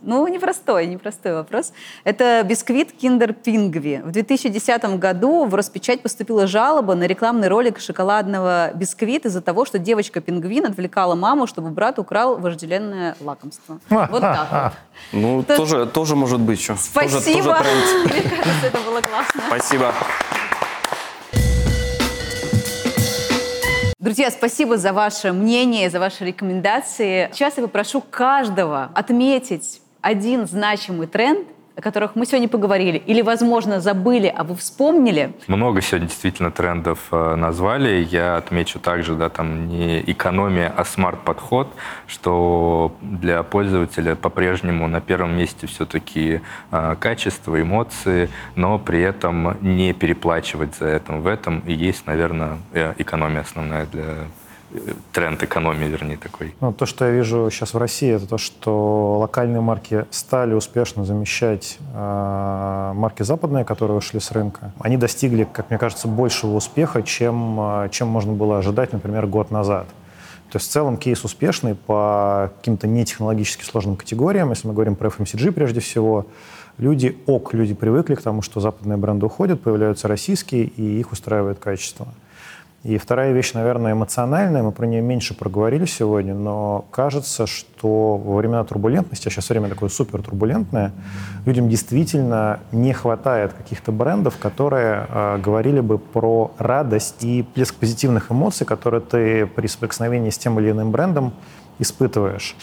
Ну, 0.05 0.27
непростой, 0.27 0.85
непростой 0.87 1.33
вопрос. 1.33 1.71
Это 2.03 2.43
бисквит 2.43 2.93
Kinder 3.01 3.31
Пингви. 3.33 4.01
В 4.03 4.11
2010 4.11 4.99
году 4.99 5.45
в 5.45 5.55
Роспечать 5.55 6.01
поступила 6.01 6.45
жалоба 6.45 6.93
на 6.95 7.05
рекламный 7.07 7.47
ролик 7.47 7.79
шоколадного 7.79 8.71
бисквита 8.75 9.29
из-за 9.29 9.41
того, 9.41 9.63
что 9.63 9.79
девочка-пингвин 9.79 10.65
отвлекала 10.65 11.15
маму, 11.15 11.47
чтобы 11.47 11.69
брат 11.69 11.99
украл 11.99 12.37
вожделенное 12.37 13.15
лакомство. 13.21 13.79
Вот 13.89 14.19
так 14.21 14.47
вот. 14.51 14.71
Ну, 15.13 15.41
Это- 15.41 15.55
тоже, 15.55 15.85
тоже 15.85 16.15
может 16.17 16.41
быть 16.41 16.61
что. 16.61 16.75
Спасибо. 16.75 17.57
Тоже, 17.57 17.63
тоже. 17.63 18.03
Мне 18.03 18.21
кажется, 18.29 18.67
это 18.67 18.77
было 18.79 19.01
классно. 19.09 19.41
Спасибо. 19.47 19.93
Друзья, 23.99 24.29
спасибо 24.31 24.77
за 24.77 24.91
ваше 24.91 25.31
мнение, 25.31 25.89
за 25.89 25.97
ваши 25.97 26.25
рекомендации. 26.25 27.29
Сейчас 27.31 27.55
я 27.55 27.63
попрошу 27.63 28.01
каждого 28.01 28.89
отметить 28.93 29.81
один 30.03 30.45
значимый 30.45 31.07
тренд, 31.07 31.47
о 31.75 31.81
которых 31.81 32.15
мы 32.15 32.27
сегодня 32.27 32.47
поговорили, 32.47 32.97
или, 32.97 33.21
возможно, 33.21 33.79
забыли, 33.79 34.27
а 34.27 34.43
вы 34.43 34.55
вспомнили. 34.55 35.33
Много 35.47 35.81
сегодня 35.81 36.07
действительно 36.07 36.51
трендов 36.51 36.99
э, 37.11 37.35
назвали. 37.35 38.03
Я 38.11 38.37
отмечу 38.37 38.79
также, 38.79 39.15
да, 39.15 39.29
там 39.29 39.67
не 39.67 40.01
экономия, 40.01 40.71
а 40.75 40.85
смарт-подход, 40.85 41.73
что 42.05 42.95
для 43.01 43.41
пользователя 43.41 44.15
по-прежнему 44.15 44.87
на 44.87 45.01
первом 45.01 45.35
месте 45.35 45.65
все-таки 45.65 46.41
э, 46.71 46.95
качество, 46.99 47.59
эмоции, 47.59 48.29
но 48.55 48.77
при 48.77 49.01
этом 49.01 49.57
не 49.61 49.93
переплачивать 49.93 50.75
за 50.75 50.85
это. 50.85 51.13
В 51.13 51.25
этом 51.25 51.63
и 51.65 51.73
есть, 51.73 52.05
наверное, 52.05 52.59
э, 52.73 52.93
экономия 52.99 53.41
основная 53.41 53.87
для 53.87 54.27
тренд 55.11 55.43
экономии, 55.43 55.85
вернее, 55.85 56.17
такой. 56.17 56.55
Ну, 56.61 56.73
то, 56.73 56.85
что 56.85 57.05
я 57.05 57.11
вижу 57.11 57.49
сейчас 57.51 57.73
в 57.73 57.77
России, 57.77 58.11
это 58.11 58.27
то, 58.27 58.37
что 58.37 59.19
локальные 59.19 59.61
марки 59.61 60.05
стали 60.09 60.53
успешно 60.53 61.05
замещать 61.05 61.77
э, 61.93 62.91
марки 62.95 63.23
западные, 63.23 63.65
которые 63.65 63.97
ушли 63.97 64.19
с 64.19 64.31
рынка. 64.31 64.71
Они 64.79 64.97
достигли, 64.97 65.47
как 65.51 65.69
мне 65.69 65.79
кажется, 65.79 66.07
большего 66.07 66.55
успеха, 66.55 67.03
чем, 67.03 67.59
э, 67.59 67.89
чем 67.91 68.07
можно 68.07 68.33
было 68.33 68.57
ожидать, 68.57 68.93
например, 68.93 69.27
год 69.27 69.51
назад. 69.51 69.87
То 70.51 70.57
есть 70.57 70.69
в 70.69 70.71
целом 70.71 70.97
кейс 70.97 71.23
успешный 71.23 71.73
по 71.73 72.51
каким-то 72.57 72.87
нетехнологически 72.87 73.63
сложным 73.63 73.95
категориям. 73.95 74.51
Если 74.51 74.67
мы 74.67 74.75
говорим 74.75 74.95
про 74.95 75.09
FMCG 75.09 75.51
прежде 75.51 75.79
всего, 75.79 76.27
люди 76.77 77.17
ок, 77.25 77.55
люди 77.55 77.73
привыкли 77.73 78.13
к 78.15 78.21
тому, 78.21 78.43
что 78.43 78.59
западные 78.59 78.97
бренды 78.97 79.25
уходят, 79.25 79.61
появляются 79.61 80.07
российские, 80.07 80.65
и 80.65 80.99
их 80.99 81.11
устраивает 81.11 81.57
качество. 81.57 82.07
И 82.83 82.97
вторая 82.97 83.31
вещь, 83.31 83.53
наверное, 83.53 83.93
эмоциональная, 83.93 84.61
мы 84.61 84.73
про 84.73 84.85
нее 84.85 85.01
меньше 85.01 85.33
проговорили 85.33 85.85
сегодня, 85.85 86.33
но 86.33 86.83
кажется, 86.91 87.47
что 87.47 88.17
во 88.17 88.35
времена 88.35 88.65
турбулентности, 88.65 89.29
а 89.29 89.31
сейчас 89.31 89.49
время 89.49 89.69
такое 89.69 89.87
супер 89.87 90.21
турбулентное, 90.21 90.91
людям 91.45 91.69
действительно 91.69 92.59
не 92.73 92.91
хватает 92.91 93.53
каких-то 93.53 93.93
брендов, 93.93 94.37
которые 94.37 95.07
э, 95.07 95.37
говорили 95.37 95.79
бы 95.79 95.97
про 95.97 96.51
радость 96.57 97.23
и 97.23 97.43
плеск 97.43 97.75
позитивных 97.75 98.33
эмоций, 98.33 98.67
которые 98.67 98.99
ты 98.99 99.45
при 99.45 99.67
соприкосновении 99.67 100.29
с 100.29 100.37
тем 100.37 100.59
или 100.59 100.71
иным 100.71 100.91
брендом 100.91 101.33
испытываешь. 101.79 102.53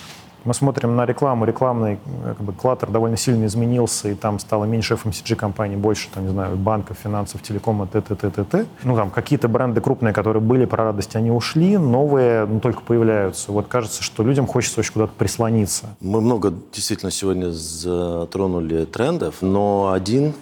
Мы 0.45 0.55
смотрим 0.55 0.97
на 0.97 1.05
рекламу, 1.05 1.45
рекламный 1.45 1.99
э, 2.25 2.35
как 2.37 2.41
бы, 2.41 2.53
кластер 2.53 2.91
довольно 2.91 3.17
сильно 3.17 3.45
изменился, 3.45 4.09
и 4.09 4.15
там 4.15 4.39
стало 4.39 4.65
меньше 4.65 4.95
FMCG-компаний, 4.95 5.77
больше, 5.77 6.09
там, 6.15 6.25
не 6.25 6.31
знаю, 6.31 6.57
банков, 6.57 6.97
финансов, 7.03 7.43
телекома, 7.43 7.87
т 7.87 8.01
т 8.01 8.15
т 8.15 8.31
т 8.31 8.45
т 8.45 8.67
Ну, 8.83 8.97
там, 8.97 9.11
какие-то 9.11 9.49
бренды 9.49 9.81
крупные, 9.81 10.15
которые 10.15 10.43
были 10.43 10.65
про 10.65 10.85
радость, 10.85 11.15
они 11.15 11.31
ушли, 11.31 11.77
новые, 11.77 12.47
ну, 12.47 12.61
только 12.61 12.81
появляются. 12.81 13.53
Вот 13.53 13.67
кажется, 13.69 14.03
что 14.03 14.23
людям 14.23 14.47
хочется 14.47 14.81
очень 14.81 14.93
куда-то 14.95 15.13
прислониться. 15.17 15.89
Мы 16.01 16.21
много 16.21 16.55
действительно 16.73 17.11
сегодня 17.11 17.51
затронули 17.51 18.87
трендов, 18.87 19.37
но 19.43 19.93
один, 19.93 20.33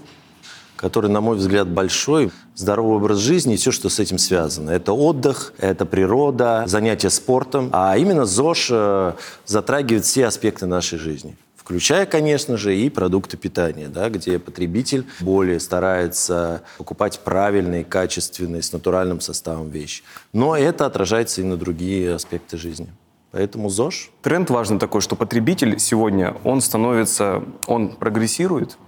который, 0.77 1.11
на 1.11 1.21
мой 1.21 1.37
взгляд, 1.37 1.69
большой, 1.69 2.31
здоровый 2.59 2.97
образ 2.97 3.19
жизни 3.19 3.55
и 3.55 3.57
все, 3.57 3.71
что 3.71 3.89
с 3.89 4.01
этим 4.01 4.19
связано. 4.19 4.71
Это 4.71 4.93
отдых, 4.93 5.55
это 5.59 5.87
природа, 5.87 6.65
занятия 6.67 7.09
спортом. 7.09 7.71
А 7.73 7.97
именно 7.97 8.27
ЗОЖ 8.27 8.69
э, 8.71 9.13
затрагивает 9.47 10.05
все 10.05 10.27
аспекты 10.27 10.67
нашей 10.67 10.99
жизни. 10.99 11.37
Включая, 11.57 12.05
конечно 12.07 12.57
же, 12.57 12.77
и 12.77 12.91
продукты 12.91 13.37
питания, 13.37 13.89
да, 13.89 14.09
где 14.09 14.39
потребитель 14.39 15.07
более 15.21 15.61
старается 15.61 16.63
покупать 16.79 17.21
правильные, 17.21 17.85
качественные, 17.85 18.63
с 18.63 18.73
натуральным 18.73 19.21
составом 19.21 19.71
вещи. 19.71 20.03
Но 20.33 20.57
это 20.57 20.87
отражается 20.87 21.43
и 21.43 21.45
на 21.45 21.57
другие 21.57 22.15
аспекты 22.15 22.57
жизни. 22.57 22.89
Поэтому 23.31 23.69
ЗОЖ 23.69 24.11
Тренд 24.23 24.51
важный 24.51 24.79
такой, 24.79 25.01
что 25.01 25.15
потребитель 25.15 25.79
сегодня, 25.79 26.35
он 26.43 26.61
становится, 26.61 27.45
он 27.67 27.91
прогрессирует, 27.91 28.79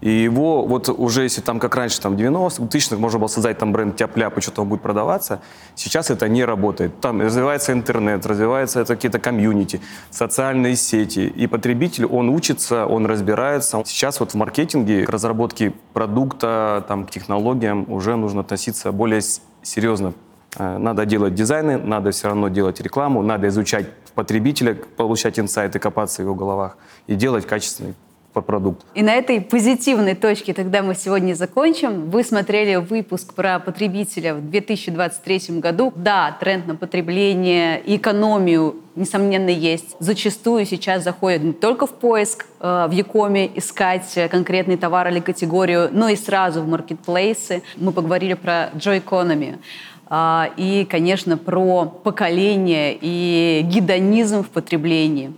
и 0.00 0.10
его, 0.10 0.64
вот 0.64 0.88
уже 0.88 1.22
если 1.24 1.42
там, 1.42 1.58
как 1.58 1.76
раньше, 1.76 2.00
там, 2.00 2.16
в 2.16 2.18
90-х, 2.18 2.62
2000-х 2.62 2.96
можно 2.96 3.18
было 3.18 3.28
создать 3.28 3.58
там 3.58 3.72
бренд 3.72 3.96
тяп-ляп, 3.96 4.38
и 4.38 4.40
что-то 4.40 4.64
будет 4.64 4.80
продаваться, 4.80 5.40
сейчас 5.74 6.10
это 6.10 6.28
не 6.28 6.44
работает. 6.44 7.00
Там 7.00 7.20
развивается 7.20 7.72
интернет, 7.72 8.24
развиваются 8.24 8.84
какие-то 8.84 9.18
комьюнити, 9.18 9.80
социальные 10.10 10.76
сети, 10.76 11.20
и 11.20 11.46
потребитель, 11.46 12.06
он 12.06 12.30
учится, 12.30 12.86
он 12.86 13.04
разбирается. 13.06 13.82
Сейчас 13.84 14.20
вот 14.20 14.32
в 14.32 14.34
маркетинге 14.36 15.04
к 15.04 15.10
разработке 15.10 15.74
продукта, 15.92 16.84
там, 16.88 17.06
к 17.06 17.10
технологиям 17.10 17.84
уже 17.92 18.16
нужно 18.16 18.40
относиться 18.40 18.92
более 18.92 19.20
серьезно. 19.62 20.14
Э, 20.58 20.78
Надо 20.78 21.04
делать 21.04 21.34
дизайны, 21.34 21.76
надо 21.76 22.10
все 22.10 22.28
равно 22.28 22.48
делать 22.48 22.80
рекламу, 22.80 23.22
надо 23.22 23.48
изучать 23.48 23.86
потребителя, 24.14 24.74
получать 24.74 25.38
инсайты, 25.38 25.78
копаться 25.78 26.22
в 26.22 26.24
его 26.24 26.34
головах 26.34 26.78
и 27.06 27.14
делать 27.14 27.46
качественный 27.46 27.94
по 28.32 28.40
продукту. 28.40 28.84
И 28.94 29.02
на 29.02 29.14
этой 29.14 29.40
позитивной 29.40 30.14
точке 30.14 30.54
тогда 30.54 30.82
мы 30.82 30.94
сегодня 30.94 31.34
закончим. 31.34 32.10
Вы 32.10 32.22
смотрели 32.24 32.76
выпуск 32.76 33.34
про 33.34 33.58
потребителя 33.58 34.34
в 34.34 34.50
2023 34.50 35.58
году. 35.60 35.92
Да, 35.96 36.36
тренд 36.38 36.66
на 36.66 36.76
потребление 36.76 37.80
и 37.80 37.96
экономию, 37.96 38.76
несомненно, 38.94 39.50
есть. 39.50 39.96
Зачастую 39.98 40.64
сейчас 40.66 41.02
заходят 41.02 41.42
не 41.42 41.52
только 41.52 41.86
в 41.86 41.94
поиск 41.94 42.46
э, 42.60 42.86
в 42.88 42.92
Якоме 42.92 43.50
искать 43.56 44.18
конкретный 44.30 44.76
товар 44.76 45.08
или 45.08 45.20
категорию, 45.20 45.88
но 45.92 46.08
и 46.08 46.16
сразу 46.16 46.62
в 46.62 46.68
маркетплейсы. 46.68 47.62
Мы 47.76 47.92
поговорили 47.92 48.34
про 48.34 48.70
Joy 48.74 49.02
Economy 49.04 49.58
а, 50.06 50.50
и, 50.56 50.84
конечно, 50.84 51.36
про 51.36 51.84
поколение 51.86 52.98
и 53.00 53.62
гедонизм 53.64 54.42
в 54.42 54.48
потреблении. 54.48 55.32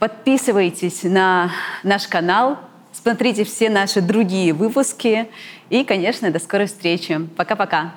Подписывайтесь 0.00 1.02
на 1.02 1.52
наш 1.82 2.08
канал, 2.08 2.56
смотрите 2.90 3.44
все 3.44 3.68
наши 3.68 4.00
другие 4.00 4.54
выпуски 4.54 5.28
и, 5.68 5.84
конечно, 5.84 6.30
до 6.30 6.38
скорой 6.38 6.68
встречи. 6.68 7.20
Пока-пока. 7.36 7.92